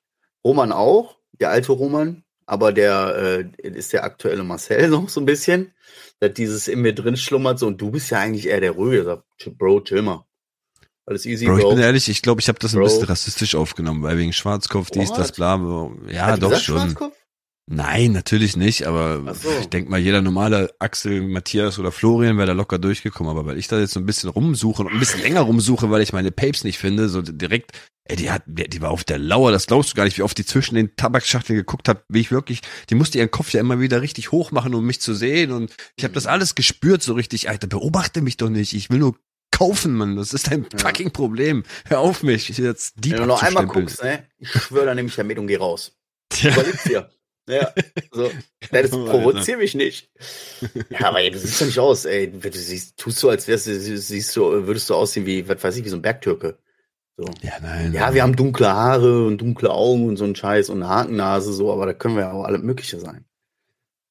Roman 0.44 0.72
auch, 0.72 1.18
der 1.32 1.50
alte 1.50 1.72
Roman, 1.72 2.24
aber 2.46 2.72
der 2.72 3.44
äh, 3.64 3.68
ist 3.68 3.92
der 3.92 4.04
aktuelle 4.04 4.42
Marcel 4.44 4.88
noch 4.88 5.08
so 5.08 5.20
ein 5.20 5.26
bisschen, 5.26 5.72
dass 6.20 6.34
dieses 6.34 6.68
in 6.68 6.80
mir 6.82 6.94
drin 6.94 7.16
schlummert 7.16 7.58
so 7.58 7.66
und 7.66 7.80
du 7.80 7.90
bist 7.90 8.10
ja 8.10 8.18
eigentlich 8.18 8.46
eher 8.46 8.60
der 8.60 8.72
Ruhige, 8.72 9.04
sagt, 9.04 9.24
"Ch- 9.40 9.56
Bro, 9.56 9.80
chill 9.82 10.02
mal. 10.02 10.24
Alles 11.06 11.26
easy, 11.26 11.46
Bro, 11.46 11.56
Bro. 11.56 11.62
ich 11.70 11.74
bin 11.74 11.84
ehrlich, 11.84 12.08
ich 12.08 12.22
glaube, 12.22 12.40
ich 12.40 12.48
habe 12.48 12.58
das 12.58 12.74
ein 12.74 12.78
Bro. 12.78 12.84
bisschen 12.84 13.04
rassistisch 13.04 13.54
aufgenommen, 13.54 14.02
weil 14.02 14.18
wegen 14.18 14.32
Schwarzkopf, 14.32 14.90
dies, 14.90 15.10
What? 15.10 15.18
das, 15.18 15.32
bla, 15.32 15.56
bla. 15.56 15.90
Ja, 16.08 16.26
Hat 16.26 16.42
doch 16.42 16.50
gesagt, 16.50 16.64
schon. 16.64 16.78
Schwarzkopf? 16.78 17.16
Nein, 17.70 18.12
natürlich 18.12 18.56
nicht, 18.56 18.86
aber 18.86 19.34
so. 19.34 19.48
ich 19.60 19.66
denk 19.68 19.88
mal, 19.88 19.98
jeder 19.98 20.20
normale 20.20 20.74
Axel, 20.80 21.22
Matthias 21.22 21.78
oder 21.78 21.92
Florian 21.92 22.36
wäre 22.36 22.48
da 22.48 22.52
locker 22.54 22.78
durchgekommen, 22.78 23.30
aber 23.30 23.46
weil 23.46 23.56
ich 23.56 23.68
da 23.68 23.78
jetzt 23.78 23.92
so 23.92 24.00
ein 24.00 24.06
bisschen 24.06 24.30
rumsuche 24.30 24.82
und 24.82 24.92
ein 24.92 24.98
bisschen 24.98 25.22
länger 25.22 25.42
rumsuche, 25.42 25.88
weil 25.90 26.02
ich 26.02 26.12
meine 26.12 26.32
Papes 26.32 26.64
nicht 26.64 26.78
finde, 26.78 27.08
so 27.08 27.22
direkt, 27.22 27.70
ey, 28.04 28.16
die 28.16 28.32
hat, 28.32 28.42
die, 28.46 28.68
die 28.68 28.80
war 28.80 28.90
auf 28.90 29.04
der 29.04 29.18
Lauer, 29.18 29.52
das 29.52 29.68
glaubst 29.68 29.92
du 29.92 29.94
gar 29.94 30.04
nicht, 30.04 30.18
wie 30.18 30.22
oft 30.22 30.36
die 30.36 30.44
zwischen 30.44 30.74
den 30.74 30.96
Tabakschachteln 30.96 31.56
geguckt 31.56 31.88
hat, 31.88 32.04
wie 32.08 32.20
ich 32.20 32.32
wirklich, 32.32 32.62
die 32.90 32.96
musste 32.96 33.18
ihren 33.18 33.30
Kopf 33.30 33.52
ja 33.52 33.60
immer 33.60 33.78
wieder 33.78 34.02
richtig 34.02 34.32
hoch 34.32 34.50
machen, 34.50 34.74
um 34.74 34.84
mich 34.84 35.00
zu 35.00 35.14
sehen 35.14 35.52
und 35.52 35.72
ich 35.96 36.02
habe 36.02 36.14
das 36.14 36.26
alles 36.26 36.56
gespürt 36.56 37.02
so 37.04 37.14
richtig, 37.14 37.48
Alter, 37.48 37.68
beobachte 37.68 38.22
mich 38.22 38.36
doch 38.38 38.50
nicht, 38.50 38.72
ich 38.74 38.90
will 38.90 38.98
nur 38.98 39.16
kaufen, 39.62 39.94
Mann, 39.94 40.16
das 40.16 40.32
ist 40.34 40.50
dein 40.50 40.66
Ja. 40.72 40.78
fucking 40.78 41.12
Problem. 41.12 41.62
Hör 41.86 42.00
auf 42.00 42.22
mich, 42.24 42.50
ich 42.50 42.58
jetzt 42.58 42.94
die 42.96 43.12
Wenn 43.12 43.18
du 43.20 43.26
noch 43.26 43.42
einmal 43.42 43.66
guckst, 43.66 44.02
ne, 44.02 44.26
ich 44.38 44.50
schwöre, 44.50 44.86
dann 44.86 44.96
nehme 44.96 45.08
ich 45.08 45.14
da 45.14 45.22
mit 45.22 45.38
und 45.38 45.46
geh 45.46 45.56
raus. 45.56 45.96
Ja. 46.34 46.52
Überleg's 46.52 46.84
dir. 46.84 47.10
Ja, 47.48 47.72
so. 48.12 48.30
Das 48.70 48.92
Alter. 48.92 49.04
provozier 49.04 49.56
mich 49.58 49.74
nicht. 49.74 50.10
Ja, 50.90 51.08
aber 51.08 51.20
ey, 51.20 51.30
du 51.30 51.38
siehst 51.38 51.60
doch 51.60 51.66
nicht 51.66 51.78
aus, 51.78 52.04
ey. 52.04 52.30
Du 52.30 52.52
siehst, 52.52 52.96
tust 52.96 53.18
so, 53.18 53.30
als 53.30 53.48
wärst 53.48 53.66
du, 53.66 53.98
siehst 53.98 54.36
du, 54.36 54.66
würdest 54.66 54.88
du 54.90 54.94
aussehen 54.94 55.26
wie, 55.26 55.48
was 55.48 55.62
weiß 55.62 55.76
ich, 55.76 55.84
wie 55.84 55.88
so 55.88 55.96
ein 55.96 56.02
Bergtürke. 56.02 56.58
So. 57.16 57.24
Ja, 57.42 57.54
nein. 57.60 57.92
Ja, 57.92 58.14
wir 58.14 58.22
haben 58.22 58.36
dunkle 58.36 58.72
Haare 58.72 59.26
und 59.26 59.38
dunkle 59.38 59.70
Augen 59.70 60.06
und 60.08 60.16
so 60.16 60.24
ein 60.24 60.36
Scheiß 60.36 60.70
und 60.70 60.82
eine 60.82 60.88
Hakennase, 60.92 61.52
so, 61.52 61.72
aber 61.72 61.86
da 61.86 61.94
können 61.94 62.14
wir 62.16 62.22
ja 62.22 62.32
auch 62.32 62.44
alle 62.44 62.58
Mögliche 62.58 62.98
sein. 63.00 63.24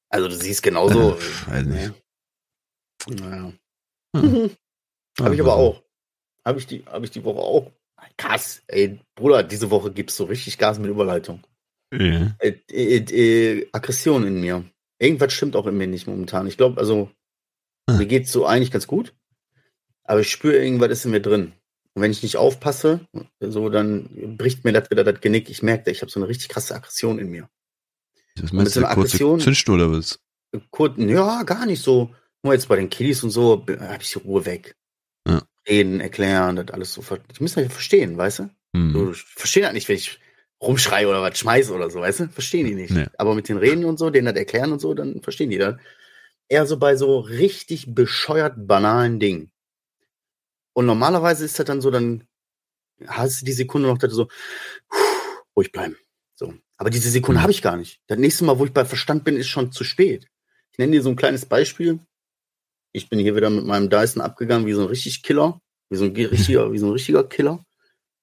Also 0.09 0.27
du 0.27 0.35
siehst 0.35 0.61
genauso. 0.61 1.17
Äh, 1.17 1.51
weiß 1.51 1.65
nicht. 1.65 1.93
Naja. 3.07 3.53
Hm. 4.15 4.51
Habe 5.23 5.35
ich 5.35 5.41
aber 5.41 5.55
auch. 5.55 5.81
Habe 6.45 6.59
ich 6.59 6.67
die, 6.67 6.83
habe 6.85 7.05
ich 7.05 7.11
die 7.11 7.23
Woche 7.23 7.39
auch. 7.39 7.71
Krass, 8.17 8.61
ey, 8.67 8.99
Bruder, 9.15 9.43
diese 9.43 9.69
Woche 9.69 9.91
gibt's 9.91 10.15
so 10.17 10.25
richtig 10.25 10.57
Gas 10.57 10.79
mit 10.79 10.89
Überleitung. 10.89 11.43
Ja. 11.93 12.35
Äh, 12.39 12.53
äh, 12.71 12.97
äh, 12.97 13.69
Aggression 13.71 14.25
in 14.25 14.39
mir. 14.41 14.63
Irgendwas 14.99 15.33
stimmt 15.33 15.55
auch 15.55 15.67
in 15.67 15.77
mir 15.77 15.87
nicht 15.87 16.07
momentan. 16.07 16.47
Ich 16.47 16.57
glaube, 16.57 16.79
also 16.79 17.09
Hm. 17.89 17.97
mir 17.97 18.05
geht's 18.05 18.31
so 18.31 18.45
eigentlich 18.45 18.71
ganz 18.71 18.87
gut, 18.87 19.13
aber 20.03 20.19
ich 20.21 20.31
spüre 20.31 20.55
irgendwas 20.63 20.91
ist 20.91 21.05
in 21.05 21.11
mir 21.11 21.21
drin. 21.21 21.53
Und 21.93 22.01
wenn 22.01 22.11
ich 22.11 22.23
nicht 22.23 22.37
aufpasse, 22.37 23.01
so 23.39 23.69
dann 23.69 24.37
bricht 24.37 24.63
mir 24.63 24.71
das 24.73 24.89
wieder 24.89 25.03
das 25.03 25.19
Genick. 25.21 25.49
Ich 25.49 25.61
merke, 25.61 25.91
ich 25.91 26.01
habe 26.01 26.11
so 26.11 26.19
eine 26.19 26.29
richtig 26.29 26.49
krasse 26.49 26.73
Aggression 26.75 27.19
in 27.19 27.29
mir. 27.29 27.49
Mit 28.35 28.53
meinst 28.53 28.73
so 28.73 28.81
du, 28.81 28.87
kurze 28.87 28.99
Aggression- 29.17 29.39
Zündschnur 29.41 29.75
oder 29.75 29.91
was? 29.91 30.19
Kurz, 30.69 30.93
ja, 30.97 31.43
gar 31.43 31.65
nicht 31.65 31.81
so. 31.81 32.13
Nur 32.43 32.53
jetzt 32.53 32.67
bei 32.67 32.77
den 32.77 32.89
Kiddies 32.89 33.23
und 33.23 33.29
so 33.31 33.65
habe 33.67 33.97
ich 34.01 34.11
die 34.13 34.19
Ruhe 34.19 34.45
weg. 34.45 34.75
Ja. 35.27 35.41
Reden, 35.67 35.99
erklären, 36.01 36.55
das 36.55 36.69
alles 36.69 36.93
so. 36.93 37.01
Die 37.01 37.43
müssen 37.43 37.59
ja 37.61 37.69
verstehen, 37.69 38.17
weißt 38.17 38.39
du? 38.39 38.49
Hm. 38.75 38.93
So, 38.93 39.11
ich 39.11 39.21
verstehe 39.23 39.63
das 39.63 39.73
nicht, 39.73 39.87
wenn 39.89 39.95
ich 39.95 40.19
rumschreie 40.61 41.07
oder 41.07 41.21
was 41.21 41.37
schmeiße 41.37 41.73
oder 41.73 41.89
so, 41.89 42.01
weißt 42.01 42.19
du? 42.21 42.27
Verstehen 42.29 42.65
die 42.67 42.75
nicht. 42.75 42.91
Nee. 42.91 43.07
Aber 43.17 43.35
mit 43.35 43.49
den 43.49 43.57
Reden 43.57 43.85
und 43.85 43.97
so, 43.97 44.09
denen 44.09 44.25
das 44.27 44.35
erklären 44.35 44.71
und 44.71 44.79
so, 44.79 44.93
dann 44.93 45.21
verstehen 45.21 45.49
die 45.49 45.57
das. 45.57 45.75
Eher 46.49 46.65
so 46.65 46.77
bei 46.77 46.95
so 46.95 47.19
richtig 47.19 47.93
bescheuert 47.93 48.55
banalen 48.67 49.19
Dingen. 49.19 49.51
Und 50.73 50.85
normalerweise 50.85 51.45
ist 51.45 51.57
das 51.59 51.65
dann 51.65 51.81
so, 51.81 51.91
dann 51.91 52.25
hast 53.07 53.41
du 53.41 53.45
die 53.45 53.51
Sekunde 53.53 53.87
noch, 53.87 53.97
dass 53.97 54.11
du 54.11 54.15
so 54.15 54.27
ruhig 55.55 55.71
bleiben. 55.71 55.95
So. 56.35 56.53
Aber 56.77 56.89
diese 56.89 57.09
Sekunde 57.09 57.39
Mhm. 57.39 57.43
habe 57.43 57.51
ich 57.51 57.61
gar 57.61 57.77
nicht. 57.77 58.01
Das 58.07 58.17
nächste 58.17 58.45
Mal, 58.45 58.57
wo 58.59 58.65
ich 58.65 58.73
bei 58.73 58.85
Verstand 58.85 59.23
bin, 59.23 59.37
ist 59.37 59.47
schon 59.47 59.71
zu 59.71 59.83
spät. 59.83 60.27
Ich 60.71 60.77
nenne 60.77 60.93
dir 60.93 61.01
so 61.01 61.09
ein 61.09 61.15
kleines 61.15 61.45
Beispiel. 61.45 61.99
Ich 62.93 63.09
bin 63.09 63.19
hier 63.19 63.35
wieder 63.35 63.49
mit 63.49 63.65
meinem 63.65 63.89
Dyson 63.89 64.21
abgegangen, 64.21 64.65
wie 64.67 64.73
so 64.73 64.81
ein 64.81 64.87
richtig 64.87 65.23
Killer, 65.23 65.61
wie 65.89 65.97
so 65.97 66.05
ein 66.05 66.15
richtiger, 66.15 66.71
wie 66.71 66.77
so 66.77 66.87
ein 66.87 66.91
richtiger 66.93 67.23
Killer. 67.23 67.63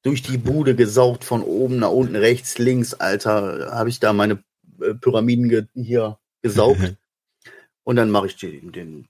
Durch 0.03 0.23
die 0.23 0.39
Bude 0.39 0.75
gesaugt, 0.75 1.25
von 1.25 1.43
oben 1.43 1.79
nach 1.79 1.91
unten, 1.91 2.17
rechts, 2.17 2.59
links, 2.59 2.95
Alter, 2.95 3.73
habe 3.73 3.89
ich 3.89 3.99
da 3.99 4.13
meine 4.13 4.43
äh, 4.81 4.95
Pyramiden 4.95 5.49
ge 5.49 5.67
hier 5.75 6.19
gesaugt. 6.43 6.81
Und 7.85 7.97
dann 7.97 8.11
mache 8.11 8.27
ich 8.27 8.37
den, 8.37 8.71
den, 8.73 9.09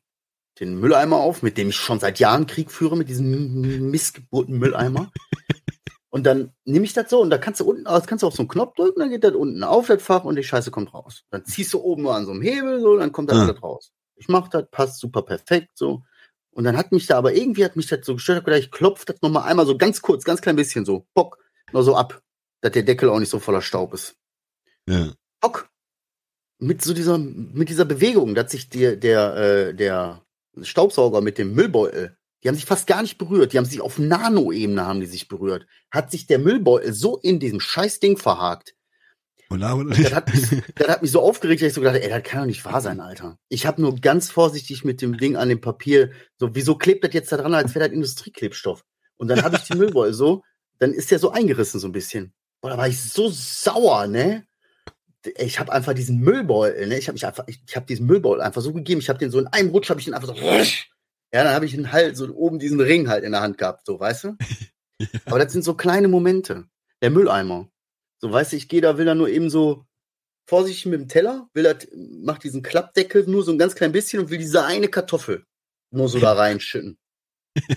den 0.61 0.79
Mülleimer 0.79 1.17
auf, 1.17 1.43
mit 1.43 1.59
dem 1.59 1.71
ich 1.71 1.77
schon 1.77 1.99
seit 1.99 2.21
Jahren 2.21 2.47
Krieg 2.47 2.71
führe, 2.71 2.97
mit 2.97 3.09
diesem 3.09 3.91
missgeburten 3.91 4.57
Mülleimer. 4.59 5.11
Und 6.11 6.25
dann 6.25 6.53
nehme 6.65 6.85
ich 6.85 6.95
das 6.95 7.11
so 7.11 7.21
und 7.21 7.29
da 7.31 7.39
kannst 7.39 7.61
du 7.61 7.69
unten, 7.69 7.85
das 7.85 8.07
kannst 8.07 8.23
du 8.23 8.27
auf 8.29 8.35
so 8.35 8.43
einen 8.43 8.49
Knopf 8.49 8.75
drücken, 8.77 9.01
dann 9.01 9.11
geht 9.11 9.25
das 9.25 9.35
unten 9.35 9.63
auf 9.63 9.89
das 9.89 10.03
Fach 10.03 10.25
und 10.25 10.37
die 10.37 10.43
Scheiße 10.45 10.71
kommt 10.71 10.95
raus. 10.95 11.25
Dann 11.31 11.45
ziehst 11.45 11.75
du 11.75 11.81
oben 11.81 12.03
nur 12.03 12.15
an 12.15 12.25
so 12.25 12.31
einem 12.31 12.41
Hebel, 12.41 12.81
so, 12.81 12.97
dann 12.97 13.13
kommt 13.13 13.31
das 13.31 13.37
Ah. 13.37 13.51
raus. 13.61 13.93
Ich 14.19 14.29
mach 14.29 14.49
das, 14.49 14.65
passt 14.71 15.01
super 15.01 15.23
perfekt 15.23 15.71
so. 15.75 16.03
Und 16.51 16.65
dann 16.65 16.77
hat 16.77 16.91
mich 16.91 17.07
da 17.07 17.17
aber 17.17 17.35
irgendwie 17.35 17.65
hat 17.65 17.77
mich 17.77 17.87
das 17.87 18.05
so 18.05 18.15
gestört, 18.15 18.45
gedacht, 18.45 18.61
ich 18.61 18.71
klopf 18.71 19.05
das 19.05 19.23
nochmal 19.23 19.45
einmal 19.45 19.67
so 19.67 19.79
ganz 19.79 20.03
kurz, 20.03 20.25
ganz 20.25 20.41
klein 20.41 20.57
bisschen 20.57 20.85
so, 20.85 21.07
bock, 21.15 21.39
nur 21.73 21.85
so 21.85 21.95
ab, 21.95 22.21
dass 22.61 22.73
der 22.73 22.83
Deckel 22.83 23.09
auch 23.11 23.21
nicht 23.21 23.29
so 23.29 23.39
voller 23.39 23.63
Staub 23.63 23.95
ist. 23.95 24.17
Ja. 24.89 25.13
Bock. 25.41 25.71
Mit 26.59 26.83
so 26.83 26.93
dieser, 26.95 27.19
mit 27.19 27.69
dieser 27.69 27.85
Bewegung, 27.85 28.35
dass 28.35 28.51
sich 28.51 28.69
der, 28.69 28.97
der, 28.97 29.37
äh, 29.37 29.75
der 29.75 30.23
Staubsauger 30.61 31.21
mit 31.21 31.39
dem 31.39 31.55
Müllbeutel, 31.55 32.17
die 32.43 32.49
haben 32.49 32.57
sich 32.57 32.65
fast 32.65 32.87
gar 32.87 33.03
nicht 33.03 33.19
berührt, 33.19 33.53
die 33.53 33.59
haben 33.59 33.65
sich 33.65 33.81
auf 33.81 33.99
Nanoebene 33.99 34.85
haben 34.85 35.01
die 35.01 35.07
sich 35.07 35.29
berührt. 35.29 35.67
Hat 35.91 36.11
sich 36.11 36.27
der 36.27 36.39
Müllbeutel 36.39 36.93
so 36.93 37.19
in 37.19 37.39
diesem 37.39 37.61
scheiß 37.61 38.01
Ding 38.01 38.17
verhakt, 39.49 39.75
Oder, 39.75 39.77
oder 39.77 39.97
das 39.97 40.15
hat, 40.15 40.35
mich, 40.35 40.63
das 40.75 40.89
hat 40.89 41.03
mich 41.03 41.11
so 41.11 41.21
aufgeregt, 41.21 41.63
dass 41.63 41.69
ich 41.69 41.75
so 41.75 41.81
gedacht 41.81 41.97
ey, 41.97 42.09
das 42.09 42.23
kann 42.23 42.41
doch 42.41 42.47
nicht 42.47 42.65
wahr 42.65 42.81
sein, 42.81 43.01
Alter. 43.01 43.39
Ich 43.49 43.67
habe 43.67 43.83
nur 43.83 43.97
ganz 43.97 44.31
vorsichtig 44.31 44.85
mit 44.85 45.03
dem 45.03 45.17
Ding 45.17 45.37
an 45.37 45.49
dem 45.49 45.61
Papier, 45.61 46.11
so, 46.39 46.55
wieso 46.55 46.77
klebt 46.77 47.05
das 47.05 47.13
jetzt 47.15 47.33
da 47.33 47.37
dran, 47.37 47.55
als 47.55 47.75
wäre 47.75 47.87
das 47.87 47.95
Industrieklebstoff? 47.95 48.85
Und 49.17 49.29
dann 49.29 49.43
habe 49.43 49.57
ich 49.57 49.63
die 49.63 49.77
Müllbeutel 49.77 50.15
so, 50.15 50.43
dann 50.79 50.93
ist 50.93 51.11
der 51.11 51.19
so 51.19 51.31
eingerissen 51.31 51.81
so 51.81 51.89
ein 51.89 51.93
bisschen. 51.93 52.33
Boah, 52.61 52.71
da 52.71 52.79
war 52.79 52.89
ich 52.89 53.01
so 53.01 53.29
sauer, 53.31 54.07
ne? 54.07 54.45
Ich 55.37 55.59
habe 55.59 55.73
einfach 55.73 55.95
diesen 55.95 56.19
Müllbeutel, 56.21 56.87
ne? 56.87 56.99
Ich 56.99 57.09
habe 57.09 57.15
mich 57.15 57.27
einfach, 57.27 57.45
ich, 57.49 57.61
ich 57.67 57.77
habe 57.77 57.87
diesen 57.87 58.07
Müllbeutel 58.07 58.41
einfach 58.43 58.63
so 58.63 58.73
gegeben. 58.73 59.01
Ich 59.01 59.09
habe 59.09 59.19
den 59.19 59.31
so 59.31 59.39
in 59.39 59.49
einem 59.49 59.71
Rutsch, 59.71 59.91
habe 59.91 60.01
ich 60.01 60.07
den 60.07 60.15
einfach 60.15 60.29
so. 60.29 60.35
Ja, 61.33 61.45
dann 61.45 61.53
habe 61.55 61.67
ich 61.67 61.75
ihn 61.75 61.93
halt 61.93 62.17
so 62.17 62.33
oben 62.35 62.59
diesen 62.59 62.81
Ring 62.81 63.09
halt 63.09 63.25
in 63.25 63.33
der 63.33 63.43
Hand 63.43 63.59
gehabt, 63.59 63.85
so, 63.87 64.01
weißt 64.01 64.25
du? 64.25 64.37
Aber 65.27 65.39
das 65.39 65.53
sind 65.53 65.63
so 65.63 65.75
kleine 65.75 66.09
Momente. 66.09 66.65
Der 67.03 67.11
Mülleimer. 67.11 67.69
So, 68.21 68.33
weißt 68.33 68.53
du, 68.53 68.57
ich 68.57 68.69
gehe 68.69 68.81
da, 68.81 68.99
will 68.99 69.05
da 69.07 69.15
nur 69.15 69.29
eben 69.29 69.51
so 69.51 69.85
vorsichtig 70.47 70.87
mit 70.87 71.01
dem 71.01 71.09
Teller, 71.09 71.49
will 71.55 71.63
das, 71.63 71.87
mach 71.95 72.39
diesen 72.39 72.63
Klappdeckel 72.63 73.25
nur 73.27 73.45
so 73.45 73.53
ein 73.53 73.59
ganz 73.59 73.75
klein 73.75 73.93
bisschen 73.93 74.21
und 74.21 74.31
will 74.31 74.39
diese 74.39 74.65
eine 74.65 74.89
Kartoffel 74.89 75.45
nur 75.91 76.09
so 76.09 76.19
da 76.19 76.33
reinschütten. 76.35 76.99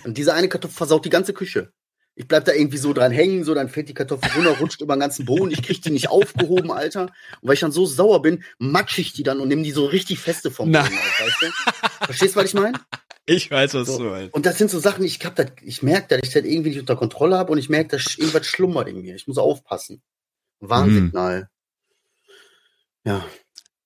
Und 0.04 0.16
diese 0.18 0.34
eine 0.34 0.48
Kartoffel 0.48 0.76
versaut 0.76 1.04
die 1.04 1.10
ganze 1.10 1.32
Küche. 1.32 1.72
Ich 2.14 2.28
bleib 2.28 2.44
da 2.44 2.52
irgendwie 2.52 2.76
so 2.76 2.92
dran 2.92 3.10
hängen, 3.10 3.42
so 3.42 3.54
dann 3.54 3.70
fällt 3.70 3.88
die 3.88 3.94
Kartoffel 3.94 4.30
runter, 4.32 4.58
rutscht 4.58 4.82
über 4.82 4.94
den 4.96 5.00
ganzen 5.00 5.24
Boden, 5.24 5.50
ich 5.50 5.62
krieg 5.62 5.80
die 5.80 5.90
nicht 5.90 6.10
aufgehoben, 6.10 6.70
Alter. 6.70 7.04
Und 7.40 7.48
weil 7.48 7.54
ich 7.54 7.60
dann 7.60 7.72
so 7.72 7.86
sauer 7.86 8.20
bin, 8.20 8.44
matsch 8.58 8.98
ich 8.98 9.12
die 9.14 9.22
dann 9.22 9.40
und 9.40 9.48
nehme 9.48 9.62
die 9.62 9.70
so 9.70 9.86
richtig 9.86 10.18
feste 10.18 10.50
vom. 10.50 10.70
Boden 10.72 10.84
weißt 10.84 11.36
du? 11.42 12.04
Verstehst 12.04 12.34
du, 12.36 12.40
was 12.40 12.46
ich 12.46 12.54
meine? 12.54 12.78
Ich 13.24 13.50
weiß, 13.50 13.74
was 13.74 13.86
So. 13.86 13.98
du 13.98 14.04
meinst. 14.10 14.34
Und 14.34 14.44
das 14.44 14.58
sind 14.58 14.70
so 14.70 14.78
Sachen, 14.78 15.04
ich 15.04 15.24
hab 15.24 15.36
das, 15.36 15.52
ich 15.62 15.82
merke, 15.82 16.08
dass 16.08 16.20
ich 16.22 16.34
das 16.34 16.44
irgendwie 16.44 16.70
nicht 16.70 16.80
unter 16.80 16.96
Kontrolle 16.96 17.38
habe 17.38 17.52
und 17.52 17.58
ich 17.58 17.68
merke, 17.70 17.96
dass 17.96 18.18
irgendwas 18.18 18.46
schlummert 18.46 18.88
in 18.88 19.00
mir. 19.00 19.14
Ich 19.14 19.26
muss 19.26 19.38
aufpassen. 19.38 20.02
Warnsignal. 20.62 21.48
Ja. 23.04 23.24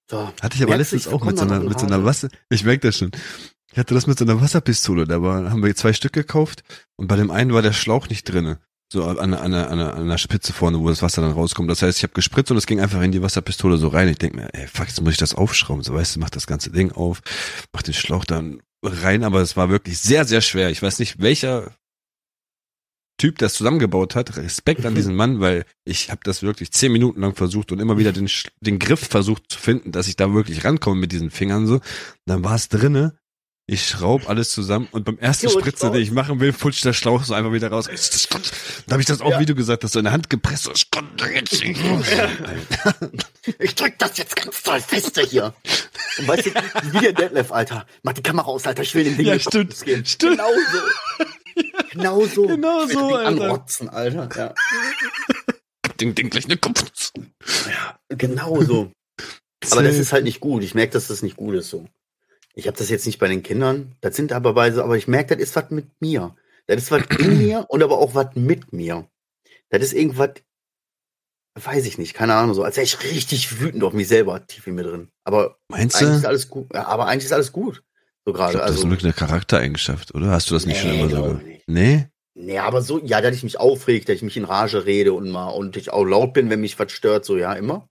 So. 0.09 0.33
Hatte 0.41 0.57
ich 0.57 0.63
aber 0.63 0.73
du, 0.73 0.79
letztens 0.79 1.09
auch 1.09 1.25
mit 1.25 1.37
so 1.37 1.45
einer, 1.45 1.61
mit 1.61 1.81
so 1.81 1.87
einer. 1.87 2.05
Wasser, 2.05 2.29
ich 2.49 2.65
merke 2.65 2.87
das 2.87 2.99
schon. 2.99 3.11
Ich 3.73 3.79
hatte 3.79 3.95
das 3.95 4.07
mit 4.07 4.19
so 4.19 4.25
einer 4.25 4.41
Wasserpistole, 4.41 5.07
da 5.07 5.21
war, 5.21 5.51
haben 5.51 5.63
wir 5.63 5.75
zwei 5.75 5.93
Stück 5.93 6.13
gekauft 6.13 6.63
und 6.97 7.09
bei 7.09 7.17
dem 7.17 7.31
einen 7.31 7.53
war 7.53 7.63
der 7.63 7.73
Schlauch 7.73 8.09
nicht 8.09 8.25
drinne. 8.25 8.61
So 8.89 9.05
an, 9.05 9.35
an, 9.35 9.53
an, 9.53 9.81
an, 9.81 10.09
der 10.09 10.17
Spitze 10.19 10.53
vorne, 10.53 10.79
wo 10.79 10.89
das 10.89 11.03
Wasser 11.03 11.21
dann 11.21 11.33
rauskommt. 11.33 11.69
Das 11.69 11.83
heißt, 11.83 11.99
ich 11.99 12.05
habe 12.05 12.13
gespritzt 12.13 12.53
und 12.53 12.57
es 12.57 12.67
ging 12.67 12.81
einfach 12.81 13.03
in 13.03 13.11
die 13.11 13.21
Wasserpistole 13.21 13.79
so 13.79 13.89
rein. 13.89 14.09
Ich 14.09 14.19
denk 14.19 14.37
mir, 14.37 14.49
ey, 14.55 14.69
fuck, 14.69 14.87
jetzt 14.87 15.01
muss 15.01 15.15
ich 15.15 15.19
das 15.19 15.35
aufschrauben. 15.35 15.83
So, 15.83 15.93
weißt 15.93 16.15
du, 16.15 16.21
mach 16.21 16.31
das 16.31 16.47
ganze 16.47 16.71
Ding 16.71 16.93
auf, 16.93 17.21
mach 17.73 17.83
den 17.83 17.95
Schlauch 17.95 18.25
dann 18.25 18.63
rein, 18.85 19.25
aber 19.25 19.41
es 19.41 19.57
war 19.57 19.71
wirklich 19.71 19.99
sehr, 19.99 20.25
sehr 20.25 20.41
schwer. 20.41 20.71
Ich 20.71 20.83
weiß 20.83 21.01
nicht, 21.01 21.21
welcher 21.21 21.73
Typ 23.19 23.39
das 23.39 23.55
zusammengebaut 23.55 24.15
hat. 24.15 24.37
Respekt 24.37 24.85
an 24.85 24.95
diesen 24.95 25.15
Mann, 25.15 25.41
weil 25.41 25.65
ich 25.85 26.11
habe 26.11 26.21
das 26.25 26.43
wirklich 26.43 26.71
zehn 26.73 26.93
Minuten 26.93 27.21
lang 27.23 27.35
versucht 27.35 27.73
und 27.73 27.79
immer 27.81 27.97
wieder 27.99 28.13
den, 28.13 28.29
den 28.61 28.79
Griff 28.79 29.09
versucht 29.09 29.45
zu 29.49 29.59
finden, 29.59 29.91
dass 29.93 30.07
ich 30.09 30.17
da 30.17 30.35
wirklich 30.35 30.65
rankomme 30.65 31.01
mit 31.01 31.13
diesen 31.13 31.31
Fingern 31.31 31.67
so. 31.67 31.81
Dann 32.27 32.45
war 32.45 32.55
es 32.55 32.69
drinne. 32.69 33.19
Ich 33.69 33.85
schraub 33.89 34.29
alles 34.29 34.51
zusammen 34.51 34.87
und 34.93 35.05
beim 35.05 35.19
ersten 35.19 35.47
Jo, 35.47 35.59
Spritzer, 35.59 35.91
den 35.91 36.01
ich 36.01 36.13
machen 36.13 36.39
will, 36.39 36.53
putscht 36.53 36.85
der 36.85 36.93
Schlauch 36.93 37.25
so 37.25 37.35
einfach 37.35 37.53
wieder 37.53 37.69
raus. 37.69 37.87
Da 38.87 38.93
habe 38.93 39.01
ich 39.03 39.09
das 39.09 39.21
auch, 39.21 39.33
Ja. 39.33 39.41
wie 39.41 39.47
du 39.47 39.57
gesagt 39.57 39.83
hast, 39.83 39.93
so 39.93 39.99
in 39.99 40.05
der 40.05 40.13
Hand 40.13 40.31
gepresst. 40.31 40.71
Ich. 40.73 40.87
Ich 43.59 43.75
drück 43.75 43.99
das 43.99 44.19
jetzt 44.19 44.37
ganz 44.37 44.63
doll 44.63 44.81
fester 44.81 45.23
hier. 45.23 45.53
Und 46.19 46.29
weißt 46.29 46.47
du, 46.47 46.51
wie 46.93 47.01
der 47.01 47.13
Detlef, 47.13 47.51
Alter. 47.51 47.87
Mach 48.05 48.13
die 48.13 48.23
Kamera 48.23 48.47
aus, 48.47 48.67
Alter. 48.67 48.83
Ich 48.83 48.95
will 48.95 49.03
dem 49.03 49.17
Ding 49.17 49.27
Ja, 49.27 49.35
nicht 49.35 49.49
stimmt, 49.49 49.75
stimmt. 49.75 50.17
Genau 50.21 50.49
so. 50.73 51.25
Genau 51.91 52.25
so. 52.27 52.47
Genau 52.47 52.87
so, 52.87 53.15
Alter. 53.15 53.45
Anrotzen, 53.45 53.89
Alter. 53.89 54.29
Ja. 54.37 54.55
Ding, 56.01 56.15
Ding, 56.15 56.31
gleich 56.31 56.45
eine 56.45 56.57
Kopf. 56.59 57.13
Genau 58.11 58.63
so. 58.63 58.91
Aber 59.71 59.83
das 59.83 59.97
ist 59.97 60.13
halt 60.13 60.25
nicht 60.25 60.41
gut. 60.41 60.63
Ich 60.63 60.75
merke, 60.75 60.93
dass 60.93 61.09
das 61.09 61.23
nicht 61.23 61.37
gut 61.37 61.55
ist 61.55 61.71
so. 61.71 61.87
Ich 62.55 62.67
habe 62.67 62.77
das 62.77 62.89
jetzt 62.89 63.07
nicht 63.07 63.19
bei 63.19 63.29
den 63.29 63.43
Kindern. 63.43 63.97
Das 64.01 64.17
sind 64.17 64.33
aber 64.33 64.53
bei 64.55 64.71
so, 64.71 64.83
aber 64.83 64.97
ich 64.97 65.09
merke, 65.09 65.37
das 65.37 65.49
ist 65.49 65.57
was 65.57 65.71
mit 65.71 65.89
mir. 66.01 66.37
Das 66.67 66.77
ist 66.83 66.91
was 66.91 67.03
in 67.19 67.39
mir 67.39 67.67
und 67.69 67.83
aber 67.83 67.99
auch 67.99 68.15
was 68.15 68.35
mit 68.35 68.73
mir. 68.73 69.09
Das 69.71 69.83
ist 69.83 69.93
irgendwas, 69.93 70.31
weiß 71.55 71.87
ich 71.87 71.99
nicht, 71.99 72.15
keine 72.15 72.35
Ahnung, 72.35 72.55
so 72.55 72.63
als 72.63 72.77
wäre 72.77 72.85
ich 72.85 73.03
richtig 73.03 73.61
wütend 73.61 73.83
auf 73.83 73.93
mich 73.93 74.09
selber, 74.09 74.47
tief 74.47 74.67
in 74.67 74.75
mir 74.75 74.85
drin. 74.85 75.11
Aber 75.25 75.59
Meinst 75.69 75.97
eigentlich 75.97 76.17
ist 76.17 76.25
du? 76.25 76.29
alles 76.29 76.49
gut. 76.49 76.73
Ja, 76.75 76.87
aber 76.87 77.07
eigentlich 77.07 77.25
ist 77.25 77.33
alles 77.33 77.53
gut. 77.53 77.83
So 78.27 78.33
gerade. 78.33 78.53
glaub, 78.53 78.63
das 78.67 78.71
Also, 78.73 78.83
ist 78.85 78.91
wirklich 78.91 79.05
eine 79.05 79.13
Charaktereigenschaft, 79.13 80.15
oder? 80.15 80.31
Hast 80.31 80.51
du 80.51 80.55
das 80.55 80.67
nicht 80.67 80.81
schon 80.81 80.91
Nee, 80.91 81.01
immer 81.01 81.09
so 81.11 81.23
gemacht? 81.23 81.45
Nee? 81.67 82.07
nee, 82.35 82.59
aber 82.59 82.83
so, 82.83 82.99
ja, 83.05 83.21
dass 83.21 83.37
ich 83.37 83.43
mich 83.45 83.59
aufreg, 83.59 84.07
dass 84.07 84.17
ich 84.17 84.23
mich 84.23 84.37
in 84.37 84.45
Rage 84.45 84.85
rede 84.85 85.13
und 85.13 85.31
mal 85.31 85.49
und 85.49 85.77
ich 85.77 85.91
auch 85.91 86.05
laut 86.05 86.33
bin, 86.35 86.51
wenn 86.51 86.61
mich 86.61 86.79
was 86.79 86.93
stört, 86.93 87.25
so 87.25 87.37
ja, 87.37 87.53
immer. 87.55 87.89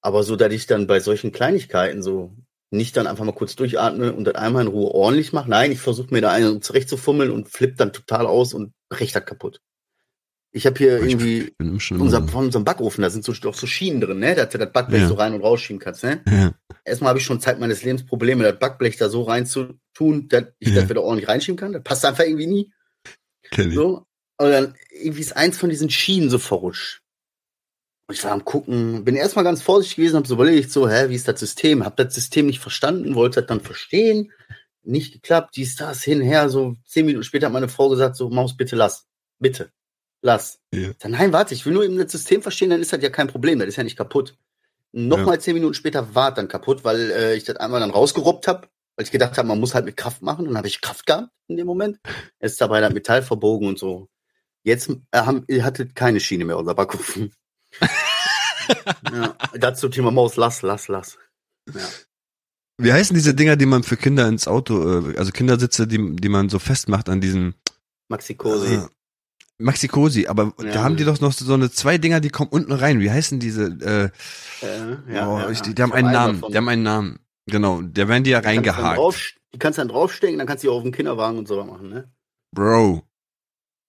Aber 0.00 0.22
so, 0.22 0.36
dass 0.36 0.52
ich 0.52 0.66
dann 0.66 0.86
bei 0.86 1.00
solchen 1.00 1.32
Kleinigkeiten 1.32 2.02
so 2.02 2.34
nicht 2.70 2.96
dann 2.96 3.06
einfach 3.06 3.24
mal 3.24 3.32
kurz 3.32 3.54
durchatme 3.54 4.12
und 4.12 4.24
dann 4.24 4.36
einmal 4.36 4.62
in 4.62 4.68
Ruhe 4.68 4.90
ordentlich 4.92 5.32
mache. 5.32 5.50
Nein, 5.50 5.72
ich 5.72 5.80
versuche 5.80 6.12
mir 6.12 6.22
da 6.22 6.32
einen 6.32 6.62
zurechtzufummeln 6.62 7.30
und 7.30 7.48
flipp 7.48 7.76
dann 7.76 7.92
total 7.92 8.26
aus 8.26 8.54
und 8.54 8.72
brech 8.88 9.12
das 9.12 9.24
kaputt. 9.24 9.60
Ich 10.54 10.66
habe 10.66 10.76
hier 10.76 11.02
Ich 11.02 11.12
irgendwie 11.12 11.54
unser, 11.90 12.28
von 12.28 12.44
unserem 12.44 12.64
Backofen, 12.64 13.00
da 13.00 13.08
sind 13.08 13.24
so, 13.24 13.32
doch 13.32 13.54
so 13.54 13.66
Schienen 13.66 14.02
drin, 14.02 14.18
ne? 14.18 14.34
Da 14.34 14.44
du 14.44 14.58
das 14.58 14.70
Backblech 14.70 15.02
Ja. 15.02 15.08
so 15.08 15.14
rein 15.14 15.32
und 15.32 15.40
rausschieben 15.40 15.80
kannst, 15.80 16.04
ne? 16.04 16.22
Ja. 16.28 16.52
Erstmal 16.84 17.10
habe 17.10 17.18
ich 17.18 17.24
schon 17.24 17.40
Zeit 17.40 17.58
meines 17.58 17.82
Lebens 17.82 18.04
Probleme, 18.04 18.44
das 18.44 18.58
Backblech 18.58 18.98
da 18.98 19.08
so 19.08 19.22
reinzutun, 19.22 20.28
dass 20.28 20.44
ich 20.58 20.68
Ja. 20.68 20.82
das 20.82 20.90
wieder 20.90 21.02
ordentlich 21.02 21.28
reinschieben 21.28 21.56
kann. 21.58 21.72
Das 21.72 21.82
passt 21.82 22.04
einfach 22.04 22.24
irgendwie 22.24 22.46
nie. 22.46 22.72
Kenn 23.50 23.70
ich. 23.70 23.74
So. 23.74 24.04
Und 24.38 24.50
dann 24.50 24.74
irgendwie 24.90 25.20
ist 25.22 25.36
eins 25.36 25.56
von 25.56 25.70
diesen 25.70 25.88
Schienen 25.88 26.28
so 26.28 26.38
verrutscht. 26.38 27.00
Und 28.08 28.16
ich 28.16 28.24
war 28.24 28.32
am 28.32 28.44
gucken, 28.44 29.04
bin 29.04 29.16
erstmal 29.16 29.44
ganz 29.44 29.62
vorsichtig 29.62 29.96
gewesen, 29.96 30.16
habe 30.16 30.28
so 30.28 30.34
überlegt, 30.34 30.70
so, 30.70 30.86
hä, 30.88 31.08
wie 31.08 31.14
ist 31.14 31.28
das 31.28 31.40
System? 31.40 31.82
Hab 31.84 31.96
das 31.96 32.14
System 32.14 32.46
nicht 32.46 32.60
verstanden, 32.60 33.14
wollte 33.14 33.40
das 33.40 33.48
dann 33.48 33.60
verstehen. 33.60 34.32
Nicht 34.82 35.12
geklappt, 35.14 35.56
dies, 35.56 35.76
das, 35.76 36.02
hinher, 36.02 36.48
so 36.50 36.74
zehn 36.84 37.06
Minuten 37.06 37.24
später 37.24 37.46
hat 37.46 37.52
meine 37.52 37.68
Frau 37.68 37.88
gesagt, 37.88 38.16
so, 38.16 38.28
Maus, 38.28 38.56
bitte 38.56 38.76
lass. 38.76 39.06
Bitte. 39.38 39.70
Lass. 40.22 40.60
Ja. 40.72 40.90
Sag, 40.98 41.10
nein, 41.10 41.32
warte, 41.32 41.52
ich 41.52 41.66
will 41.66 41.72
nur 41.72 41.84
eben 41.84 41.98
das 41.98 42.12
System 42.12 42.42
verstehen, 42.42 42.70
dann 42.70 42.80
ist 42.80 42.92
das 42.92 43.02
ja 43.02 43.10
kein 43.10 43.26
Problem, 43.26 43.58
das 43.58 43.68
ist 43.68 43.76
ja 43.76 43.82
nicht 43.82 43.96
kaputt. 43.96 44.36
Nochmal 44.92 45.40
zehn 45.40 45.54
Minuten 45.54 45.74
später 45.74 46.14
war 46.14 46.30
es 46.30 46.34
dann 46.34 46.48
kaputt, 46.48 46.84
weil 46.84 47.10
äh, 47.10 47.34
ich 47.34 47.44
das 47.44 47.56
einmal 47.56 47.80
dann 47.80 47.90
rausgerobbt 47.90 48.46
habe, 48.46 48.68
weil 48.96 49.04
ich 49.04 49.10
gedacht 49.10 49.36
habe, 49.36 49.48
man 49.48 49.58
muss 49.58 49.74
halt 49.74 49.86
mit 49.86 49.96
Kraft 49.96 50.22
machen. 50.22 50.44
Dann 50.44 50.56
habe 50.56 50.68
ich 50.68 50.80
Kraft 50.80 51.06
gehabt 51.06 51.30
in 51.48 51.56
dem 51.56 51.66
Moment. 51.66 51.98
Jetzt 52.40 52.52
ist 52.52 52.60
dabei 52.60 52.80
das 52.80 52.92
Metall 52.92 53.22
verbogen 53.22 53.68
und 53.68 53.78
so. 53.78 54.08
Jetzt 54.64 54.90
äh, 54.90 55.18
haben, 55.18 55.44
ihr 55.48 55.64
hattet 55.64 55.94
keine 55.94 56.20
Schiene 56.20 56.44
mehr, 56.44 56.58
unser 56.58 56.74
Backofen. 56.74 57.32
ja, 59.12 59.36
dazu 59.54 59.88
Thema 59.88 60.10
Maus, 60.10 60.36
lass, 60.36 60.62
lass, 60.62 60.88
lass. 60.88 61.18
Ja. 61.74 61.80
Wie 62.78 62.92
heißen 62.92 63.14
diese 63.14 63.34
Dinger, 63.34 63.56
die 63.56 63.66
man 63.66 63.82
für 63.82 63.96
Kinder 63.96 64.28
ins 64.28 64.46
Auto, 64.46 65.10
äh, 65.10 65.16
also 65.16 65.32
Kindersitze, 65.32 65.86
die, 65.86 66.16
die 66.16 66.28
man 66.28 66.48
so 66.48 66.58
festmacht 66.58 67.08
an 67.08 67.20
diesen 67.20 67.54
Maxi 68.08 68.34
Cosi. 68.34 68.80
Maxi 69.58 69.86
Cosi, 69.88 70.26
aber 70.26 70.52
Ja. 70.60 70.72
da 70.72 70.82
haben 70.82 70.96
die 70.96 71.04
doch 71.04 71.20
noch 71.20 71.32
so 71.32 71.52
eine 71.54 71.70
zwei 71.70 71.98
Dinger, 71.98 72.20
die 72.20 72.30
kommen 72.30 72.50
unten 72.50 72.72
rein. 72.72 73.00
Wie 73.00 73.10
heißen 73.10 73.38
diese? 73.38 73.64
Äh, 74.62 74.64
Äh, 74.66 75.14
ja, 75.14 75.28
oh, 75.28 75.38
ja, 75.38 75.50
ich, 75.50 75.60
die, 75.60 75.74
die 75.74 75.82
haben 75.82 75.92
einen 75.92 76.12
Namen. 76.12 76.34
davon. 76.40 76.52
Die 76.52 76.56
haben 76.58 76.68
einen 76.68 76.82
Namen. 76.82 77.18
Genau, 77.46 77.82
da 77.82 78.08
werden 78.08 78.24
die 78.24 78.30
ja 78.30 78.38
reingehakt. 78.40 78.98
drauf- 78.98 79.32
Die 79.54 79.58
kannst 79.58 79.78
du 79.78 79.82
dann 79.82 79.88
draufstecken, 79.88 80.38
dann 80.38 80.46
kannst 80.46 80.64
du 80.64 80.68
die 80.68 80.72
auf 80.74 80.82
den 80.82 80.92
Kinderwagen 80.92 81.38
und 81.38 81.46
so 81.48 81.62
machen, 81.64 81.88
ne? 81.90 82.10
Bro, 82.54 83.02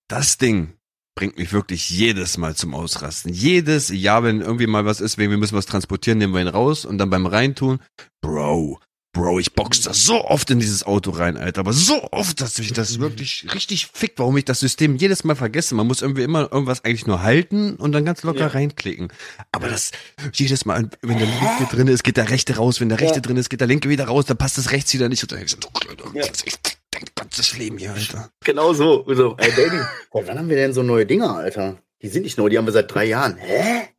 das 0.09 0.37
Ding 0.37 0.73
bringt 1.15 1.37
mich 1.37 1.53
wirklich 1.53 1.89
jedes 1.89 2.37
Mal 2.37 2.55
zum 2.55 2.73
Ausrasten. 2.73 3.31
Jedes 3.31 3.89
Jahr, 3.89 4.23
wenn 4.23 4.41
irgendwie 4.41 4.67
mal 4.67 4.85
was 4.85 4.99
ist, 4.99 5.17
wegen 5.17 5.31
wir 5.31 5.37
müssen 5.37 5.55
was 5.55 5.65
transportieren, 5.67 6.17
nehmen 6.17 6.33
wir 6.33 6.41
ihn 6.41 6.47
raus 6.47 6.85
und 6.85 6.97
dann 6.97 7.09
beim 7.11 7.25
Reintun, 7.27 7.79
Bro, 8.21 8.79
Bro, 9.13 9.37
ich 9.39 9.53
box 9.53 9.81
das 9.81 10.03
so 10.05 10.25
oft 10.25 10.49
in 10.49 10.59
dieses 10.59 10.83
Auto 10.87 11.11
rein, 11.11 11.37
Alter, 11.37 11.59
aber 11.59 11.71
so 11.71 12.09
oft, 12.11 12.41
dass 12.41 12.57
mich 12.57 12.73
das 12.73 12.97
wirklich 12.99 13.45
richtig 13.53 13.85
fickt, 13.93 14.17
warum 14.17 14.35
ich 14.37 14.45
das 14.45 14.59
System 14.59 14.95
jedes 14.95 15.23
Mal 15.23 15.35
vergesse. 15.35 15.75
Man 15.75 15.85
muss 15.85 16.01
irgendwie 16.01 16.23
immer 16.23 16.51
irgendwas 16.51 16.83
eigentlich 16.83 17.05
nur 17.05 17.21
halten 17.21 17.75
und 17.75 17.91
dann 17.91 18.05
ganz 18.05 18.23
locker 18.23 18.39
Ja. 18.39 18.47
reinklicken. 18.47 19.13
Aber 19.51 19.69
das 19.69 19.91
jedes 20.33 20.65
Mal, 20.65 20.89
wenn 21.03 21.19
der 21.19 21.27
linke 21.27 21.67
drin 21.71 21.87
ist, 21.89 22.03
geht 22.03 22.17
der 22.17 22.31
rechte 22.31 22.55
raus, 22.57 22.81
wenn 22.81 22.89
der 22.89 22.99
rechte 22.99 23.17
Ja. 23.17 23.21
drin 23.21 23.37
ist, 23.37 23.49
geht 23.49 23.59
der 23.61 23.67
linke 23.67 23.87
wieder 23.89 24.05
raus, 24.05 24.25
dann 24.25 24.37
passt 24.37 24.57
das 24.57 24.71
rechts 24.71 24.91
wieder 24.95 25.09
nicht. 25.09 25.21
Und 25.21 25.31
dann 25.31 25.37
denkst 25.37 25.57
du, 25.57 25.59
du 25.59 25.69
kleiner, 25.69 26.15
Ja. 26.15 26.25
ich 26.45 26.55
dein 26.89 27.03
ganzes 27.13 27.55
Leben 27.55 27.77
hier, 27.77 27.93
Alter. 27.93 28.31
Genau 28.43 28.73
so. 28.73 29.05
so. 29.13 29.35
Ey, 29.37 29.51
Baby, 29.51 29.79
seit 30.11 30.25
wann 30.27 30.39
haben 30.39 30.49
wir 30.49 30.55
denn 30.55 30.73
so 30.73 30.81
neue 30.81 31.05
Dinger, 31.05 31.35
Alter? 31.35 31.77
Die 32.01 32.07
sind 32.09 32.23
nicht 32.23 32.39
neu, 32.39 32.49
die 32.49 32.57
haben 32.57 32.65
wir 32.65 32.73
seit 32.73 32.91
drei 32.91 33.05
Jahren. 33.05 33.37
Hä? 33.37 33.89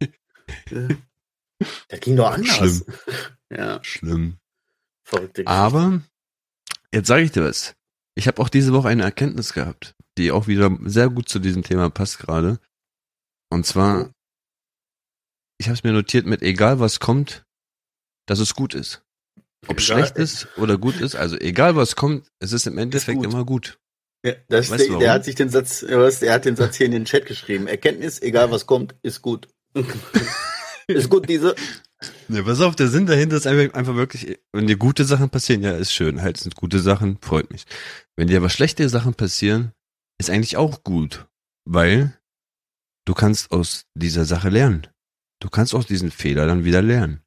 Das 1.88 2.00
ging 2.00 2.16
doch 2.16 2.32
anders. 2.32 2.56
Schlimm. 2.56 2.82
Ja. 3.56 3.78
Schlimm. 3.82 4.36
Verrückte 5.04 5.44
Geschichte. 5.44 5.50
Aber 5.50 6.02
jetzt 6.92 7.08
sage 7.08 7.22
ich 7.22 7.32
dir 7.32 7.44
was. 7.44 7.74
Ich 8.16 8.26
habe 8.26 8.40
auch 8.40 8.48
diese 8.48 8.72
Woche 8.72 8.88
eine 8.88 9.02
Erkenntnis 9.02 9.52
gehabt, 9.52 9.94
die 10.18 10.30
auch 10.30 10.46
wieder 10.46 10.76
sehr 10.84 11.10
gut 11.10 11.28
zu 11.28 11.38
diesem 11.38 11.62
Thema 11.62 11.90
passt 11.90 12.18
gerade. 12.18 12.58
Und 13.50 13.66
zwar, 13.66 14.10
ich 15.58 15.66
habe 15.66 15.74
es 15.74 15.84
mir 15.84 15.92
notiert 15.92 16.26
mit 16.26 16.42
egal 16.42 16.80
was 16.80 17.00
kommt, 17.00 17.44
dass 18.26 18.38
es 18.38 18.54
gut 18.54 18.74
ist. 18.74 19.02
Ob 19.66 19.78
Egal- 19.78 19.80
schlecht 19.80 20.16
ist 20.16 20.48
oder 20.58 20.78
gut 20.78 21.00
ist, 21.00 21.16
also 21.16 21.36
egal 21.38 21.74
was 21.76 21.96
kommt, 21.96 22.28
es 22.38 22.52
ist 22.52 22.66
im 22.66 22.78
Endeffekt 22.78 23.18
gut. 23.18 23.26
immer 23.26 23.44
gut. 23.44 23.78
Ja, 24.24 24.34
das 24.48 24.70
Weißt 24.70 24.88
der, 24.88 24.98
der 24.98 25.12
hat 25.12 25.24
sich 25.24 25.34
den 25.34 25.50
Satz, 25.50 25.84
was, 25.86 26.22
er 26.22 26.34
hat 26.34 26.46
den 26.46 26.56
Satz 26.56 26.76
hier 26.76 26.86
in 26.86 26.92
den 26.92 27.04
Chat 27.04 27.26
geschrieben. 27.26 27.66
Erkenntnis, 27.66 28.22
egal 28.22 28.50
was 28.50 28.66
kommt, 28.66 28.94
ist 29.02 29.20
gut. 29.20 29.48
ist 30.86 31.10
gut, 31.10 31.28
diese. 31.28 31.54
Ja, 32.28 32.42
pass 32.42 32.60
auf, 32.60 32.76
der 32.76 32.88
Sinn 32.88 33.06
dahinter 33.06 33.36
ist 33.36 33.46
einfach, 33.46 33.74
einfach 33.74 33.94
wirklich, 33.94 34.38
wenn 34.52 34.66
dir 34.66 34.76
gute 34.76 35.04
Sachen 35.04 35.30
passieren, 35.30 35.62
ja, 35.62 35.72
ist 35.76 35.92
schön, 35.92 36.22
halt 36.22 36.38
sind 36.38 36.54
gute 36.54 36.80
Sachen, 36.80 37.18
freut 37.20 37.50
mich. 37.50 37.64
Wenn 38.16 38.28
dir 38.28 38.38
aber 38.38 38.50
schlechte 38.50 38.88
Sachen 38.88 39.14
passieren, 39.14 39.72
ist 40.18 40.30
eigentlich 40.30 40.56
auch 40.56 40.84
gut, 40.84 41.26
weil 41.64 42.18
du 43.04 43.14
kannst 43.14 43.50
aus 43.50 43.84
dieser 43.94 44.24
Sache 44.24 44.48
lernen. 44.48 44.86
Du 45.40 45.50
kannst 45.50 45.74
aus 45.74 45.86
diesen 45.86 46.10
Fehler 46.10 46.46
dann 46.46 46.64
wieder 46.64 46.80
lernen. 46.80 47.22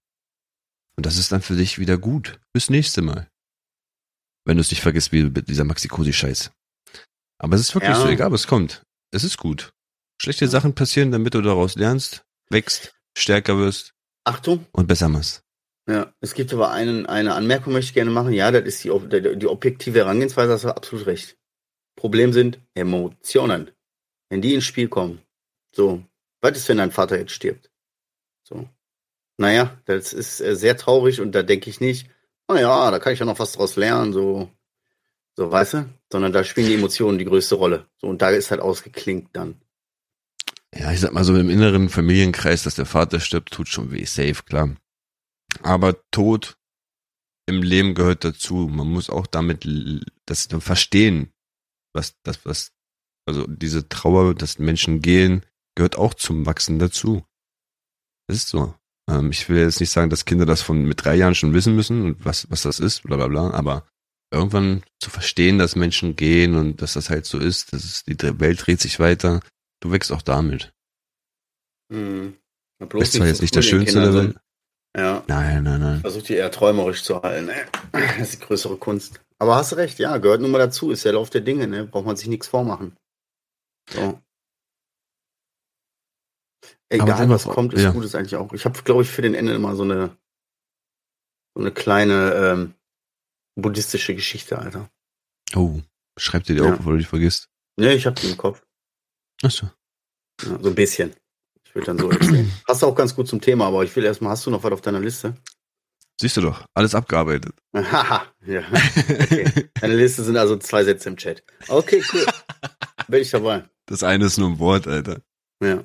Und 0.96 1.06
das 1.06 1.18
ist 1.18 1.32
dann 1.32 1.42
für 1.44 1.56
dich 1.56 1.78
wieder 1.78 1.98
gut. 2.00 2.40
Bis 2.54 2.70
nächste 2.72 3.04
Mal. 3.04 3.30
Wenn 4.46 4.58
du 4.58 4.62
es 4.62 4.72
nicht 4.72 4.82
vergisst, 4.82 5.12
wie 5.12 5.24
mit 5.24 5.48
dieser 5.48 5.66
Maxi-Cosi-Scheiß. 5.66 6.52
Aber 7.40 7.56
es 7.56 7.62
ist 7.62 7.76
wirklich 7.76 7.92
Ja. 7.92 8.00
so, 8.02 8.08
egal 8.08 8.32
was 8.32 8.48
kommt. 8.48 8.82
Es 9.12 9.24
ist 9.24 9.38
gut. 9.38 9.72
Schlechte 10.20 10.46
Ja. 10.46 10.52
Sachen 10.52 10.74
passieren, 10.74 11.12
damit 11.12 11.36
du 11.36 11.42
daraus 11.42 11.76
lernst, 11.76 12.26
wächst, 12.50 12.96
stärker 13.16 13.58
wirst 13.60 13.94
Achtung. 14.28 14.66
und 14.72 14.88
besser 14.88 15.10
machst. 15.10 15.44
Ja, 15.90 16.14
es 16.20 16.34
gibt 16.34 16.54
aber 16.54 16.72
einen, 16.72 17.06
eine 17.06 17.34
Anmerkung, 17.34 17.72
möchte 17.72 17.90
ich 17.90 17.94
gerne 17.94 18.12
machen. 18.12 18.34
Ja, 18.34 18.52
das 18.52 18.66
ist 18.66 18.84
die, 18.84 18.90
die 19.38 19.48
objektive 19.48 20.00
Herangehensweise, 20.00 20.52
hast 20.52 20.66
du 20.66 20.76
absolut 20.76 21.06
recht. 21.06 21.38
Problem 21.96 22.34
sind 22.34 22.60
Emotionen. 22.74 23.72
Wenn 24.30 24.42
die 24.42 24.54
ins 24.54 24.66
Spiel 24.66 24.90
kommen. 24.90 25.22
So, 25.74 26.04
was 26.42 26.58
ist, 26.58 26.68
wenn 26.68 26.78
dein 26.78 26.92
Vater 26.92 27.18
jetzt 27.18 27.32
stirbt? 27.32 27.72
So. 28.44 28.68
Naja, 29.38 29.78
das 29.86 30.12
ist 30.12 30.42
äh, 30.42 30.56
sehr 30.56 30.78
traurig 30.78 31.22
und 31.22 31.32
da 31.34 31.44
denke 31.44 31.70
ich 31.70 31.80
nicht, 31.80 32.10
naja, 32.50 32.92
da 32.92 33.00
kann 33.00 33.14
ich 33.14 33.20
ja 33.20 33.26
noch 33.26 33.40
was 33.40 33.54
draus 33.54 33.76
lernen, 33.76 34.12
so, 34.12 34.50
so, 35.36 35.52
weißt 35.52 35.74
du? 35.76 35.90
Sondern 36.12 36.34
da 36.34 36.44
spielen 36.44 36.68
die 36.68 36.76
Emotionen 36.76 37.18
die 37.18 37.26
größte 37.26 37.56
Rolle. 37.56 37.86
So, 37.98 38.08
und 38.08 38.22
da 38.22 38.30
ist 38.30 38.52
halt 38.52 38.62
ausgeklinkt 38.62 39.36
dann. 39.36 39.62
Ja, 40.76 40.92
ich 40.92 41.00
sag 41.00 41.14
mal 41.14 41.24
so 41.24 41.36
im 41.38 41.50
inneren 41.50 41.90
Familienkreis, 41.90 42.64
dass 42.64 42.76
der 42.76 42.86
Vater 42.86 43.20
stirbt, 43.20 43.52
tut 43.52 43.70
schon 43.70 43.92
weh, 43.92 44.06
safe, 44.06 44.44
klar. 44.44 44.76
Aber 45.64 46.02
Tod 46.12 46.58
im 47.48 47.64
Leben 47.64 47.96
gehört 47.96 48.24
dazu. 48.24 48.68
Man 48.70 48.88
muss 48.88 49.10
auch 49.10 49.26
damit 49.26 49.66
das 50.26 50.48
verstehen, 50.60 51.32
was 51.94 52.16
das, 52.24 52.46
was, 52.46 52.72
also 53.26 53.48
diese 53.48 53.88
Trauer, 53.90 54.36
dass 54.36 54.60
Menschen 54.60 55.02
gehen, 55.02 55.46
gehört 55.76 55.98
auch 55.98 56.14
zum 56.14 56.46
Wachsen 56.46 56.80
dazu. 56.80 57.26
Das 58.28 58.38
ist 58.38 58.50
so. 58.50 58.76
Ähm, 59.10 59.32
ich 59.32 59.48
will 59.48 59.58
jetzt 59.58 59.80
nicht 59.80 59.92
sagen, 59.92 60.10
dass 60.10 60.26
Kinder 60.26 60.46
das 60.46 60.62
von 60.62 60.84
mit 60.86 61.04
drei 61.04 61.16
Jahren 61.16 61.36
schon 61.36 61.54
wissen 61.54 61.76
müssen 61.76 62.02
und 62.04 62.26
was, 62.26 62.50
was 62.52 62.64
das 62.64 62.80
ist, 62.80 63.04
bla 63.04 63.16
bla 63.16 63.28
bla, 63.28 63.52
aber 63.52 63.88
irgendwann 64.32 64.84
zu 65.00 65.10
verstehen, 65.10 65.58
dass 65.58 65.78
Menschen 65.78 66.18
gehen 66.18 66.56
und 66.56 66.82
dass 66.82 66.94
das 66.94 67.10
halt 67.10 67.26
so 67.26 67.40
ist, 67.40 67.72
dass 67.72 68.04
die 68.04 68.18
Welt 68.40 68.68
dreht 68.68 68.82
sich 68.82 69.00
weiter, 69.00 69.40
du 69.82 69.92
wächst 69.92 70.12
auch 70.12 70.22
damit. 70.22 70.74
Hm. 71.92 72.38
Na, 72.80 73.00
Ist 73.00 73.14
zwar 73.14 73.28
jetzt 73.28 73.42
nicht 73.42 73.56
der 73.56 73.62
schönste 73.62 74.00
der 74.00 74.04
Kindern 74.10 74.26
Welt. 74.28 74.36
so- 74.96 75.00
Ja. 75.02 75.24
Nein, 75.28 75.64
nein, 75.64 75.80
nein. 75.80 76.02
Versucht 76.02 76.30
die 76.30 76.34
eher 76.36 76.52
träumerisch 76.52 77.04
zu 77.04 77.22
halten. 77.22 77.46
Ne? 77.48 77.66
Das 77.92 78.18
ist 78.20 78.34
die 78.42 78.46
größere 78.46 78.78
Kunst. 78.78 79.20
Aber 79.40 79.56
hast 79.56 79.76
recht, 79.78 80.00
ja, 80.00 80.18
gehört 80.18 80.42
nun 80.42 80.52
mal 80.52 80.58
dazu, 80.60 80.92
ist 80.92 81.06
der 81.06 81.14
Lauf 81.14 81.30
der 81.30 81.42
Dinge, 81.42 81.68
ne? 81.68 81.86
Braucht 81.86 82.06
man 82.06 82.18
sich 82.18 82.28
nichts 82.28 82.48
vormachen. 82.48 82.98
So. 83.92 84.20
Egal, 86.90 87.30
was 87.30 87.44
kommt, 87.44 87.74
ist 87.74 87.84
ja. 87.84 87.92
gut, 87.92 88.06
ist 88.06 88.16
eigentlich 88.16 88.36
auch. 88.38 88.52
Ich 88.54 88.66
habe, 88.66 88.82
glaube 88.84 89.04
ich, 89.04 89.10
für 89.10 89.22
den 89.22 89.34
Ende 89.36 89.54
immer 89.54 89.76
so 89.76 89.84
eine, 89.84 90.18
so 91.54 91.62
eine 91.62 91.72
kleine 91.72 92.34
ähm, 92.34 92.74
buddhistische 93.56 94.16
Geschichte, 94.16 94.58
Alter. 94.58 94.90
Oh, 95.56 95.82
schreib 96.18 96.44
dir 96.44 96.56
die 96.56 96.62
Ja. 96.62 96.72
auf, 96.72 96.78
bevor 96.78 96.94
du 96.94 97.00
die 97.00 97.06
vergisst. 97.06 97.50
Ne, 97.80 97.94
ich 97.94 98.06
habe 98.06 98.20
die 98.20 98.30
im 98.32 98.38
Kopf. 98.38 98.66
Achso. 99.44 99.70
Ja, 100.44 100.60
so 100.62 100.70
ein 100.70 100.76
bisschen. 100.76 101.14
Ich 101.66 101.76
will 101.76 101.84
dann 101.84 101.98
so 101.98 102.10
erzählen. 102.10 102.52
Passt 102.66 102.84
auch 102.84 102.96
ganz 102.96 103.16
gut 103.16 103.28
zum 103.28 103.42
Thema, 103.42 103.68
aber 103.68 103.84
ich 103.84 103.96
will 103.96 104.06
erstmal, 104.06 104.32
hast 104.32 104.46
du 104.46 104.52
noch 104.52 104.64
was 104.64 104.72
auf 104.72 104.82
deiner 104.82 105.00
Liste? 105.00 105.36
Siehst 106.20 106.38
du 106.38 106.42
doch, 106.42 106.66
alles 106.74 106.96
abgearbeitet. 106.96 107.54
Haha, 107.76 108.26
ja. 108.48 108.64
Okay. 108.72 109.70
Deine 109.80 109.96
Liste 109.96 110.24
sind 110.24 110.38
also 110.38 110.58
zwei 110.58 110.84
Sätze 110.84 111.10
im 111.10 111.18
Chat. 111.18 111.44
Okay, 111.68 112.04
cool. 112.12 112.26
Bin 113.08 113.22
ich 113.22 113.30
dabei. 113.30 113.66
Das 113.86 114.04
eine 114.04 114.26
ist 114.26 114.38
nur 114.38 114.50
ein 114.50 114.60
Wort, 114.60 114.88
Alter. 114.88 115.22
Ja. 115.62 115.84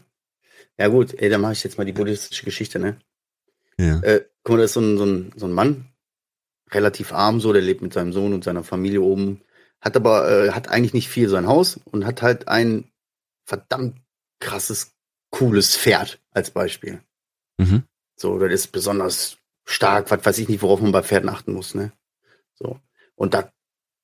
Ja 0.78 0.88
gut, 0.88 1.14
ey, 1.14 1.28
dann 1.28 1.42
mache 1.42 1.52
ich 1.52 1.62
jetzt 1.62 1.76
mal 1.76 1.84
die 1.84 1.92
buddhistische 1.92 2.44
Geschichte, 2.44 2.78
ne? 2.78 2.98
Ja. 3.78 4.00
Äh, 4.00 4.24
guck 4.42 4.54
mal, 4.54 4.58
da 4.58 4.64
ist 4.64 4.72
so 4.72 4.80
ein, 4.80 4.96
so, 4.96 5.04
ein, 5.04 5.32
so 5.36 5.46
ein 5.46 5.52
Mann, 5.52 5.92
relativ 6.70 7.12
arm 7.12 7.40
so, 7.40 7.52
der 7.52 7.62
lebt 7.62 7.82
mit 7.82 7.92
seinem 7.92 8.12
Sohn 8.12 8.32
und 8.32 8.42
seiner 8.42 8.64
Familie 8.64 9.02
oben, 9.02 9.42
hat 9.80 9.96
aber, 9.96 10.30
äh, 10.30 10.50
hat 10.52 10.68
eigentlich 10.68 10.94
nicht 10.94 11.08
viel 11.08 11.28
sein 11.28 11.46
Haus 11.46 11.78
und 11.84 12.06
hat 12.06 12.22
halt 12.22 12.48
ein 12.48 12.90
verdammt 13.44 13.98
krasses, 14.40 14.94
cooles 15.30 15.76
Pferd 15.76 16.20
als 16.30 16.50
Beispiel. 16.50 17.00
Mhm. 17.58 17.84
So, 18.16 18.38
das 18.38 18.52
ist 18.52 18.72
besonders 18.72 19.38
stark, 19.64 20.10
was 20.10 20.24
weiß 20.24 20.38
ich 20.38 20.48
nicht, 20.48 20.62
worauf 20.62 20.80
man 20.80 20.92
bei 20.92 21.02
Pferden 21.02 21.28
achten 21.28 21.52
muss, 21.52 21.74
ne? 21.74 21.92
So. 22.54 22.78
Und 23.14 23.34
da, 23.34 23.52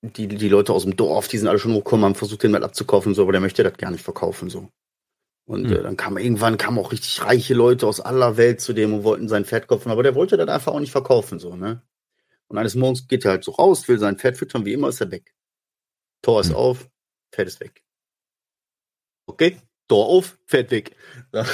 die, 0.03 0.29
die 0.29 0.49
Leute 0.49 0.73
aus 0.73 0.85
dem 0.85 0.97
Dorf, 0.97 1.29
die 1.29 1.39
sind 1.39 1.49
alle 1.49 1.59
schon 1.59 1.73
hochgekommen, 1.75 2.05
haben 2.05 2.15
versucht, 2.15 2.43
den 2.43 2.53
mal 2.53 2.65
abzukaufen, 2.65 3.15
so, 3.15 3.23
aber 3.23 3.33
der 3.33 3.41
möchte 3.41 3.63
das 3.63 3.77
gar 3.77 3.91
nicht 3.91 4.05
verkaufen, 4.05 4.49
so. 4.51 4.69
Und 5.45 5.71
Hm. 5.71 5.77
äh, 5.77 5.83
dann 5.83 5.97
kam 5.97 6.19
irgendwann 6.19 6.59
kamen 6.59 6.79
auch 6.79 6.93
richtig 6.93 7.25
reiche 7.25 7.55
Leute 7.55 7.87
aus 7.87 8.01
aller 8.01 8.37
Welt 8.37 8.61
zu 8.61 8.73
dem 8.73 8.95
und 8.95 9.05
wollten 9.05 9.29
sein 9.29 9.45
Pferd 9.45 9.67
kaufen, 9.67 9.91
aber 9.91 10.03
der 10.03 10.15
wollte 10.15 10.37
das 10.37 10.49
einfach 10.49 10.73
auch 10.73 10.81
nicht 10.81 10.93
verkaufen, 10.93 11.39
so, 11.39 11.57
ne? 11.57 11.83
Und 12.49 12.57
eines 12.59 12.75
Morgens 12.75 13.09
geht 13.09 13.25
er 13.25 13.33
halt 13.33 13.45
so 13.45 13.53
raus, 13.53 13.89
will 13.89 13.99
sein 13.99 14.17
Pferd 14.19 14.39
füttern, 14.39 14.65
wie 14.65 14.73
immer 14.73 14.89
ist 14.89 15.01
er 15.01 15.11
weg. 15.11 15.35
Tor 16.23 16.41
ist 16.41 16.51
Hm. 16.51 16.57
auf, 16.57 16.89
Pferd 17.33 17.49
ist 17.49 17.61
weg. 17.61 17.83
Okay, 19.29 19.59
Tor 19.89 20.07
auf, 20.07 20.39
Pferd 20.47 20.71
weg. 20.71 20.97
Da, 21.31 21.45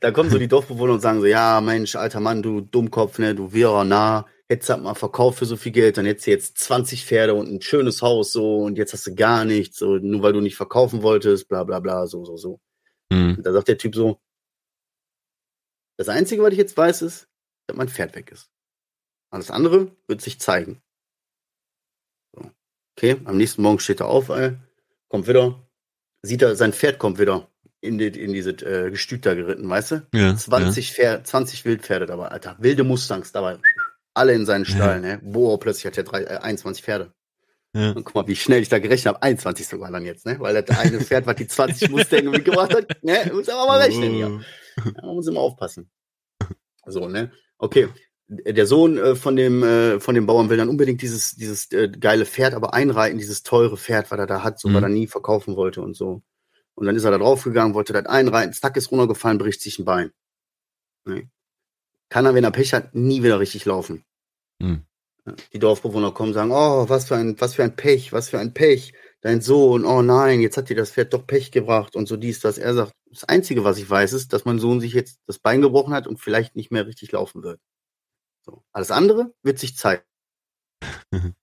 da 0.00 0.10
kommen 0.12 0.30
so 0.30 0.38
die 0.38 0.48
Dorfbewohner 0.48 0.94
und 0.94 1.00
sagen 1.00 1.20
so, 1.20 1.26
ja, 1.26 1.60
Mensch, 1.60 1.94
alter 1.94 2.20
Mann, 2.20 2.42
du 2.42 2.62
Dummkopf, 2.62 3.18
ne, 3.18 3.34
du 3.34 3.52
Wirrer, 3.52 3.84
na, 3.84 4.26
hättest 4.48 4.70
du 4.70 4.74
halt 4.74 4.82
mal 4.82 4.94
verkauft 4.94 5.38
für 5.40 5.44
so 5.44 5.58
viel 5.58 5.72
Geld, 5.72 5.98
dann 5.98 6.06
hättest 6.06 6.26
du 6.26 6.30
jetzt 6.30 6.56
20 6.56 7.04
Pferde 7.04 7.34
und 7.34 7.52
ein 7.52 7.60
schönes 7.60 8.00
Haus, 8.00 8.32
so, 8.32 8.60
und 8.60 8.78
jetzt 8.78 8.94
hast 8.94 9.06
du 9.06 9.14
gar 9.14 9.44
nichts, 9.44 9.78
so, 9.78 9.96
nur 9.96 10.22
weil 10.22 10.32
du 10.32 10.40
nicht 10.40 10.56
verkaufen 10.56 11.02
wolltest, 11.02 11.48
bla, 11.48 11.64
bla, 11.64 11.80
bla, 11.80 12.06
so, 12.06 12.24
so, 12.24 12.38
so. 12.38 12.60
Mhm. 13.12 13.42
Da 13.42 13.52
sagt 13.52 13.68
der 13.68 13.76
Typ 13.76 13.94
so, 13.94 14.18
das 15.98 16.08
Einzige, 16.08 16.42
was 16.42 16.52
ich 16.52 16.58
jetzt 16.58 16.78
weiß, 16.78 17.02
ist, 17.02 17.28
dass 17.66 17.76
mein 17.76 17.90
Pferd 17.90 18.14
weg 18.14 18.32
ist. 18.32 18.48
Alles 19.30 19.50
andere 19.50 19.94
wird 20.06 20.22
sich 20.22 20.40
zeigen. 20.40 20.80
So. 22.34 22.50
Okay, 22.96 23.20
am 23.24 23.36
nächsten 23.36 23.60
Morgen 23.60 23.80
steht 23.80 24.00
er 24.00 24.08
auf, 24.08 24.30
ey, 24.30 24.56
kommt 25.08 25.28
wieder, 25.28 25.69
sieht 26.22 26.42
er, 26.42 26.56
sein 26.56 26.72
Pferd 26.72 26.98
kommt 26.98 27.18
wieder 27.18 27.48
in, 27.80 27.98
die, 27.98 28.06
in 28.06 28.32
diese 28.32 28.50
äh, 28.50 28.90
Gestüt 28.90 29.24
da 29.26 29.34
geritten, 29.34 29.68
weißt 29.68 29.90
du? 29.92 30.06
Ja. 30.14 30.36
20, 30.36 30.92
Pferd, 30.92 31.26
20 31.26 31.64
Wildpferde 31.64 32.06
dabei, 32.06 32.28
Alter. 32.28 32.56
Wilde 32.58 32.84
Mustangs 32.84 33.32
dabei. 33.32 33.58
Alle 34.12 34.34
in 34.34 34.44
seinen 34.44 34.64
Stall, 34.64 35.00
ne? 35.00 35.20
Boah, 35.22 35.58
plötzlich 35.58 35.86
hat 35.86 35.96
er 35.96 36.04
drei, 36.04 36.24
äh, 36.24 36.38
21 36.38 36.84
Pferde. 36.84 37.12
Ja. 37.72 37.80
ja. 37.80 37.90
Und 37.92 38.04
guck 38.04 38.14
mal, 38.14 38.26
wie 38.26 38.36
schnell 38.36 38.60
ich 38.60 38.68
da 38.68 38.78
gerechnet 38.78 39.14
habe. 39.14 39.22
21 39.22 39.66
sogar 39.66 39.90
dann 39.90 40.04
jetzt, 40.04 40.26
ne? 40.26 40.38
Weil 40.40 40.60
das 40.60 40.78
eine 40.78 41.00
Pferd, 41.00 41.26
was 41.26 41.36
die 41.36 41.46
20 41.46 41.90
Mustange 41.90 42.30
mitgebracht 42.30 42.74
hat, 42.74 43.02
ne? 43.02 43.30
Muss 43.32 43.48
aber 43.48 43.66
mal 43.66 43.80
rechnen 43.80 44.12
hier. 44.12 44.40
Ja, 44.84 45.02
man 45.02 45.14
muss 45.14 45.26
immer 45.26 45.40
aufpassen. 45.40 45.90
So, 46.86 47.08
ne? 47.08 47.30
Okay. 47.58 47.88
Der 48.32 48.66
Sohn 48.66 48.96
äh, 48.96 49.16
von 49.16 49.34
dem 49.34 49.62
äh, 49.64 49.98
von 49.98 50.14
dem 50.14 50.24
Bauern 50.26 50.48
will 50.50 50.56
dann 50.56 50.68
unbedingt 50.68 51.02
dieses 51.02 51.34
dieses 51.34 51.70
äh, 51.72 51.88
geile 51.88 52.24
Pferd, 52.26 52.54
aber 52.54 52.74
einreiten, 52.74 53.18
dieses 53.18 53.42
teure 53.42 53.76
Pferd, 53.76 54.10
was 54.12 54.18
er 54.20 54.26
da 54.28 54.44
hat, 54.44 54.60
so 54.60 54.68
Mhm. 54.68 54.74
was 54.74 54.82
er 54.84 54.88
nie 54.88 55.06
verkaufen 55.08 55.56
wollte 55.56 55.82
und 55.82 55.96
so. 55.96 56.22
Und 56.74 56.86
dann 56.86 56.94
ist 56.96 57.04
er 57.04 57.10
da 57.10 57.18
draufgegangen, 57.18 57.74
wollte 57.74 57.92
das 57.92 58.06
einreiten, 58.06 58.52
zack 58.52 58.76
ist 58.76 58.92
runtergefallen, 58.92 59.38
bricht 59.38 59.60
sich 59.60 59.78
ein 59.80 59.84
Bein. 59.84 60.12
Ne? 61.04 61.28
Kann 62.08 62.24
er, 62.24 62.34
wenn 62.34 62.44
er 62.44 62.52
Pech 62.52 62.72
hat, 62.72 62.94
nie 62.94 63.22
wieder 63.22 63.40
richtig 63.40 63.64
laufen. 63.64 64.04
Mhm. 64.60 64.84
Die 65.52 65.58
Dorfbewohner 65.58 66.12
kommen 66.12 66.30
und 66.30 66.34
sagen, 66.34 66.50
oh, 66.52 66.88
was 66.88 67.06
für 67.06 67.16
ein, 67.16 67.40
was 67.40 67.54
für 67.54 67.64
ein 67.64 67.76
Pech, 67.76 68.12
was 68.12 68.30
für 68.30 68.38
ein 68.38 68.54
Pech. 68.54 68.94
Dein 69.22 69.40
Sohn, 69.42 69.84
oh 69.84 70.02
nein, 70.02 70.40
jetzt 70.40 70.56
hat 70.56 70.70
dir 70.70 70.76
das 70.76 70.92
Pferd 70.92 71.12
doch 71.12 71.26
Pech 71.26 71.50
gebracht 71.50 71.94
und 71.96 72.08
so 72.08 72.16
dies, 72.16 72.40
das. 72.40 72.58
Er 72.58 72.74
sagt, 72.74 72.92
das 73.10 73.24
Einzige, 73.24 73.64
was 73.64 73.78
ich 73.78 73.90
weiß, 73.90 74.12
ist, 74.14 74.32
dass 74.32 74.44
mein 74.44 74.58
Sohn 74.58 74.80
sich 74.80 74.92
jetzt 74.94 75.20
das 75.26 75.38
Bein 75.38 75.60
gebrochen 75.60 75.92
hat 75.92 76.06
und 76.06 76.18
vielleicht 76.20 76.56
nicht 76.56 76.70
mehr 76.70 76.86
richtig 76.86 77.12
laufen 77.12 77.42
wird. 77.42 77.60
So. 78.44 78.64
Alles 78.72 78.90
andere 78.90 79.32
wird 79.42 79.58
sich 79.58 79.76
zeigen. 79.76 80.02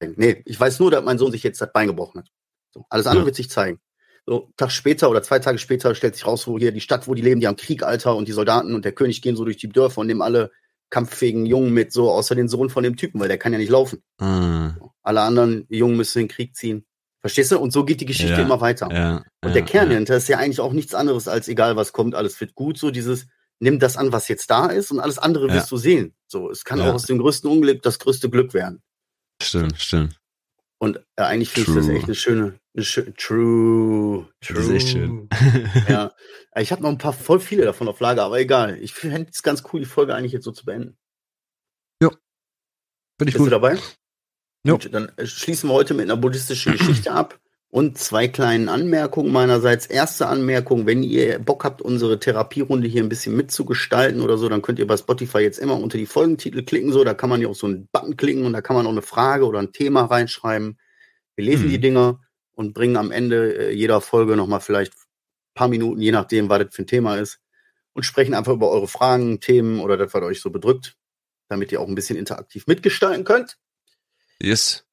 Nee, 0.00 0.42
ich 0.44 0.58
weiß 0.58 0.78
nur, 0.78 0.90
dass 0.92 1.04
mein 1.04 1.18
Sohn 1.18 1.32
sich 1.32 1.42
jetzt 1.42 1.60
das 1.60 1.72
Bein 1.72 1.88
gebrochen 1.88 2.20
hat. 2.20 2.28
So. 2.72 2.84
Alles 2.88 3.06
andere 3.06 3.22
Ja. 3.22 3.26
wird 3.26 3.34
sich 3.36 3.50
zeigen. 3.50 3.80
So, 4.26 4.44
einen 4.44 4.56
Tag 4.56 4.70
später 4.70 5.10
oder 5.10 5.22
zwei 5.22 5.38
Tage 5.40 5.58
später 5.58 5.94
stellt 5.94 6.14
sich 6.14 6.26
raus, 6.26 6.46
wo 6.46 6.58
hier 6.58 6.70
die 6.70 6.80
Stadt, 6.80 7.08
wo 7.08 7.14
die 7.14 7.22
leben, 7.22 7.40
die 7.40 7.48
haben 7.48 7.56
Krieg, 7.56 7.82
Alter, 7.82 8.14
und 8.14 8.28
die 8.28 8.32
Soldaten 8.32 8.74
und 8.74 8.84
der 8.84 8.92
König 8.92 9.22
gehen 9.22 9.34
so 9.36 9.44
durch 9.44 9.56
die 9.56 9.68
Dörfer 9.68 10.00
und 10.02 10.06
nehmen 10.06 10.22
alle 10.22 10.52
kampffähigen 10.90 11.46
Jungen 11.46 11.72
mit, 11.74 11.92
so 11.92 12.10
außer 12.12 12.34
den 12.34 12.48
Sohn 12.48 12.70
von 12.70 12.84
dem 12.84 12.96
Typen, 12.96 13.20
weil 13.20 13.28
der 13.28 13.38
kann 13.38 13.52
ja 13.52 13.58
nicht 13.58 13.70
laufen. 13.70 14.02
Ah, 14.18 14.74
Alle 15.02 15.22
anderen 15.22 15.66
Jungen 15.68 15.96
müssen 15.96 16.18
in 16.20 16.24
den 16.26 16.30
Krieg 16.32 16.54
ziehen. 16.54 16.86
Verstehst 17.20 17.50
du? 17.50 17.58
Und 17.58 17.72
so 17.72 17.84
geht 17.84 18.00
die 18.00 18.06
Geschichte 18.06 18.32
Ja, 18.34 18.38
immer 18.42 18.60
weiter. 18.60 18.88
ja. 18.92 19.16
Und 19.42 19.48
ja, 19.48 19.50
der 19.50 19.62
Kern 19.64 19.86
ja. 19.86 19.92
dahinter 19.94 20.16
ist 20.16 20.28
ja 20.28 20.38
eigentlich 20.38 20.60
auch 20.60 20.72
nichts 20.72 20.94
anderes 20.94 21.26
als 21.26 21.48
egal 21.48 21.74
was 21.76 21.92
kommt, 21.92 22.14
alles 22.14 22.40
wird 22.40 22.54
gut. 22.54 22.78
So 22.78 22.90
dieses, 22.92 23.26
nimm 23.60 23.78
das 23.78 23.96
an, 23.96 24.12
was 24.12 24.28
jetzt 24.28 24.50
da 24.50 24.66
ist 24.66 24.90
und 24.90 25.00
alles 25.00 25.18
andere 25.18 25.48
Ja. 25.48 25.54
wirst 25.54 25.70
du 25.70 25.76
sehen. 25.76 26.14
So, 26.26 26.50
es 26.50 26.64
kann 26.64 26.78
Ja. 26.78 26.90
auch 26.90 26.94
aus 26.94 27.06
dem 27.06 27.18
größten 27.18 27.50
Unglück 27.50 27.82
das 27.82 27.98
größte 27.98 28.30
Glück 28.30 28.54
werden. 28.54 28.82
Stimmt, 29.42 29.78
stimmt. 29.80 30.18
Und 30.80 30.98
äh, 31.16 31.22
eigentlich 31.22 31.50
finde 31.50 31.70
ich 31.70 31.76
das 31.76 31.88
echt 31.88 32.04
eine 32.04 32.14
schöne, 32.14 32.60
eine 32.76 32.84
schö 32.84 33.10
true, 33.16 34.28
Das 34.40 34.48
true. 34.50 34.60
ist 34.62 34.70
echt 34.70 34.88
schön. 34.90 35.28
Ja, 35.88 36.12
ich 36.56 36.70
habe 36.70 36.82
noch 36.82 36.88
ein 36.90 36.98
paar, 36.98 37.12
voll 37.12 37.40
viele 37.40 37.64
davon 37.64 37.88
auf 37.88 37.98
Lager, 37.98 38.22
aber 38.24 38.38
egal. 38.38 38.78
Ich 38.80 38.94
fände 38.94 39.28
es 39.32 39.42
ganz 39.42 39.64
cool, 39.72 39.80
die 39.80 39.86
Folge 39.86 40.14
eigentlich 40.14 40.32
jetzt 40.32 40.44
so 40.44 40.52
zu 40.52 40.64
beenden. 40.64 40.96
Finde 43.20 43.30
ich 43.30 43.34
Bist 43.34 43.38
du 43.38 43.44
gut. 43.44 43.52
dabei? 43.52 43.76
Jo. 44.64 44.74
Gut, 44.78 44.94
dann 44.94 45.08
äh, 45.16 45.26
schließen 45.26 45.68
wir 45.68 45.74
heute 45.74 45.92
mit 45.94 46.04
einer 46.04 46.16
buddhistischen 46.16 46.72
Geschichte 46.78 47.10
ab 47.10 47.40
und 47.70 47.98
zwei 47.98 48.28
kleinen 48.28 48.68
Anmerkungen 48.68 49.32
meinerseits. 49.32 49.86
Erste 49.86 50.26
Anmerkung, 50.26 50.86
wenn 50.86 51.02
ihr 51.02 51.38
Bock 51.38 51.64
habt, 51.64 51.82
unsere 51.82 52.18
Therapierunde 52.18 52.88
hier 52.88 53.02
ein 53.02 53.10
bisschen 53.10 53.36
mitzugestalten 53.36 54.22
oder 54.22 54.38
so, 54.38 54.48
dann 54.48 54.62
könnt 54.62 54.78
ihr 54.78 54.86
bei 54.86 54.96
Spotify 54.96 55.38
jetzt 55.40 55.58
immer 55.58 55.78
unter 55.78 55.98
die 55.98 56.06
Folgentitel 56.06 56.62
klicken, 56.62 56.92
so, 56.92 57.04
da 57.04 57.14
kann 57.14 57.28
man 57.28 57.42
ja 57.42 57.48
auf 57.48 57.58
so 57.58 57.66
einen 57.66 57.88
Button 57.92 58.16
klicken 58.16 58.44
und 58.46 58.54
da 58.54 58.62
kann 58.62 58.76
man 58.76 58.86
auch 58.86 58.90
eine 58.90 59.02
Frage 59.02 59.46
oder 59.46 59.58
ein 59.58 59.72
Thema 59.72 60.06
reinschreiben. 60.06 60.78
Wir 61.36 61.44
lesen 61.44 61.64
Hm. 61.64 61.70
die 61.70 61.80
Dinger 61.80 62.20
und 62.54 62.72
bringen 62.72 62.96
am 62.96 63.12
Ende 63.12 63.68
äh, 63.68 63.72
jeder 63.72 64.00
Folge 64.00 64.34
nochmal 64.34 64.60
vielleicht 64.60 64.92
ein 64.94 65.54
paar 65.54 65.68
Minuten, 65.68 66.00
je 66.00 66.12
nachdem, 66.12 66.48
was 66.48 66.64
das 66.64 66.74
für 66.74 66.82
ein 66.82 66.86
Thema 66.86 67.16
ist, 67.16 67.38
und 67.92 68.04
sprechen 68.04 68.34
einfach 68.34 68.52
über 68.52 68.70
eure 68.70 68.88
Fragen, 68.88 69.40
Themen 69.40 69.80
oder 69.80 69.96
das, 69.96 70.14
was 70.14 70.22
euch 70.22 70.40
so 70.40 70.50
bedrückt, 70.50 70.96
damit 71.48 71.70
ihr 71.70 71.80
auch 71.80 71.88
ein 71.88 71.94
bisschen 71.94 72.16
interaktiv 72.16 72.66
mitgestalten 72.66 73.24
könnt. 73.24 73.58
Yes. 74.40 74.86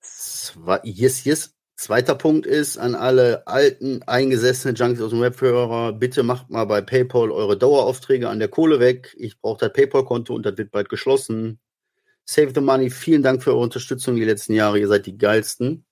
Yes, 0.83 1.23
yes. 1.23 1.54
Zweiter 1.77 2.15
Punkt 2.15 2.45
ist 2.45 2.77
an 2.77 2.95
alle 2.95 3.45
alten, 3.47 4.01
eingesessenen 4.03 4.75
Junkies 4.75 5.01
aus 5.01 5.09
dem 5.11 5.19
Webhörer, 5.19 5.91
bitte 5.91 6.23
macht 6.23 6.49
mal 6.49 6.63
bei 6.65 6.79
PayPal 6.81 7.31
eure 7.31 7.57
Daueraufträge 7.57 8.29
an 8.29 8.39
der 8.39 8.47
Kohle 8.47 8.79
weg. 8.79 9.13
Ich 9.19 9.39
brauche 9.41 9.59
das 9.59 9.73
PayPal-Konto 9.73 10.33
und 10.33 10.45
das 10.45 10.57
wird 10.57 10.71
bald 10.71 10.87
geschlossen. 10.87 11.59
Save 12.23 12.53
the 12.55 12.61
money. 12.61 12.89
Vielen 12.89 13.23
Dank 13.23 13.43
für 13.43 13.51
eure 13.51 13.59
Unterstützung 13.59 14.15
die 14.15 14.23
letzten 14.23 14.53
Jahre. 14.53 14.79
Ihr 14.79 14.87
seid 14.87 15.05
die 15.05 15.17
geilsten. 15.17 15.85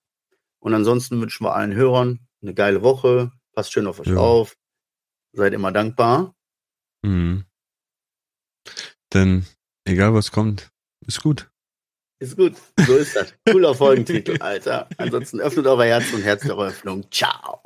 Und 0.58 0.72
ansonsten 0.74 1.20
wünschen 1.20 1.44
wir 1.44 1.54
allen 1.54 1.74
Hörern 1.74 2.26
eine 2.42 2.54
geile 2.54 2.82
Woche. 2.82 3.30
Passt 3.52 3.72
schön 3.72 3.86
auf 3.86 4.00
euch 4.00 4.08
Ja. 4.08 4.16
auf. 4.16 4.56
Seid 5.32 5.52
immer 5.52 5.70
dankbar. 5.70 6.34
Mhm. 7.02 7.44
Denn 9.12 9.44
egal 9.84 10.14
was 10.14 10.32
kommt, 10.32 10.70
ist 11.06 11.22
gut. 11.22 11.50
Ist 12.18 12.36
gut. 12.36 12.54
So 12.86 12.96
ist 12.96 13.16
das. 13.16 13.34
Cooler 13.48 13.74
Folgentitel, 13.74 14.40
Alter. 14.40 14.88
Ansonsten 14.98 15.40
öffnet 15.40 15.66
eure 15.66 15.84
Herz 15.84 16.12
und 16.12 16.22
Herz 16.22 16.42
der 16.42 16.56
Öffnung. 16.56 17.04
Ciao. 17.10 17.60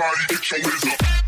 Everybody 0.00 0.26
get 0.28 0.50
your 0.50 0.58
hands 0.60 0.86
up. 0.86 1.19